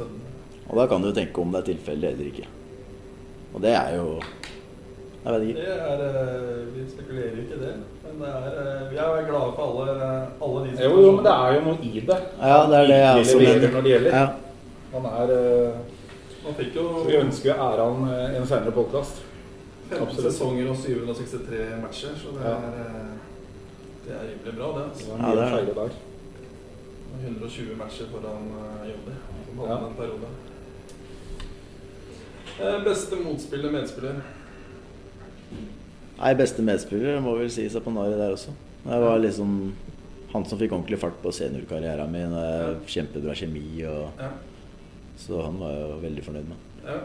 Og 0.71 0.77
da 0.77 0.87
kan 0.87 1.03
du 1.03 1.13
tenke 1.13 1.39
om 1.41 1.53
det 1.53 1.61
er 1.63 1.75
tilfeldig 1.75 2.09
eller 2.13 2.25
ikke. 2.33 2.47
Og 3.55 3.61
det 3.63 3.75
er 3.77 3.97
jo 3.97 4.21
Jeg 5.25 5.33
vet 5.33 5.43
ikke. 5.49 5.61
Det 5.61 5.69
er, 5.81 6.01
eh, 6.05 6.65
Vi 6.75 6.83
spekulerer 6.91 7.37
ikke 7.41 7.55
i 7.57 7.61
det, 7.65 7.75
men 8.05 8.19
det 8.21 8.29
er, 8.29 8.49
eh, 8.61 8.91
vi 8.91 8.97
er 8.97 9.25
glade 9.31 9.53
for 9.57 9.63
alle, 9.65 10.27
alle 10.43 10.65
de 10.67 10.83
Jo, 10.85 11.01
jo, 11.01 11.13
men 11.17 11.25
det 11.25 11.33
er 11.33 11.55
jo 11.55 11.61
noe 11.61 11.79
i 11.83 12.01
det. 12.01 12.19
Ja, 12.43 12.67
det 12.67 12.77
er 12.81 12.87
det 12.87 12.99
jeg 13.01 13.21
også 13.25 13.39
mener. 13.39 13.71
når 13.73 13.81
det 13.83 13.93
gjelder. 13.93 14.11
Ja. 14.21 14.27
Han 14.93 15.07
er 15.07 15.73
eh, 16.45 16.49
Man 16.49 16.55
fikk 16.55 16.75
jo 16.77 16.89
Så 17.01 17.05
vi 17.09 17.17
ønsker 17.17 17.51
jo 17.51 17.55
ære 17.55 17.85
han 17.89 18.09
eh, 18.13 18.37
en 18.39 18.47
senere 18.47 18.73
podkast. 18.73 19.23
15 19.91 20.17
sesonger 20.17 20.71
og 20.71 20.77
763 20.77 21.81
matcher, 21.83 22.15
så 22.17 22.33
det 22.35 22.45
er, 22.49 22.63
ja. 22.81 23.03
det 24.05 24.15
er 24.17 24.23
rimelig 24.31 24.55
bra, 24.57 24.69
det. 24.79 24.85
Det 24.85 24.91
altså. 24.91 25.19
Ja, 25.21 25.35
det 25.35 25.69
er 25.69 25.75
dag 25.75 25.91
120 27.25 27.77
matcher 27.79 28.09
foran 28.11 28.49
uh, 28.51 28.81
Jonny, 28.89 29.17
som 29.47 29.59
hadde 29.61 29.73
Ja. 29.73 29.87
en 29.87 29.95
periode. 29.95 30.31
Eh, 32.61 32.85
beste 32.85 33.17
motspiller, 33.17 33.71
medspiller? 33.71 34.15
Nei, 36.19 36.35
beste 36.35 36.63
medspiller 36.63 37.21
må 37.21 37.37
vel 37.39 37.51
si 37.51 37.69
seg 37.69 37.85
på 37.85 37.93
naret 37.95 38.19
der 38.19 38.35
også. 38.35 38.57
Det 38.85 38.99
var 39.05 39.19
liksom 39.23 39.55
han 40.33 40.45
som 40.49 40.59
fikk 40.59 40.73
ordentlig 40.73 40.99
fart 40.99 41.23
på 41.23 41.33
seniorkarrieren 41.33 42.13
min. 42.13 42.35
Kjempebra 42.87 43.35
kjemi. 43.35 43.85
Og, 43.85 44.11
Ja. 44.19 44.33
Så 45.17 45.43
han 45.45 45.59
var 45.61 45.71
jeg 45.77 46.03
veldig 46.03 46.25
fornøyd 46.25 46.49
med. 46.49 46.57
ja. 46.87 46.99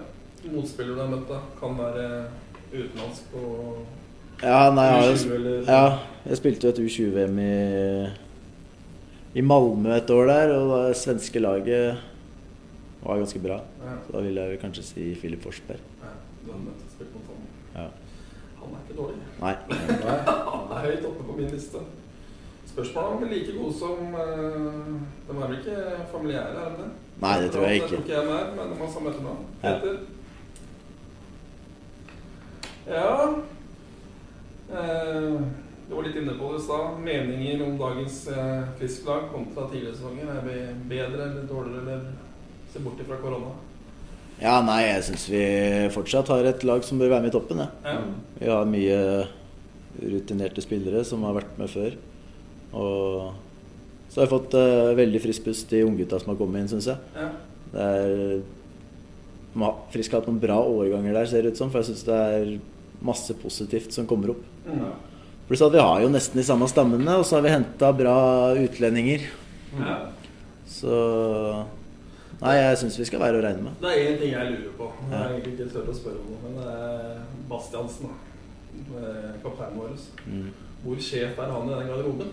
Motspiller 0.54 0.96
du 0.96 1.02
har 1.02 1.10
møtt, 1.12 1.26
da? 1.28 1.38
Kan 1.60 1.74
være 1.78 2.04
utenlandsk 2.72 3.34
og 3.36 3.86
Ja, 4.42 4.70
nei, 4.72 4.86
U20 4.88 5.26
jo- 5.28 5.36
eller 5.36 5.66
ja, 5.68 5.98
jeg 6.30 6.38
spilte 6.40 6.64
jo 6.64 6.70
et 6.72 6.80
U20-VM 6.80 7.40
i, 7.44 8.10
i 9.36 9.42
Malmö 9.44 9.92
et 9.98 10.10
år 10.16 10.26
der, 10.32 10.54
og 10.56 10.88
det 10.88 10.96
svenske 10.98 11.40
laget 11.44 11.98
var 13.04 13.18
ganske 13.20 13.40
bra. 13.44 13.60
Ja. 13.84 13.98
Så 14.08 14.12
da 14.16 14.22
vil 14.24 14.36
jeg 14.40 14.60
kanskje 14.64 14.84
si 14.84 15.10
Filip 15.16 15.44
Forsberg. 15.44 15.80
Ja, 16.04 16.14
du 16.46 16.52
har 16.54 16.60
møtt 16.64 16.88
og 16.88 16.96
spilt 16.96 17.12
mot 17.14 17.28
han. 17.28 17.44
Ja. 17.76 17.88
Han 18.62 18.74
er 18.76 18.80
ikke 18.88 18.98
dårlig. 19.02 19.22
Nei. 19.44 19.54
Han 20.50 20.72
er 20.72 20.86
høyt 20.88 21.06
oppe 21.12 21.24
på 21.28 21.36
min 21.38 21.52
liste. 21.52 21.84
Spørsmålet 22.70 23.26
er 23.26 23.32
like 23.34 23.54
gode 23.58 23.74
som 23.80 24.14
uh, 24.14 24.94
De 25.28 25.34
er 25.36 25.40
vel 25.42 25.58
ikke 25.58 25.78
familiære, 26.14 26.54
er 26.64 26.70
de 26.76 26.84
det? 26.84 26.90
Nei, 27.20 27.36
det 27.44 27.50
tror 27.52 27.66
jeg 27.68 27.82
Det 27.82 27.88
tror 27.90 27.98
ikke. 27.98 28.04
ikke 28.06 28.16
jeg 28.16 28.40
er, 28.40 28.52
men 28.56 28.72
de 28.72 28.78
har 28.80 28.92
samme 28.94 29.10
etternavn. 29.10 29.46
Peter. 29.62 29.98
Ja 32.90 33.10
eh, 34.74 35.40
Du 35.90 35.96
var 35.96 36.06
litt 36.06 36.18
inne 36.22 36.36
på 36.38 36.52
det 36.54 36.60
i 36.62 36.66
stad. 36.68 37.00
Meninger 37.06 37.64
om 37.66 37.78
dagens 37.80 38.20
eh, 38.34 38.62
fisklag 38.80 39.28
kontra 39.34 39.66
tidligere 39.72 39.98
sesonger. 39.98 40.30
Er 40.36 40.46
vi 40.46 40.58
bedre 40.92 41.26
eller 41.26 41.48
dårligere, 41.50 41.82
eller 41.82 42.00
se 42.74 42.82
bort 42.86 43.02
fra 43.08 43.18
korona? 43.24 43.56
Ja, 44.40 44.60
nei, 44.64 44.84
jeg 44.86 45.04
syns 45.10 45.26
vi 45.28 45.42
fortsatt 45.92 46.30
har 46.32 46.46
et 46.48 46.64
lag 46.64 46.86
som 46.88 47.02
bør 47.02 47.12
være 47.18 47.26
med 47.26 47.34
i 47.34 47.36
toppen. 47.36 47.60
Ja. 47.66 47.70
Ja. 47.84 47.98
Vi 48.40 48.52
har 48.54 48.70
mye 48.70 49.00
rutinerte 50.00 50.64
spillere 50.64 51.02
som 51.04 51.26
har 51.28 51.36
vært 51.42 51.58
med 51.60 51.74
før. 51.74 51.98
Og 52.74 53.34
så 54.10 54.20
har 54.20 54.26
jeg 54.26 54.34
fått 54.34 54.56
uh, 54.58 54.96
veldig 54.98 55.22
frisk 55.22 55.46
pust 55.46 55.70
de 55.70 55.84
unggutta 55.86 56.20
som 56.22 56.34
har 56.34 56.40
kommet 56.40 56.64
inn, 56.64 56.72
syns 56.72 56.90
jeg. 56.92 57.14
ja. 57.18 57.30
Det 57.70 57.86
er 57.86 58.40
Frisk 59.94 60.14
har 60.14 60.22
hatt 60.22 60.30
noen 60.30 60.40
bra 60.40 60.56
årganger 60.62 61.16
der, 61.18 61.28
ser 61.28 61.44
det 61.44 61.52
ut 61.54 61.60
som. 61.60 61.72
For 61.74 61.82
jeg 61.82 61.90
syns 61.90 62.06
det 62.08 62.16
er 62.16 62.52
masse 63.06 63.34
positivt 63.42 63.96
som 63.96 64.06
kommer 64.08 64.32
opp. 64.36 64.44
Ja. 64.70 64.92
Pluss 65.50 65.64
at 65.66 65.74
vi 65.74 65.82
har 65.82 66.04
jo 66.04 66.12
nesten 66.14 66.38
de 66.40 66.46
samme 66.46 66.68
stammene, 66.70 67.18
og 67.18 67.26
så 67.26 67.40
har 67.40 67.44
vi 67.46 67.54
henta 67.56 67.90
bra 67.98 68.16
utlendinger. 68.62 69.26
ja. 69.82 69.98
Så 70.70 70.96
Nei, 72.40 72.54
jeg 72.56 72.78
syns 72.80 72.96
vi 73.02 73.06
skal 73.10 73.20
være 73.20 73.40
å 73.40 73.44
regne 73.44 73.66
med. 73.66 73.80
Det 73.82 73.90
er 73.92 74.06
én 74.06 74.20
ting 74.22 74.30
jeg 74.32 74.52
lurer 74.54 74.76
på. 74.78 74.86
Jeg 75.10 75.18
har 75.18 75.32
egentlig 75.34 75.56
ikke 75.58 75.66
turt 75.74 75.90
å 75.92 75.96
spørre 75.98 76.22
om 76.22 76.30
noe, 76.32 76.38
men 76.46 76.54
det 76.56 76.68
er 76.72 77.18
Bastiansen. 77.50 78.14
Eh, 78.96 79.32
Kapteinen 79.44 79.76
vår. 79.76 79.98
Mm. 80.24 80.46
Hvor 80.86 81.02
sjef 81.04 81.42
er 81.42 81.52
han 81.52 81.68
i 81.68 81.74
den 81.74 81.90
garderoben? 81.90 82.30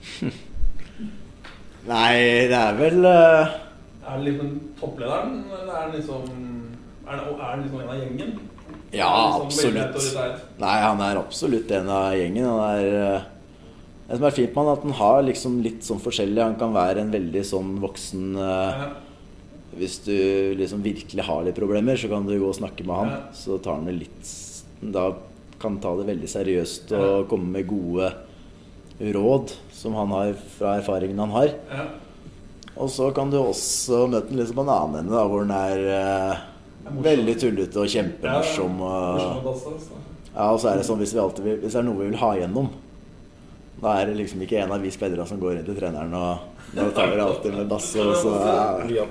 Nei, 1.90 2.14
det 2.50 2.56
er 2.56 2.78
vel 2.78 3.04
uh... 3.06 3.50
Er 4.00 4.14
han 4.14 4.24
liksom 4.26 4.54
topplederen, 4.80 5.42
eller 5.48 5.72
er 5.72 5.82
han 5.86 5.92
liksom 5.96 6.28
liksom 7.64 7.80
en 7.80 7.90
av 7.90 7.98
gjengen? 7.98 8.32
Ja, 8.94 9.10
liksom 9.44 9.76
absolutt. 9.78 10.46
Nei, 10.60 10.76
han 10.82 11.02
er 11.04 11.20
absolutt 11.20 11.70
en 11.74 11.90
av 11.94 12.14
gjengen. 12.18 12.48
Han 12.48 12.62
er 12.68 12.96
uh... 12.96 13.28
Det 14.10 14.18
som 14.18 14.26
er 14.26 14.34
fint 14.34 14.50
med 14.50 14.58
han, 14.58 14.70
er 14.70 14.78
at 14.78 14.84
han 14.88 14.96
har 14.98 15.20
liksom 15.22 15.60
litt 15.62 15.86
sånn 15.86 16.02
forskjellig. 16.02 16.42
Han 16.42 16.58
kan 16.58 16.74
være 16.74 17.04
en 17.04 17.14
veldig 17.14 17.44
sånn 17.46 17.76
voksen 17.82 18.34
uh... 18.38 18.82
Ja. 18.84 18.90
Hvis 19.80 20.00
du 20.02 20.16
liksom 20.58 20.82
virkelig 20.82 21.22
har 21.22 21.44
litt 21.46 21.58
problemer, 21.58 21.94
så 21.98 22.10
kan 22.10 22.26
du 22.26 22.34
gå 22.34 22.48
og 22.48 22.56
snakke 22.58 22.82
med 22.82 22.96
han. 22.96 23.12
Ja. 23.14 23.20
Så 23.38 23.60
tar 23.62 23.78
han 23.78 23.86
det 23.86 24.00
litt 24.00 24.32
Da 24.82 25.12
kan 25.60 25.76
han 25.76 25.82
ta 25.84 25.92
det 26.00 26.08
veldig 26.08 26.30
seriøst 26.32 26.90
og 26.98 27.28
komme 27.30 27.52
med 27.54 27.68
gode 27.70 28.08
råd 29.00 29.54
som 29.72 29.96
han 29.96 30.12
har 30.12 30.34
fra 30.58 30.76
erfaringen 30.80 31.18
han 31.18 31.32
har. 31.34 31.54
Ja. 31.70 31.86
Og 32.80 32.90
så 32.92 33.10
kan 33.16 33.32
du 33.32 33.38
også 33.40 34.06
møte 34.08 34.30
den 34.30 34.40
liksom 34.40 34.60
på 34.60 34.64
en 34.66 34.72
annen 34.74 35.00
ende, 35.02 35.16
da, 35.16 35.24
hvor 35.28 35.42
den 35.44 35.52
er 35.56 35.88
eh, 35.96 36.44
veldig 37.04 37.34
tullete 37.40 37.82
og 37.82 37.90
kjempemorsom. 37.92 38.78
Morsom 38.80 39.50
Og, 39.50 39.74
altså. 39.74 39.98
ja, 40.34 40.46
og 40.46 40.60
så 40.62 40.70
er 40.70 40.80
det 40.80 40.86
sånn 40.88 41.02
hvis, 41.02 41.16
vi 41.16 41.20
alltid 41.24 41.50
hvis 41.50 41.74
det 41.74 41.82
er 41.82 41.88
noe 41.88 42.00
vi 42.00 42.08
vil 42.12 42.22
ha 42.22 42.30
igjennom, 42.38 42.70
da 43.80 43.96
er 43.96 44.10
det 44.10 44.18
liksom 44.20 44.42
ikke 44.44 44.60
en 44.60 44.72
av 44.76 44.82
vi 44.84 44.92
spillerne 44.92 45.28
som 45.28 45.40
går 45.40 45.58
inn 45.58 45.68
til 45.68 45.76
treneren 45.78 46.16
og 46.16 46.48
nå 46.76 46.84
tar 46.94 47.08
vi 47.10 47.16
det 47.16 47.22
alltid 47.24 47.54
med 47.56 47.70
basse, 47.70 48.02
og 48.04 48.12
så 48.20 48.34
ja, 48.94 49.06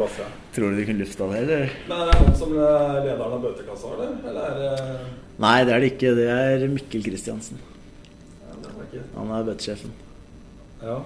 Tror 0.55 0.71
du 0.71 0.77
de 0.77 0.85
kunne 0.87 1.03
lufta 1.03 1.25
det, 1.27 1.39
eller? 1.43 1.73
Men 1.89 2.03
er 2.05 2.11
det 2.11 2.19
han 2.21 2.37
som 2.39 2.53
er 2.55 3.01
lederen 3.03 3.33
av 3.35 3.41
bøtekassa, 3.43 3.89
eller? 3.97 4.13
Eller 4.29 4.45
er 4.45 4.61
det 4.61 4.99
Nei, 5.39 5.57
det 5.67 5.73
er 5.73 5.83
det 5.83 5.89
ikke. 5.93 6.13
Det 6.15 6.27
er 6.31 6.63
Mikkel 6.71 7.03
Kristiansen. 7.03 7.59
Ikke 8.89 9.05
Han 9.15 9.33
er 9.37 9.49
bettsjefen. 9.51 9.97
Ja. 10.83 11.01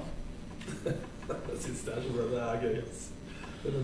Jeg 1.24 1.60
syns 1.64 1.84
det 1.86 1.94
er 1.96 2.04
så 2.04 2.24
det 2.32 2.40
er 2.44 2.64
gøy, 2.64 2.80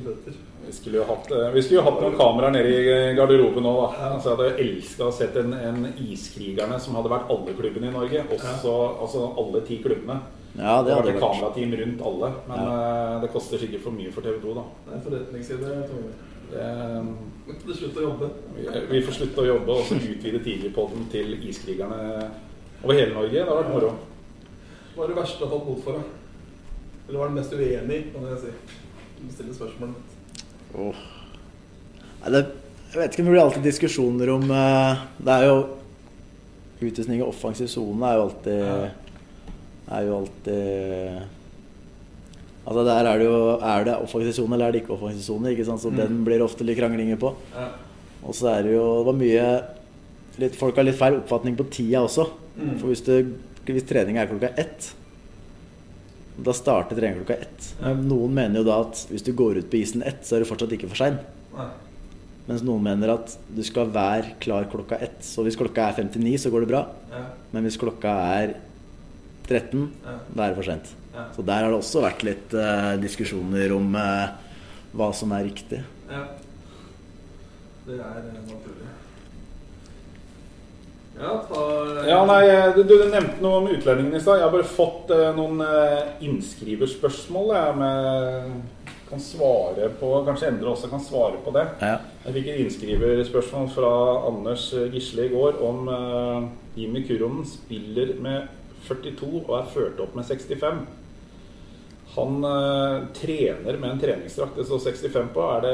bøter. 0.03 0.33
Vi 0.65 0.73
skulle 0.75 0.99
jo 0.99 1.05
hatt, 1.07 1.31
eh, 1.31 1.53
vi 1.53 1.61
skulle 1.61 1.79
jo 1.79 1.85
hatt 1.85 2.01
noen 2.03 2.17
kameraer 2.19 2.51
nede 2.51 2.73
i 2.73 3.13
garderoben 3.15 3.63
nå. 3.63 3.73
da. 3.79 4.09
Altså, 4.09 4.33
jeg 4.33 4.37
hadde 4.37 4.65
elska 4.65 5.07
å 5.07 5.13
sett 5.15 5.37
en, 5.39 5.53
en 5.53 5.87
Iskrigerne 6.03 6.79
som 6.83 6.97
hadde 6.99 7.13
vært 7.13 7.31
alle 7.31 7.55
klubbene 7.55 7.87
i 7.87 7.95
Norge. 7.95 8.25
Også, 8.35 8.75
altså 9.05 9.23
alle 9.39 9.63
ti 9.67 9.79
klubbene. 9.83 10.19
Ja, 10.57 10.81
det 10.83 10.95
hadde 10.95 11.13
vært 11.13 11.23
kamerateam 11.23 11.77
rundt 11.79 12.03
alle. 12.11 12.31
Men 12.49 12.65
ja. 12.65 13.21
det 13.23 13.31
koster 13.35 13.61
sikkert 13.61 13.85
for 13.85 13.95
mye 13.95 14.11
for 14.11 14.25
TV 14.25 14.41
2, 14.43 14.57
da. 14.57 14.65
Det 14.89 14.97
er 14.97 15.05
forretningsside, 15.07 15.77
Tore. 15.93 16.11
Det, 16.49 16.67
Det 17.69 17.75
slutter 17.77 18.03
å 18.03 18.09
jobbe. 18.11 18.27
vi, 18.57 18.67
vi 18.91 19.01
får 19.05 19.15
slutte 19.21 19.41
å 19.41 19.47
jobbe 19.47 19.73
og 19.73 19.87
så 19.87 19.95
utvide 19.97 20.43
tidligpodden 20.45 21.07
til 21.13 21.33
Iskrigerne 21.49 22.27
over 22.83 22.93
hele 22.95 23.13
Norge. 23.13 23.31
Det 23.33 23.45
har 23.47 23.59
vært 23.63 23.73
moro. 23.73 23.91
Hva 24.95 25.03
er 25.05 25.07
det 25.13 25.17
verste 25.19 25.39
du 25.39 25.45
har 25.45 25.53
fått 25.55 25.67
bot 25.67 25.83
for? 25.83 25.99
Eller 27.07 27.17
hva 27.19 27.25
er 27.25 27.29
du 27.33 27.37
mest 27.39 27.53
uenig 27.53 27.97
i, 27.99 28.03
kan 28.13 28.27
jeg 28.29 28.39
si? 28.43 28.51
Du 29.19 29.31
stiller 29.33 29.53
spørsmålet. 29.57 30.15
Oh. 30.77 30.95
Nei, 32.21 32.29
det, 32.35 32.41
Jeg 32.93 32.99
vet 33.01 33.11
ikke 33.15 33.23
om 33.23 33.27
det 33.29 33.33
blir 33.33 33.41
alltid 33.43 33.63
diskusjoner 33.65 34.29
om 34.35 34.43
uh, 34.51 34.99
Det 35.17 35.33
er 35.33 35.45
jo 35.47 35.55
Utvisning 36.85 37.19
i 37.19 37.25
offensiv 37.25 37.67
sone 37.71 38.05
er 38.05 38.15
jo 38.19 38.25
alltid 38.27 38.61
Er 39.89 40.05
jo 40.05 40.17
alltid 40.19 40.59
Altså 42.69 42.83
Der 42.85 43.09
er 43.09 43.17
det 43.23 43.25
jo 43.25 43.39
Er 43.57 43.83
det 43.87 43.95
offensiv 43.97 44.33
sone, 44.37 44.53
eller 44.55 44.67
er 44.67 44.71
det 44.77 44.81
ikke 44.83 44.93
offensiv 44.93 45.23
sone? 45.25 45.51
Ikke 45.55 45.65
sant? 45.65 45.81
Så 45.81 45.89
Mm. 45.89 45.97
den 46.03 46.21
blir 46.27 46.43
ofte 46.45 46.63
litt 46.67 46.77
kranglinger 46.77 47.17
på. 47.17 47.33
Ja. 47.55 47.67
Og 48.23 48.35
så 48.35 48.47
er 48.53 48.63
det 48.67 48.73
jo 48.75 48.85
Det 48.99 49.05
var 49.09 49.17
mye 49.23 49.47
litt, 50.39 50.55
Folk 50.59 50.79
har 50.79 50.87
litt 50.87 50.99
feil 50.99 51.19
oppfatning 51.19 51.57
på 51.59 51.67
tida 51.73 52.03
også. 52.05 52.29
Mm. 52.59 52.77
For 52.79 52.91
hvis, 52.91 53.03
hvis 53.69 53.87
trening 53.89 54.17
er 54.19 54.31
klokka 54.31 54.53
ett 54.59 54.93
da 56.39 56.53
starter 56.55 56.95
trening 56.95 57.19
klokka 57.19 57.35
ett. 57.43 57.65
Noen 57.99 58.33
mener 58.35 58.61
jo 58.61 58.67
da 58.67 58.79
at 58.85 59.01
hvis 59.11 59.25
du 59.25 59.33
går 59.35 59.59
ut 59.59 59.69
på 59.71 59.79
isen 59.81 60.03
ett, 60.07 60.21
så 60.23 60.37
er 60.37 60.43
du 60.43 60.49
fortsatt 60.49 60.71
ikke 60.75 60.89
for 60.91 61.01
sein. 61.01 61.19
Mens 62.49 62.63
noen 62.65 62.81
mener 62.85 63.11
at 63.13 63.35
du 63.53 63.61
skal 63.65 63.91
være 63.93 64.37
klar 64.41 64.69
klokka 64.71 64.97
ett. 65.03 65.19
Så 65.25 65.43
hvis 65.45 65.59
klokka 65.59 65.89
er 65.89 65.99
59, 65.99 66.37
så 66.45 66.51
går 66.53 66.65
det 66.65 66.71
bra. 66.71 66.85
Ja. 67.11 67.25
Men 67.53 67.67
hvis 67.67 67.77
klokka 67.81 68.15
er 68.39 68.55
13, 69.49 69.89
Ja. 70.05 70.15
da 70.33 70.43
er 70.45 70.53
det 70.53 70.59
for 70.61 70.69
sent. 70.69 70.93
Ja. 71.13 71.25
Så 71.35 71.45
der 71.45 71.63
har 71.63 71.69
det 71.69 71.79
også 71.79 72.01
vært 72.05 72.23
litt 72.23 72.53
uh, 72.53 72.95
diskusjoner 73.01 73.73
om 73.75 73.95
uh, 73.97 74.29
hva 74.93 75.11
som 75.13 75.31
er 75.35 75.43
riktig. 75.49 75.83
ja. 76.09 76.27
Det 77.89 77.95
er 77.97 78.17
eh, 78.21 78.41
naturlig. 78.45 78.87
Ja, 81.19 81.37
ta 81.49 81.63
Ja, 82.07 82.19
nei, 82.25 82.43
eh, 82.47 82.69
du, 82.75 82.83
du 82.87 82.95
nevnte 83.09 83.43
noe 83.43 83.59
om 83.59 83.69
utlendingene 83.69 84.19
i 84.19 84.23
stad. 84.23 84.39
Jeg 84.39 84.47
har 84.47 84.53
bare 84.53 84.67
fått 84.67 85.11
eh, 85.15 85.29
noen 85.35 85.63
eh, 85.65 86.13
innskriverspørsmål 86.27 87.55
jeg 87.57 87.79
med 87.81 88.77
kan 89.09 89.21
svare 89.21 89.87
på 89.97 90.09
Kanskje 90.27 90.51
Endre 90.51 90.69
også 90.69 90.89
kan 90.91 91.01
svare 91.01 91.39
på 91.41 91.53
det. 91.55 91.65
Ja. 91.81 91.95
Jeg 92.27 92.35
fikk 92.35 92.49
et 92.51 92.61
innskriverspørsmål 92.63 93.69
fra 93.73 93.91
Anders 94.29 94.67
Gisle 94.93 95.25
i 95.25 95.33
går 95.33 95.59
om 95.65 95.89
eh, 95.89 96.47
Jimmy 96.77 97.03
Kuronen 97.07 97.47
spiller 97.49 98.13
med 98.21 98.47
42 98.87 99.43
og 99.47 99.53
er 99.57 99.71
ført 99.73 99.99
opp 100.03 100.15
med 100.17 100.29
65. 100.29 100.85
Han 102.15 102.43
eh, 102.43 102.95
trener 103.13 103.77
med 103.77 103.91
en 103.91 103.99
treningsdrakt 104.01 104.55
det 104.57 104.63
står 104.65 104.79
65 104.87 105.27
på. 105.35 105.43
Er 105.55 105.61
det, 105.65 105.73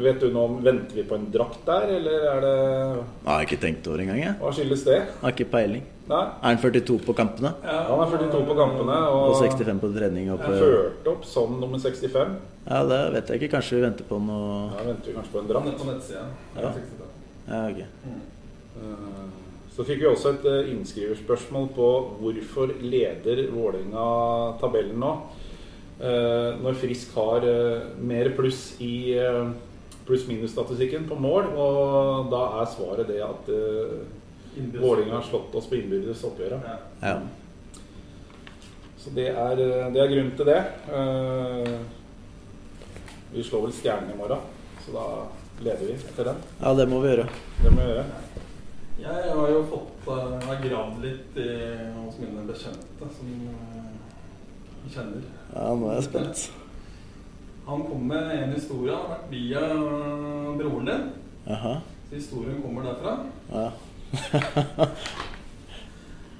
vet 0.00 0.22
du 0.22 0.30
noe 0.32 0.46
om 0.48 0.54
Venter 0.64 0.96
vi 0.96 1.04
på 1.06 1.18
en 1.18 1.26
drakt 1.34 1.60
der, 1.68 1.84
eller 1.98 2.24
er 2.30 2.40
det 2.40 2.52
Jeg 2.56 3.28
har 3.28 3.44
ikke 3.44 3.58
tenkt 3.66 3.90
over 3.90 4.00
engang, 4.04 4.22
jeg. 4.22 4.32
Hva 4.40 4.52
skyldes 4.56 4.84
det? 4.88 4.96
Har 5.20 5.34
ikke 5.36 5.46
peiling. 5.52 5.84
Nei. 6.08 6.22
Er 6.24 6.48
han 6.50 6.58
42 6.60 6.98
på 7.04 7.14
kampene? 7.16 7.52
Ja, 7.64 7.76
Han 7.90 8.00
er 8.04 8.10
42 8.12 8.40
på 8.48 8.56
kampene 8.58 8.96
Og 9.08 9.30
og 9.30 9.38
65 9.40 9.78
på 9.80 9.92
trening? 9.94 10.26
Og 10.34 10.40
er 10.40 10.58
ført 10.64 11.06
opp 11.14 11.24
som 11.28 11.54
nummer 11.60 11.80
65. 11.80 12.34
ja, 12.68 12.80
det 12.90 12.98
vet 13.14 13.30
jeg 13.32 13.40
ikke. 13.42 13.52
Kanskje 13.56 13.78
vi 13.78 13.84
venter 13.86 14.08
på 14.08 14.18
noe 14.24 14.50
Ja, 14.74 14.82
venter 14.88 15.10
vi 15.12 15.16
kanskje 15.16 15.32
på 15.36 15.40
en 15.44 15.48
drakt. 15.52 15.78
på 15.80 15.88
nettsida. 15.92 16.26
Ja. 16.56 16.74
Ja, 17.48 17.62
ok. 17.68 17.80
Eh, 18.80 19.24
Så 19.74 19.82
fikk 19.84 19.98
vi 20.04 20.06
også 20.06 20.34
et 20.36 20.44
eh, 20.46 20.68
innskriverspørsmål 20.72 21.68
på 21.74 21.88
hvorfor 22.20 22.70
leder 22.80 23.40
Vålerenga 23.50 24.04
tabellen 24.60 25.00
nå. 25.02 25.14
Eh, 26.00 26.50
Når 26.62 26.74
Frisk 26.80 27.14
har 27.14 27.44
eh, 27.46 27.84
mer 28.02 28.32
pluss 28.36 28.74
i 28.82 29.14
eh, 29.18 29.46
pluss-minus-statistikken 30.08 31.06
på 31.08 31.16
mål, 31.16 31.52
og 31.56 32.30
da 32.32 32.42
er 32.60 32.70
svaret 32.74 33.08
det 33.08 33.22
at. 33.24 33.50
Vålerenga 34.54 35.16
har 35.16 35.24
slått 35.26 35.54
oss 35.58 35.66
på 35.66 35.74
innbyrdes 35.80 36.20
oppgjør. 36.28 36.52
Ja. 36.62 36.74
Ja. 37.02 37.14
Så 39.02 39.10
det 39.16 39.24
er, 39.34 39.56
det 39.58 39.98
er 40.00 40.12
grunnen 40.12 40.36
til 40.38 40.46
det. 40.46 40.60
Eh, 40.94 41.72
Vi 43.34 43.42
slår 43.42 43.64
vel 43.64 43.72
Stjernen 43.74 44.12
i 44.14 44.18
morgen, 44.18 44.44
så 44.84 44.92
da 44.94 45.06
leder 45.64 45.88
vi 45.88 45.96
etter 45.96 46.28
den. 46.30 46.36
ja, 46.60 46.74
det 46.78 46.86
må 46.88 47.00
vi 47.02 47.08
gjøre. 47.10 47.24
Det 47.64 47.72
må 47.74 47.80
vi 47.80 47.88
gjøre. 47.88 48.04
Jeg 49.04 49.32
har 49.34 49.50
jo 49.50 49.64
fått 49.72 50.06
uh, 50.06 50.52
gravd 50.62 51.00
litt 51.02 51.36
i, 51.42 51.48
hos 51.96 52.20
mine 52.22 52.44
bekjente 52.46 53.08
som 53.16 53.32
eh, 53.50 54.13
kjenner. 54.92 55.24
Ja, 55.54 55.74
nå 55.74 55.88
er 55.90 55.98
jeg 55.98 56.06
spent. 56.08 56.44
Han 57.64 57.84
kom 57.88 58.08
med 58.10 58.30
en 58.36 58.52
historie. 58.52 58.92
Han 58.92 59.00
har 59.00 59.14
vært 59.14 59.30
via 59.32 59.62
broren 60.58 60.90
din. 60.90 61.06
Aha. 61.54 61.74
Så 62.08 62.18
historien 62.18 62.62
kommer 62.62 62.90
derfra. 62.90 63.18
Ja. 63.52 63.68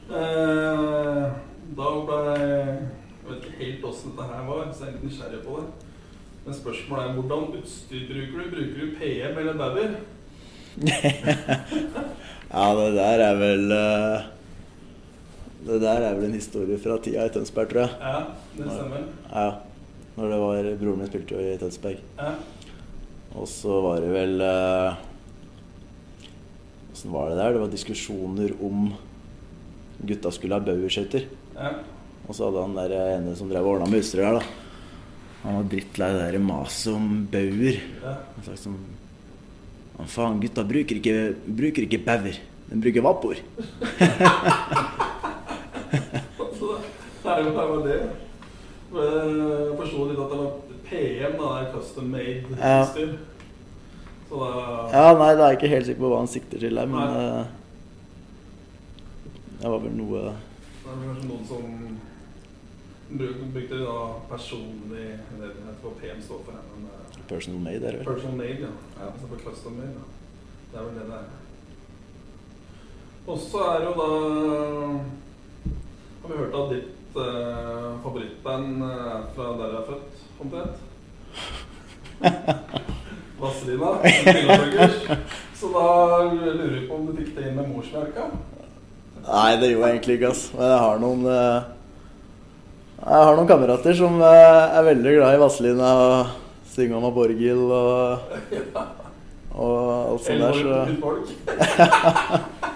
Eh, 0.04 1.28
da 1.74 1.90
ble 2.04 2.16
Jeg 2.36 3.24
vet 3.24 3.38
ikke 3.38 3.54
helt 3.56 3.86
åssen 3.88 4.12
dette 4.12 4.26
her 4.28 4.42
var, 4.44 4.66
så 4.68 4.84
jeg 4.84 4.90
er 4.90 4.96
litt 4.98 5.06
nysgjerrig 5.08 5.38
på 5.46 5.54
det. 5.62 5.94
Men 6.44 6.56
spørsmålet 6.58 7.06
er 7.06 7.14
hvordan 7.16 7.46
utstyr 7.56 8.02
bruker 8.10 8.36
du? 8.36 8.50
Bruker 8.52 8.82
du 8.82 8.90
PM 8.98 9.38
eller 9.40 9.56
Bauer? 9.56 9.94
ja, 12.52 12.66
det 12.76 12.90
der 12.98 13.24
er 13.30 13.40
vel 13.40 13.72
eh, 13.78 14.28
Det 15.64 15.78
der 15.80 16.02
er 16.04 16.16
vel 16.18 16.26
en 16.28 16.36
historie 16.36 16.76
fra 16.80 16.98
tida 17.00 17.24
i 17.24 17.32
Tønsberg, 17.32 17.70
tror 17.70 17.80
jeg. 17.86 17.94
Ja, 18.00 18.18
det 18.58 18.66
stemmer. 18.68 19.06
Ja. 19.30 19.46
Når 20.14 20.30
det 20.30 20.38
var 20.42 20.68
Broren 20.82 21.00
min 21.00 21.08
spilte 21.08 21.34
jo 21.38 21.40
i 21.40 21.56
Tønsberg. 21.58 22.02
Ja. 22.18 22.34
Og 23.34 23.48
så 23.50 23.78
var 23.82 24.02
det 24.04 24.10
vel 24.14 24.44
eh, 24.44 25.00
Åssen 26.94 27.10
var 27.14 27.32
det 27.32 27.38
der? 27.40 27.56
Det 27.56 27.62
var 27.64 27.72
diskusjoner 27.72 28.52
om 28.62 28.92
gutta 30.06 30.30
skulle 30.36 30.54
ha 30.58 30.62
bauerskøyter. 30.68 31.24
ja. 31.56 31.72
Og 32.24 32.32
så 32.32 32.46
hadde 32.46 32.60
han 32.64 32.76
der 32.78 32.92
ene 33.18 33.34
som 33.36 33.50
drev 33.50 33.66
og 33.66 33.74
ordna 33.74 33.88
med 33.92 34.00
utstyret 34.00 34.24
der, 34.24 34.38
da. 34.38 34.44
Han 35.42 35.58
var 35.58 35.66
drittlei 35.68 36.06
det 36.14 36.22
der 36.32 36.38
maset 36.40 36.94
om 36.94 37.10
bauer. 37.32 37.80
ja. 38.04 38.14
Han 38.36 38.46
sa 38.46 38.54
sånn 38.62 38.78
«Å, 39.94 40.06
Faen, 40.10 40.40
gutta 40.42 40.64
bruker 40.66 40.98
ikke, 40.98 41.16
bruker 41.44 41.84
ikke 41.84 42.00
bauer. 42.06 42.38
De 42.70 42.78
bruker 42.80 43.04
vapor. 43.04 43.36
Så 46.58 46.70
det 47.24 47.32
er 47.32 47.44
jo 47.44 47.52
bare 47.56 47.80
det. 47.88 48.00
Jeg 48.94 49.76
forsto 49.80 50.08
litt 50.08 50.20
at 50.22 50.30
det 50.32 50.38
var 50.38 50.52
PM, 50.88 51.36
da. 51.40 51.48
Det 51.54 51.66
er 51.66 51.72
custom 51.74 52.10
made 52.14 52.58
Ja. 52.58 52.82
utstyr. 52.84 53.14
Ja, 54.34 55.14
nei, 55.18 55.34
da 55.38 55.46
er 55.48 55.56
ikke 55.56 55.68
helt 55.70 55.86
sikker 55.86 56.02
på 56.02 56.08
hva 56.10 56.22
han 56.24 56.30
sikter 56.30 56.58
til 56.58 56.78
her, 56.78 56.88
men 56.90 57.16
eh, 57.20 57.44
det 59.60 59.70
var 59.70 59.78
vel 59.84 59.94
noe 59.94 60.22
Det 60.24 60.90
er 60.90 60.96
vel 60.98 61.06
kanskje 61.12 61.28
noen 61.28 61.46
som 61.48 61.62
brukte 63.14 63.78
da 63.78 63.96
personlig 64.30 65.06
ledighet 65.38 65.78
vet 65.84 66.00
PM 66.00 66.22
står 66.24 66.40
for. 66.46 66.58
Men 66.72 66.88
uh, 66.90 67.22
personal 67.28 67.60
made, 67.60 67.84
er 67.84 67.92
det 67.92 68.00
vel? 68.00 68.08
personal 68.08 68.36
made, 68.36 68.60
ja. 68.60 68.72
Ja. 68.98 69.06
Altså 69.12 69.26
for 69.30 69.44
custom 69.44 69.72
made, 69.78 69.94
ja. 69.94 70.04
Det 70.72 70.80
er 70.80 70.84
vel 70.88 70.94
det 70.98 71.06
det 71.06 71.18
er. 71.20 71.28
Og 73.26 73.38
så 73.40 73.58
er 73.70 73.78
det 73.78 73.86
jo 73.88 73.94
da 74.02 74.08
Har 76.24 76.30
vi 76.32 76.38
hørt 76.40 76.54
at 76.56 76.70
ditt 76.72 77.16
eh, 77.20 77.88
favorittband 78.00 78.82
eh, 78.82 79.08
er 79.12 79.24
fra 79.34 79.48
der 79.58 79.68
du 79.68 79.76
er 79.76 79.82
født, 79.88 80.22
omtrent? 80.40 80.76
Vazelina. 83.42 83.90
Så 85.60 85.68
da 85.74 85.84
lurer 86.30 86.70
vi 86.70 86.80
på 86.88 86.96
om 86.96 87.04
du 87.10 87.12
fikk 87.18 87.34
det 87.36 87.50
inn 87.50 87.58
med 87.58 87.68
morsmelka? 87.74 88.30
Nei, 89.26 89.52
det 89.60 89.68
gjorde 89.74 89.90
jeg 89.90 89.98
egentlig 89.98 90.16
ikke, 90.16 90.32
ass. 90.32 90.46
Men 90.56 90.72
jeg 90.72 90.82
har 90.86 91.04
noen 91.04 91.28
eh, 91.28 91.70
Jeg 93.04 93.28
har 93.28 93.36
noen 93.36 93.52
kamerater 93.52 94.00
som 94.00 94.16
eh, 94.24 94.76
er 94.80 94.88
veldig 94.88 95.16
glad 95.18 95.36
i 95.36 95.42
Vazelina 95.44 95.94
og 96.06 96.36
synger 96.72 97.04
om 97.04 97.18
Borghild 97.20 97.68
og, 97.68 98.32
og 99.66 99.76
alt 100.08 100.24
sånt 100.24 100.40
der, 100.40 100.56
så. 101.52 102.70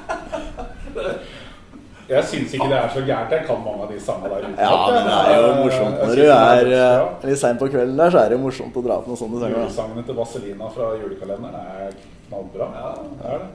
Jeg 2.09 2.25
syns 2.25 2.55
ikke 2.57 2.69
det 2.71 2.77
er 2.79 2.93
så 2.93 3.01
gærent. 3.05 3.33
Jeg 3.37 3.45
kan 3.45 3.59
mange 3.61 3.85
av 3.85 3.91
de 3.93 3.99
sangene 4.01 4.29
der 4.33 4.45
ute. 4.47 4.65
Ja, 4.65 4.77
men 4.89 5.09
det 5.09 5.17
er 5.19 5.43
jo 5.43 5.49
morsomt 5.59 5.99
når 6.01 6.15
du 6.15 6.23
det 6.23 6.37
er 6.37 6.71
eh, 6.79 7.27
litt 7.29 7.41
sein 7.43 7.59
på 7.61 7.69
kvelden 7.69 7.99
der, 8.01 8.13
så 8.15 8.23
er 8.23 8.33
det 8.33 8.39
jo 8.39 8.45
morsomt 8.47 8.79
å 8.81 8.83
dra 8.87 8.97
på 9.05 9.13
noen 9.13 9.21
sånne 9.21 9.43
sanger. 9.43 9.59
Julesangene 9.59 10.05
til 10.07 10.17
Vazelina 10.17 10.71
fra 10.73 10.89
julekalenderen 10.97 11.59
er 11.75 11.99
knallbra. 12.31 12.71
Ja. 12.79 12.95
Det 13.19 13.35
er 13.35 13.43
det. 13.43 13.51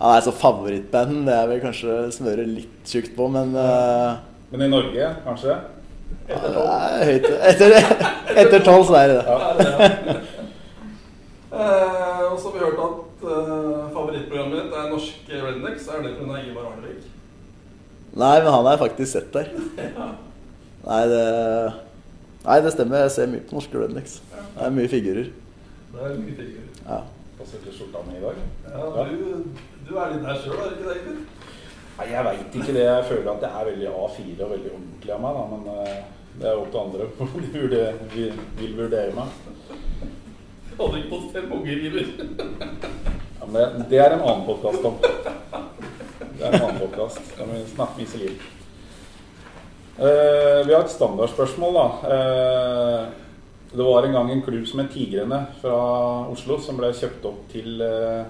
Ja, 0.00 0.14
nei, 0.14 0.22
så 0.24 0.32
favorittband, 0.32 1.20
det 1.28 1.36
er 1.36 1.50
vel 1.50 1.60
kanskje 1.60 1.98
smøre 2.16 2.48
litt 2.48 2.88
tjukt 2.88 3.12
på, 3.18 3.28
men 3.28 3.52
uh, 3.52 4.16
Men 4.48 4.64
i 4.64 4.70
Norge, 4.72 5.12
kanskje? 5.26 5.58
Etter 6.30 6.54
tolv. 6.56 6.70
høyt 7.04 7.28
Etter, 7.50 7.76
etter 8.40 8.64
tolv 8.64 8.88
så 8.88 8.96
er 9.02 9.12
det 9.12 9.18
det. 9.20 9.24
Ja, 9.28 9.52
det 9.60 9.72
er 9.72 9.98
det. 10.08 10.20
Eh, 11.50 12.20
og 12.30 12.36
så 12.38 12.46
har 12.46 12.52
vi 12.54 12.60
hørt 12.62 12.76
at 12.78 13.22
uh, 13.26 13.88
favorittprogrammet 13.90 14.60
ditt 14.60 14.74
er 14.78 14.84
norske 14.92 15.40
Rednecks. 15.42 15.88
Er 15.90 16.04
det 16.04 16.12
pga. 16.14 16.36
Ivar 16.46 16.68
Arnevik? 16.68 17.08
Nei, 18.10 18.40
men 18.42 18.50
han 18.50 18.64
har 18.66 18.74
jeg 18.74 18.82
faktisk 18.82 19.12
sett 19.12 19.32
der. 19.34 19.50
Nei, 20.86 21.02
det 21.12 21.24
Nei, 22.40 22.56
det 22.64 22.72
stemmer. 22.72 23.02
Jeg 23.04 23.12
ser 23.14 23.28
mye 23.30 23.44
på 23.46 23.58
norske 23.58 23.80
rednecks. 23.82 24.14
Det 24.32 24.64
er 24.64 24.70
mye 24.72 24.88
figurer. 24.88 25.26
Det 25.92 26.06
er 26.06 26.14
mye 26.16 26.36
figurer. 26.38 26.70
Ja. 26.86 27.02
Passer 27.40 27.60
til 27.64 27.74
skjorta 27.76 28.00
mi 28.06 28.16
i 28.16 28.22
dag. 28.22 28.38
Ja, 28.70 29.04
du, 29.10 29.44
du 29.86 29.92
er 30.00 30.14
litt 30.14 30.24
der 30.24 30.40
sjøl, 30.40 30.56
er 30.56 30.72
du 30.72 30.78
ikke 30.78 30.88
det? 30.88 30.96
Egil? 31.02 31.20
Nei, 31.98 32.06
jeg 32.14 32.24
veit 32.30 32.56
ikke 32.62 32.74
det. 32.78 32.86
Jeg 32.86 33.06
føler 33.10 33.30
at 33.34 33.44
det 33.44 33.50
er 33.50 33.68
veldig 33.70 33.92
A4 33.92 34.34
og 34.46 34.54
veldig 34.54 34.72
ordentlig 34.72 35.14
av 35.14 35.22
meg, 35.26 35.38
da. 35.38 35.44
Men 35.52 35.62
eh, 35.76 36.00
det 36.40 36.48
er 36.48 36.60
opp 36.62 36.70
til 36.72 36.80
andre 36.80 37.08
hvordan 37.18 37.44
de 37.46 37.62
vurderer, 37.66 38.00
vil, 38.16 38.42
vil 38.62 38.76
vurdere 38.80 39.16
meg. 39.20 39.28
Hadde 40.80 41.00
ikke 41.02 41.12
fått 41.12 41.32
fem 41.36 41.52
unger, 41.58 41.86
Iver. 41.90 42.06
Ja, 43.40 43.46
men 43.46 43.56
det, 43.60 43.88
det 43.92 44.00
er 44.00 44.16
en 44.16 44.24
annen 44.24 44.46
podkast, 44.48 44.80
Tom. 44.80 44.96
Det 46.50 46.56
er 46.58 46.64
en 46.64 46.66
annen 46.66 46.80
podkast. 46.82 47.20
Da 47.38 47.44
må 47.46 47.54
vi 47.54 47.66
snakke 47.70 48.00
med 48.00 48.08
Iselin. 48.08 48.38
Uh, 50.00 50.66
vi 50.66 50.72
har 50.74 50.80
et 50.82 50.90
standardspørsmål, 50.90 51.76
da. 51.76 51.84
Uh, 52.10 53.68
det 53.70 53.86
var 53.86 54.02
en 54.08 54.16
gang 54.16 54.32
en 54.32 54.42
klubb 54.42 54.64
som 54.66 54.82
het 54.82 54.90
Tigrene 54.90 55.38
fra 55.60 55.76
Oslo, 56.32 56.56
som 56.58 56.80
ble 56.80 56.90
kjøpt 56.96 57.28
opp 57.30 57.44
til 57.52 57.84
uh, 57.86 58.24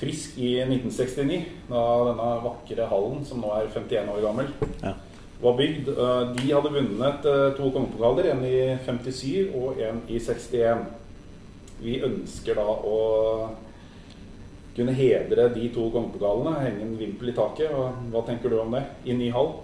Frisk 0.00 0.38
i 0.40 0.54
1969. 0.62 1.42
Da 1.68 1.84
denne 2.08 2.30
vakre 2.46 2.88
hallen, 2.88 3.20
som 3.28 3.44
nå 3.44 3.52
er 3.58 3.68
51 3.68 4.14
år 4.14 4.24
gammel, 4.24 4.48
Ja. 4.80 4.94
var 5.42 5.60
bygd. 5.60 5.92
De 5.92 6.48
hadde 6.48 6.74
vunnet 6.78 7.28
to 7.60 7.68
kongepokaler, 7.76 8.30
en 8.32 8.44
i 8.48 8.56
57 8.88 9.52
og 9.52 9.84
en 9.84 10.00
i 10.08 10.16
61. 10.16 10.88
Vi 11.84 12.00
ønsker 12.08 12.56
da 12.56 12.64
å 12.64 12.98
kunne 14.76 14.94
hedre 14.96 15.48
de 15.54 15.68
to 15.74 15.88
kongepokalene, 15.94 16.58
henge 16.62 16.84
en 16.84 16.98
vimpel 17.00 17.32
i 17.32 17.36
taket. 17.36 17.72
Og 17.72 18.10
hva 18.12 18.22
tenker 18.26 18.52
du 18.52 18.58
om 18.60 18.76
det? 18.76 18.84
I 19.08 19.16
ny 19.16 19.30
hall? 19.34 19.54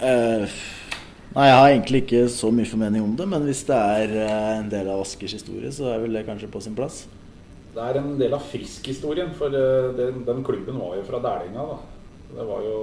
Uh, 0.00 0.44
nei, 1.36 1.46
jeg 1.48 1.56
har 1.58 1.68
egentlig 1.70 2.02
ikke 2.04 2.22
så 2.32 2.50
mye 2.54 2.68
formening 2.68 3.04
om 3.04 3.16
det, 3.18 3.26
men 3.28 3.44
hvis 3.48 3.64
det 3.68 3.76
er 3.76 4.14
eh, 4.24 4.52
en 4.58 4.70
del 4.72 4.88
av 4.88 5.02
Askers 5.04 5.34
historie, 5.36 5.72
så 5.76 5.90
er 5.92 6.04
vel 6.04 6.16
det 6.16 6.24
kanskje 6.28 6.48
på 6.52 6.62
sin 6.64 6.76
plass. 6.78 7.02
Det 7.74 7.82
er 7.84 8.00
en 8.00 8.14
del 8.18 8.32
av 8.34 8.46
Frisk-historien, 8.50 9.34
for 9.38 9.54
eh, 9.54 9.90
den, 9.98 10.24
den 10.26 10.40
klubben 10.46 10.80
var 10.80 10.96
jo 10.98 11.04
fra 11.06 11.20
Dælinga. 11.26 11.66
da. 11.74 11.76
Det 12.30 12.46
var 12.48 12.64
jo 12.64 12.78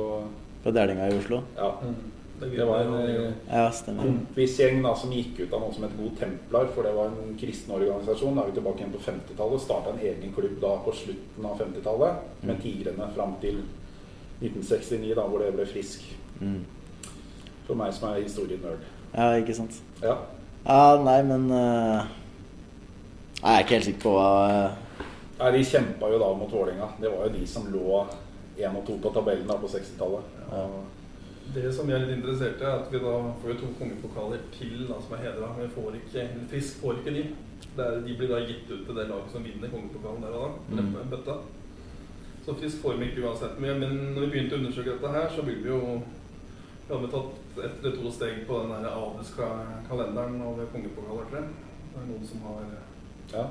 Fra 0.64 0.72
Dælinga 0.76 1.10
i 1.10 1.18
Oslo. 1.18 1.41
ja, 1.58 1.72
det 2.39 2.65
var 2.65 2.79
en 2.79 2.93
eh, 2.93 3.31
Ja, 3.49 3.71
kompisgjeng 3.85 4.83
da, 4.83 4.93
som 4.95 5.13
gikk 5.13 5.39
ut 5.39 5.53
av 5.53 5.63
noe 5.63 5.73
som 5.73 5.88
het 5.88 5.95
God 5.97 6.19
Templar, 6.19 6.67
for 6.75 6.85
det 6.85 6.93
var 6.93 7.09
en 7.09 7.33
kristen 7.39 7.73
organisasjon. 7.73 8.38
Da 8.38 8.43
er 8.43 8.51
vi 8.51 8.57
tilbake 8.59 8.83
igjen 8.83 8.93
på 8.93 9.01
50-tallet. 9.01 9.63
Starta 9.63 9.93
en 9.93 10.03
egen 10.05 10.33
klubb 10.35 10.59
da 10.61 10.75
på 10.85 10.93
slutten 10.93 11.47
av 11.49 11.57
50-tallet, 11.63 12.27
med 12.45 12.61
Tigrene 12.61 13.09
fram 13.15 13.33
til 13.41 13.63
1969, 14.43 15.15
da, 15.17 15.25
hvor 15.25 15.41
det 15.41 15.55
ble 15.55 15.65
Frisk. 15.69 16.05
Mm. 16.38 16.59
For 17.65 17.79
meg 17.79 17.95
som 17.97 18.11
er 18.11 18.21
historienerd. 18.21 18.85
Ja, 19.15 19.31
ikke 19.41 19.55
sant. 19.57 19.79
Ja. 20.03 20.19
Ja, 20.67 20.97
nei, 21.01 21.21
men 21.23 21.47
uh, 21.49 22.03
Jeg 23.39 23.53
er 23.53 23.63
ikke 23.63 23.77
helt 23.77 23.88
sikker 23.88 24.03
på 24.03 24.13
hva 24.17 24.29
uh... 24.51 25.03
Nei, 25.38 25.51
De 25.55 25.63
kjempa 25.65 26.09
jo 26.11 26.19
da 26.21 26.29
mot 26.38 26.53
Vålerenga. 26.53 26.91
Det 27.01 27.09
var 27.13 27.25
jo 27.25 27.33
de 27.33 27.49
som 27.49 27.65
lå 27.71 28.03
én 28.57 28.77
og 28.77 28.85
to 28.85 28.97
på 29.01 29.09
tabellen 29.15 29.49
da 29.49 29.57
på 29.61 29.69
60-tallet. 29.69 30.38
Ja. 30.51 30.67
Det 31.56 31.72
som 31.74 31.89
jeg 31.89 31.95
er 31.95 32.06
litt 32.06 32.18
interessert 32.18 32.62
i, 32.62 32.66
er 32.68 32.82
at 32.82 32.89
vi 32.91 33.00
da 33.00 33.14
får 33.41 33.52
jo 33.54 33.60
to 33.62 33.68
kongepokaler 33.80 34.41
til 34.58 34.82
da, 34.89 34.98
som 35.02 35.14
er 35.16 35.24
hedra. 35.26 35.52
Men 35.56 35.68
vi 35.68 35.76
får 35.76 35.95
ikke, 36.02 36.24
eller 36.26 36.48
Frisk 36.52 36.82
får 36.82 37.00
ikke 37.00 37.14
de. 37.16 37.24
Det 37.78 37.86
er, 37.86 38.00
de 38.06 38.16
blir 38.18 38.30
da 38.32 38.39
gitt 38.45 38.72
ut 38.72 38.84
til 38.88 38.98
det 38.98 39.06
laget 39.10 39.32
som 39.34 39.45
vinner 39.45 39.72
kongepokalen 39.72 40.26
der 40.26 40.36
og 40.38 40.58
da. 40.70 40.82
Mm. 40.82 40.98
Bøtta. 41.14 41.36
Så 42.45 42.56
Frisk 42.60 42.82
får 42.84 42.98
vi 43.00 43.10
ikke 43.12 43.24
uansett. 43.28 43.60
Men 43.64 43.80
men 43.80 43.95
når 44.16 44.26
vi 44.26 44.32
begynte 44.34 44.58
å 44.58 44.62
undersøke 44.62 44.93
dette 44.98 45.14
her, 45.16 45.30
så 45.36 45.45
ville 45.48 45.64
vi 45.64 45.70
jo 45.74 46.02
Vi 46.88 46.93
hadde 46.95 47.08
tatt 47.12 47.58
ett 47.66 47.82
eller 47.84 47.95
to 47.98 48.12
steg 48.16 48.43
på 48.48 48.60
den 48.62 48.70
der 48.72 48.93
adelskalenderen 48.95 50.38
over 50.48 50.70
kongepokaler, 50.72 51.26
tror 51.28 51.41
jeg. 51.41 51.50
Det 51.93 52.02
er 52.02 52.06
noen 52.12 52.28
som 52.30 52.45
har 52.48 52.62
Ja. 53.34 53.48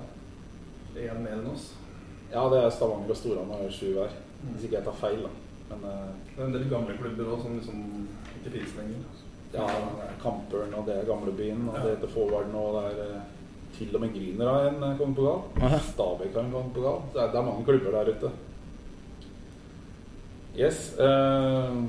én 0.96 1.22
mer 1.22 1.32
enn 1.32 1.50
oss. 1.52 1.74
ja, 2.32 2.48
det 2.48 2.62
er 2.64 2.70
Stavanger 2.70 3.10
og 3.10 3.16
Storhamar 3.16 3.70
sju 3.70 3.92
hver. 3.92 4.08
Hvis 4.54 4.64
ikke 4.64 4.76
jeg 4.76 4.84
tar 4.84 4.96
feil, 5.00 5.22
da. 5.22 5.28
Men 5.70 5.86
eh, 5.90 6.10
Det 6.32 6.42
er 6.42 6.46
en 6.46 6.56
del 6.56 6.68
gamle 6.70 6.96
klubber 6.98 7.32
òg 7.34 7.42
som 7.44 7.56
liksom 7.58 7.84
ikke 8.38 8.52
finnes 8.56 8.76
lenger. 8.78 9.06
ja, 9.56 9.66
det 9.66 10.04
er 10.06 10.16
Kampørn, 10.22 10.74
og 10.76 10.86
det 10.86 10.96
er 10.96 11.08
Gamlebyen, 11.08 11.68
og 11.68 11.78
det 11.80 11.94
heter 11.96 12.12
Forwarden, 12.12 12.54
og 12.54 12.76
det 12.76 12.84
er 12.90 13.04
eh, 13.06 13.22
til 13.76 13.94
og 13.94 14.00
med 14.00 14.12
Griner 14.14 14.50
har 14.50 14.70
en 14.70 14.82
eh, 14.82 14.98
på 14.98 15.22
gal. 15.26 15.78
Stabæk 15.92 16.34
har 16.34 16.44
en 16.44 16.52
kongepokal. 16.52 17.00
Det 17.14 17.22
er, 17.22 17.30
det 17.32 17.40
er 17.40 17.48
mange 17.50 17.64
klubber 17.64 17.96
der 17.96 18.12
ute. 18.16 18.30
Yes. 20.56 20.94
Uh, 20.98 21.84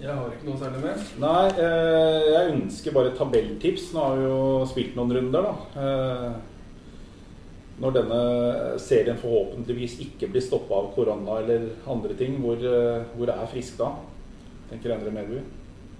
Jeg 0.00 0.14
har 0.16 0.30
ikke 0.32 0.46
noe 0.48 0.58
særlig 0.58 0.80
mer. 0.82 1.02
Nei, 1.20 1.48
eh, 1.60 2.28
jeg 2.32 2.52
ønsker 2.54 2.94
bare 2.96 3.12
tabelltips. 3.18 3.90
Nå 3.92 4.04
har 4.06 4.16
vi 4.16 4.24
jo 4.24 4.38
spilt 4.70 4.94
noen 4.96 5.12
runder, 5.12 5.44
da. 5.44 5.82
Eh, 5.82 6.30
når 7.80 7.94
denne 7.96 8.16
serien 8.78 9.16
forhåpentligvis 9.16 9.98
ikke 10.04 10.28
blir 10.32 10.42
stoppa 10.44 10.74
av 10.82 10.90
korona 10.94 11.38
eller 11.40 11.68
andre 11.88 12.14
ting, 12.18 12.36
hvor, 12.42 12.56
eh, 12.60 13.04
hvor 13.16 13.28
er 13.32 13.46
Frisk 13.52 13.78
da? 13.78 13.92
Tenker 14.70 14.92
Endre 14.96 15.10
Medby. 15.14 15.38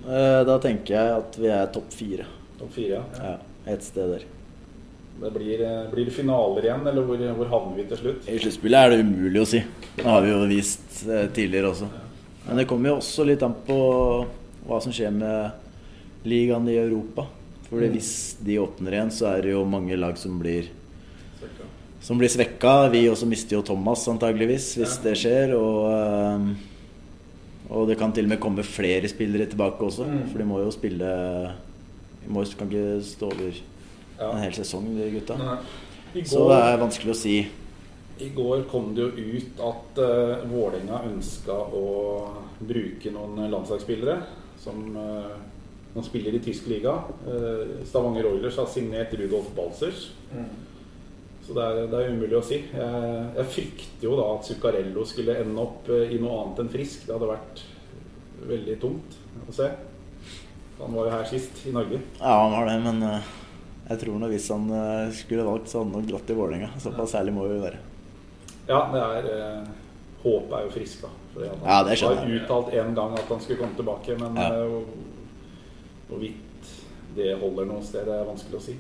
eh, 0.07 0.45
Da 0.45 0.59
tenker 0.59 0.95
jeg 0.95 1.16
at 1.16 1.37
vi 1.41 1.47
er 1.49 1.66
topp 1.72 1.91
fire. 1.93 2.26
Topp 2.59 2.72
fire. 2.72 3.01
Ja, 3.16 3.22
ja 3.33 3.72
Et 3.72 3.83
sted 3.83 4.09
der. 4.12 4.24
Det 5.20 5.33
blir, 5.35 5.61
eh, 5.61 5.91
blir 5.91 6.05
det 6.07 6.12
finaler 6.14 6.62
igjen, 6.64 6.87
eller 6.87 7.03
hvor, 7.05 7.16
hvor 7.37 7.49
havner 7.49 7.76
vi 7.76 7.85
til 7.89 7.97
slutt? 7.99 8.28
I 8.28 8.39
sluttspillet 8.39 8.78
er 8.87 8.91
det 8.91 9.01
umulig 9.05 9.41
å 9.43 9.47
si. 9.47 9.62
Det 9.97 10.05
har 10.05 10.22
vi 10.22 10.31
jo 10.31 10.47
vist 10.49 11.03
tidligere 11.35 11.72
også. 11.74 11.89
Men 12.47 12.57
det 12.57 12.66
kommer 12.68 12.89
jo 12.89 12.97
også 12.97 13.26
litt 13.26 13.43
an 13.43 13.55
på 13.66 13.76
hva 14.66 14.81
som 14.83 14.93
skjer 14.93 15.12
med 15.12 15.53
ligaen 16.24 16.68
i 16.68 16.76
Europa. 16.76 17.26
Fordi 17.70 17.87
Mm. 17.89 17.93
hvis 17.95 18.37
de 18.45 18.57
åpner 18.59 18.91
igjen, 18.93 19.11
så 19.11 19.26
er 19.37 19.43
det 19.43 19.53
jo 19.53 19.64
mange 19.64 19.97
lag 19.99 20.16
som 20.18 20.39
blir. 20.41 20.68
Som 22.01 22.18
blir 22.18 22.28
svekka. 22.32 22.88
Vi 22.93 23.05
også 23.11 23.28
mister 23.28 23.59
jo 23.59 23.62
Thomas 23.62 24.07
antageligvis 24.09 24.74
hvis 24.78 24.97
Ja. 24.97 25.03
det 25.03 25.16
skjer. 25.18 25.55
Og, 25.59 25.93
eh, 25.93 26.55
og 27.70 27.88
det 27.88 27.99
kan 27.99 28.12
til 28.12 28.24
og 28.24 28.30
med 28.30 28.41
komme 28.41 28.62
flere 28.62 29.09
spillere 29.09 29.47
tilbake 29.47 29.78
også. 29.80 30.07
Mm. 30.07 30.28
For 30.30 30.38
de 30.38 30.45
må 30.45 30.59
jo 30.64 30.70
spille 30.70 31.55
De 32.20 32.28
må, 32.28 32.45
kan 32.45 32.68
ikke 32.68 33.03
stå 33.03 33.26
over 33.26 33.53
Ja. 34.20 34.30
en 34.32 34.43
hel 34.43 34.53
sesong, 34.53 34.84
de 34.97 35.11
gutta. 35.11 35.34
Går, 36.12 36.24
Så 36.26 36.49
det 36.49 36.59
er 36.59 36.78
vanskelig 36.78 37.11
å 37.11 37.16
si. 37.16 37.49
I 38.20 38.28
går 38.28 38.68
kom 38.68 38.95
det 38.95 39.01
jo 39.01 39.38
ut 39.38 39.61
at 39.61 39.99
uh, 39.99 40.45
Vålerenga 40.51 41.01
ønska 41.09 41.53
å 41.72 42.28
bruke 42.61 43.11
noen 43.11 43.51
landslagsspillere 43.51 44.22
som, 44.59 44.97
uh, 44.97 45.38
som 45.95 46.03
spiller 46.03 46.34
i 46.34 46.38
tysk 46.38 46.66
liga. 46.66 46.93
Uh, 47.26 47.80
Stavanger 47.86 48.26
Oilers 48.26 48.57
har 48.57 48.66
signert 48.66 49.14
Rudolf 49.14 49.49
Balsers. 49.57 50.11
Mm. 50.34 50.51
Så 51.45 51.57
det 51.57 51.66
er, 51.66 51.82
det 51.91 51.99
er, 51.99 52.14
umulig 52.14 52.38
å 52.38 52.45
si. 52.45 52.61
Jeg, 52.62 53.26
jeg 53.36 53.53
frykter 53.55 54.07
jo 54.07 54.16
da 54.18 54.26
at 54.36 54.47
Zuccarello 54.47 55.05
skulle 55.09 55.38
ende 55.41 55.62
opp 55.62 55.88
i 55.91 56.18
noe 56.20 56.43
annet 56.45 56.64
enn 56.64 56.72
frisk. 56.72 57.07
Det 57.07 57.16
hadde 57.16 57.30
vært 57.32 57.62
veldig 58.51 58.76
tungt 58.82 59.20
å 59.49 59.55
se. 59.57 59.68
Han 60.80 60.97
var 60.97 61.09
jo 61.09 61.14
her 61.16 61.28
sist, 61.28 61.62
i 61.68 61.74
Norge. 61.74 62.01
Ja, 62.20 62.34
han 62.45 62.55
var 62.55 62.70
det, 62.70 62.78
men 62.86 63.05
jeg 63.91 64.01
tror 64.01 64.20
nå 64.20 64.30
hvis 64.30 64.49
han 64.53 64.70
skulle 65.16 65.45
valgt, 65.49 65.68
så 65.68 65.80
hadde 65.80 65.91
han 65.91 65.99
nok 65.99 66.11
dratt 66.12 66.28
til 66.30 66.38
Vålerenga. 66.38 66.70
Såpass 66.80 67.16
ærlig 67.20 67.34
må 67.36 67.49
vi 67.51 67.61
være. 67.61 67.82
Ja, 68.70 68.84
det 68.93 69.01
er 69.03 69.30
eh, 69.34 69.70
Håpet 70.22 70.53
er 70.53 70.66
jo 70.66 70.72
frisk, 70.74 71.03
da. 71.03 71.11
Fordi 71.32 71.49
han 71.49 71.62
ja, 71.64 71.82
det 71.86 71.97
har 72.01 72.34
uttalt 72.36 72.74
en 72.76 72.95
gang 72.95 73.14
at 73.16 73.30
han 73.32 73.41
skulle 73.41 73.59
komme 73.62 73.76
tilbake, 73.78 74.16
men 74.20 74.36
ja. 74.36 74.49
eh, 74.61 76.09
hvorvidt 76.11 76.72
det 77.16 77.30
holder 77.41 77.68
noe 77.70 77.82
sted, 77.84 78.05
det 78.07 78.18
er 78.18 78.28
vanskelig 78.28 78.59
å 78.59 78.64
si. 78.64 78.74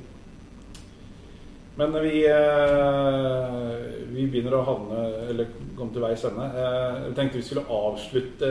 Men 1.80 1.96
vi, 2.04 2.24
eh, 2.28 3.74
vi 4.12 4.26
begynner 4.28 4.58
å 4.58 4.64
havne 4.66 5.04
Eller 5.30 5.52
komme 5.78 5.94
til 5.94 6.04
veis 6.04 6.24
ende. 6.28 6.46
Eh, 6.52 6.96
jeg 7.06 7.14
tenkte 7.16 7.40
vi 7.40 7.46
skulle 7.46 7.68
avslutte 7.72 8.50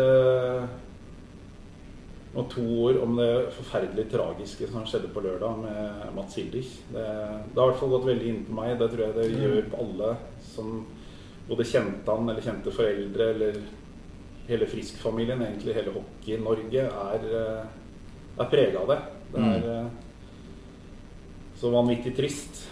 og 2.37 2.45
to 2.51 2.61
ord 2.85 2.99
om 3.01 3.15
det 3.17 3.49
forferdelig 3.55 4.05
tragiske 4.11 4.67
som 4.69 4.85
skjedde 4.85 5.09
på 5.13 5.23
lørdag 5.25 5.63
med 5.63 6.11
Mats 6.13 6.37
Hildich. 6.37 6.75
Det, 6.93 7.01
det, 7.01 7.57
har 7.57 7.65
i 7.65 7.71
hvert 7.71 7.79
fall 7.81 7.93
gått 7.95 8.05
veldig 8.05 8.27
inn 8.29 8.43
på 8.45 8.57
meg. 8.59 8.75
Det 8.77 8.89
tror 8.91 9.01
jeg 9.07 9.15
det 9.17 9.25
mm. 9.31 9.39
gjør 9.43 9.69
på 9.71 9.79
alle 9.83 10.11
som 10.45 10.75
både 11.49 11.65
kjente 11.65 12.13
han 12.13 12.29
eller 12.29 12.45
kjente 12.45 12.73
foreldre 12.73 13.29
eller 13.33 13.57
hele 14.49 14.69
Frisk-familien, 14.69 15.41
egentlig 15.45 15.75
hele 15.77 15.93
Hockey-Norge, 15.93 16.85
er, 16.85 17.25
eh, 17.39 17.65
er 18.39 18.51
prega 18.53 18.83
av 18.83 18.93
det. 18.93 18.99
Det 19.33 19.41
er 19.41 19.65
mm. 19.65 19.69
Eh, 19.73 19.87
så 21.59 21.73
vanvittig 21.73 22.15
trist. 22.15 22.68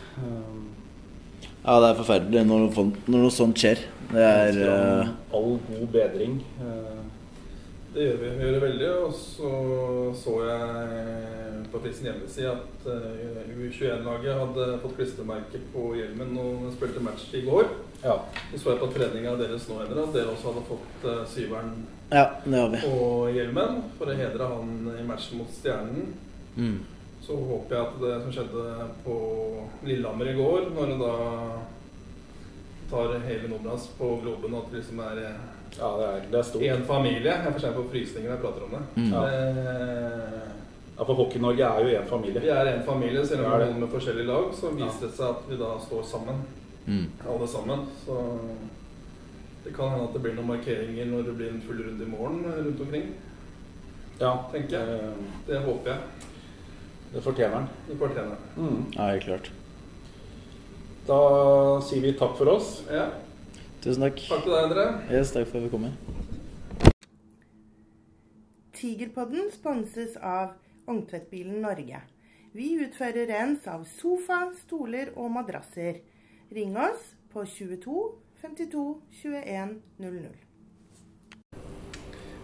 Ja, 1.68 1.80
det 1.84 1.88
er 1.90 1.98
forferdelig 1.98 2.46
når 2.48 2.62
noe, 2.64 2.84
når 3.12 3.24
noe 3.26 3.34
sånt 3.34 3.60
skjer. 3.60 3.82
Det 4.08 4.24
er 4.24 4.60
uh... 4.64 5.10
All 5.36 5.58
god 5.68 5.88
bedring. 5.92 6.38
Det 7.92 8.06
gjør 8.06 8.22
vi. 8.22 8.30
Vi 8.38 8.46
gjør 8.46 8.56
det 8.56 8.62
veldig. 8.64 8.92
Og 9.04 9.18
så 9.18 9.52
så 10.16 10.36
jeg 10.48 11.66
på 11.74 11.82
Prisen 11.84 12.08
hjemmeside 12.08 12.54
at 12.54 12.88
uh, 12.88 13.52
U21-laget 13.52 14.40
hadde 14.40 14.68
fått 14.86 14.96
klistremerke 14.96 15.60
på 15.74 15.90
hjelmen 16.00 16.40
og 16.40 16.70
spilte 16.78 17.04
match 17.04 17.28
i 17.36 17.44
går. 17.50 17.68
Ja. 18.06 18.16
Så 18.54 18.62
så 18.64 18.74
jeg 18.74 18.82
på 18.86 18.92
treninga 18.96 19.36
deres 19.42 19.68
nå 19.68 19.82
Endre, 19.84 20.06
at 20.08 20.16
dere 20.16 20.32
også 20.32 20.54
hadde 20.54 20.68
fått 20.70 21.08
syveren 21.34 21.74
ja, 22.14 22.28
på 22.46 23.00
hjelmen 23.34 23.82
for 23.98 24.08
å 24.08 24.16
hedre 24.16 24.52
han 24.54 24.92
i 24.94 25.04
matchen 25.08 25.42
mot 25.42 25.52
Stjernen. 25.52 26.14
Mm. 26.56 26.78
Så 27.28 27.36
håper 27.36 27.76
jeg 27.76 27.84
at 27.84 27.96
det 28.00 28.18
som 28.24 28.32
skjedde 28.32 28.86
på 29.04 29.16
Lillehammer 29.84 30.30
i 30.32 30.36
går, 30.38 30.70
når 30.76 30.92
det 30.94 31.00
da 31.02 31.16
tar 32.88 33.18
hele 33.26 33.50
Nobras 33.52 33.90
på 33.98 34.14
Globen, 34.22 34.56
at 34.56 34.70
det 34.72 34.80
liksom 34.80 35.02
er 35.04 35.18
ja, 35.80 35.90
det 35.98 36.06
er, 36.06 36.22
det 36.32 36.40
er 36.40 36.46
stort. 36.48 36.64
En 36.64 36.86
familie. 36.88 37.34
Jeg 37.34 37.54
får 37.54 37.66
se 37.66 37.72
på 37.76 37.84
frysninger 37.92 38.30
når 38.30 38.38
jeg 38.38 38.44
prater 38.46 38.64
om 38.66 38.72
det. 38.78 38.84
Mm. 38.96 39.10
Ja. 39.12 39.26
ja. 40.96 41.04
for 41.04 41.20
Hockey-Norge 41.20 41.68
er 41.68 41.84
jo 41.84 42.00
én 42.00 42.08
familie. 42.10 42.42
Vi 42.42 42.54
er 42.54 42.72
én 42.72 42.86
familie, 42.86 43.26
selv 43.28 43.44
om 43.44 43.46
vi 43.46 43.52
holder 43.52 43.82
med 43.84 43.92
forskjellige 43.92 44.30
lag. 44.32 44.48
Så 44.56 44.72
viser 44.78 45.04
det 45.04 45.12
seg 45.20 45.36
at 45.36 45.52
vi 45.52 45.60
da 45.60 45.74
står 45.84 46.08
sammen. 46.14 46.42
Mm. 46.88 47.06
Alle 47.28 47.48
sammen. 47.52 47.86
Så 48.06 48.18
det 49.68 49.76
kan 49.76 49.92
hende 49.92 50.08
at 50.08 50.16
det 50.16 50.24
blir 50.24 50.40
noen 50.40 50.54
markeringer 50.56 51.12
når 51.12 51.28
det 51.28 51.36
blir 51.42 51.52
en 51.52 51.64
full 51.68 51.84
runde 51.84 52.08
i 52.08 52.10
morgen 52.16 52.42
rundt 52.48 52.82
omkring. 52.88 53.12
Ja, 54.18 54.32
tenker 54.52 54.80
jeg. 54.80 54.96
Eh, 54.96 55.38
det 55.48 55.62
håper 55.68 55.92
jeg. 55.92 56.27
Det 57.18 57.24
fortjener 57.26 57.56
han. 57.56 57.68
Det 57.88 57.96
fortjener 57.98 58.30
han. 58.30 58.66
Mm. 58.68 58.82
Ja, 58.94 59.06
helt 59.10 59.24
klart. 59.24 59.48
Da 61.08 61.16
sier 61.88 62.04
vi 62.04 62.12
takk 62.14 62.36
for 62.38 62.52
oss. 62.52 62.68
Ja. 62.94 63.08
Tusen 63.82 64.06
takk. 64.06 64.22
Takk 64.22 64.44
til 64.46 64.54
deg, 64.54 64.68
Endre. 64.68 64.84
Yes, 65.10 65.32
takk 65.34 65.50
for 65.50 65.58
at 65.58 65.66
vi 65.66 65.72
kom. 65.74 65.88
Tigerpodden 68.78 69.50
sponses 69.50 70.14
av 70.22 70.54
Ungtvedtbilen 70.86 71.58
Norge. 71.66 72.04
Vi 72.54 72.76
utfører 72.86 73.32
rens 73.34 73.66
av 73.66 73.90
sofa, 73.98 74.44
stoler 74.62 75.16
og 75.18 75.34
madrasser. 75.40 76.04
Ring 76.54 76.78
oss 76.78 77.16
på 77.34 77.48
22 77.50 78.12
52 78.44 78.86
21 79.24 79.80
00. 80.06 80.47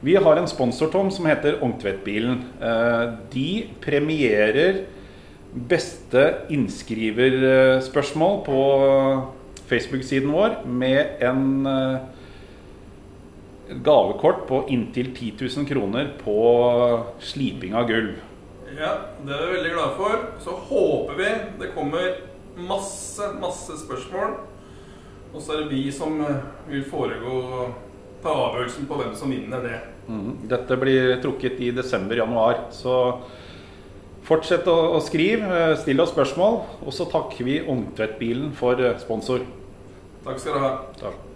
Vi 0.03 0.15
har 0.15 0.35
en 0.35 0.47
sponsor, 0.47 0.87
Tom, 0.87 1.11
som 1.11 1.25
heter 1.25 1.63
Ungtvettbilen. 1.63 2.41
Eh, 2.61 3.13
de 3.31 3.69
premierer 3.79 4.81
beste 5.53 6.23
innskriverspørsmål 6.51 8.41
på 8.43 8.63
Facebook-siden 9.69 10.33
vår 10.33 10.57
med 10.65 11.23
en 11.23 11.67
uh, 11.67 11.97
gavekort 13.85 14.43
på 14.49 14.59
inntil 14.75 15.13
10 15.15 15.31
000 15.39 15.69
kroner 15.71 16.11
på 16.19 16.35
sliping 17.23 17.71
av 17.77 17.87
gulv. 17.87 18.19
Ja, 18.75 18.91
det 19.23 19.37
er 19.37 19.45
vi 19.45 19.55
veldig 19.55 19.73
glade 19.77 19.95
for. 20.01 20.27
Så 20.43 20.57
håper 20.67 21.15
vi 21.21 21.31
det 21.63 21.71
kommer 21.77 22.11
masse, 22.57 23.31
masse 23.39 23.79
spørsmål. 23.85 24.35
Og 25.31 25.39
så 25.41 25.55
er 25.55 25.63
det 25.63 25.71
vi 25.77 25.87
som 25.95 26.19
eh, 26.27 26.43
vil 26.67 26.83
foregå 26.91 27.39
ta 28.23 28.35
avgjørelsen 28.49 28.91
på 28.91 28.99
hvem 28.99 29.15
som 29.15 29.31
vinner 29.31 29.63
det. 29.63 29.79
Mm. 30.07 30.47
Dette 30.51 30.77
blir 30.79 31.17
trukket 31.23 31.59
i 31.63 31.71
desember-januar. 31.75 32.67
Så 32.75 32.95
fortsett 34.27 34.67
å, 34.71 34.77
å 34.97 35.03
skrive. 35.03 35.49
Eh, 35.49 35.75
still 35.81 36.03
oss 36.03 36.13
spørsmål. 36.15 36.61
Og 36.83 36.95
så 36.95 37.09
takker 37.11 37.47
vi 37.47 37.59
Ungtvettbilen 37.63 38.51
for 38.57 38.81
sponsor. 39.03 39.45
Takk 40.23 40.39
skal 40.39 40.57
du 40.59 40.63
ha. 40.63 40.73
Takk. 40.99 41.32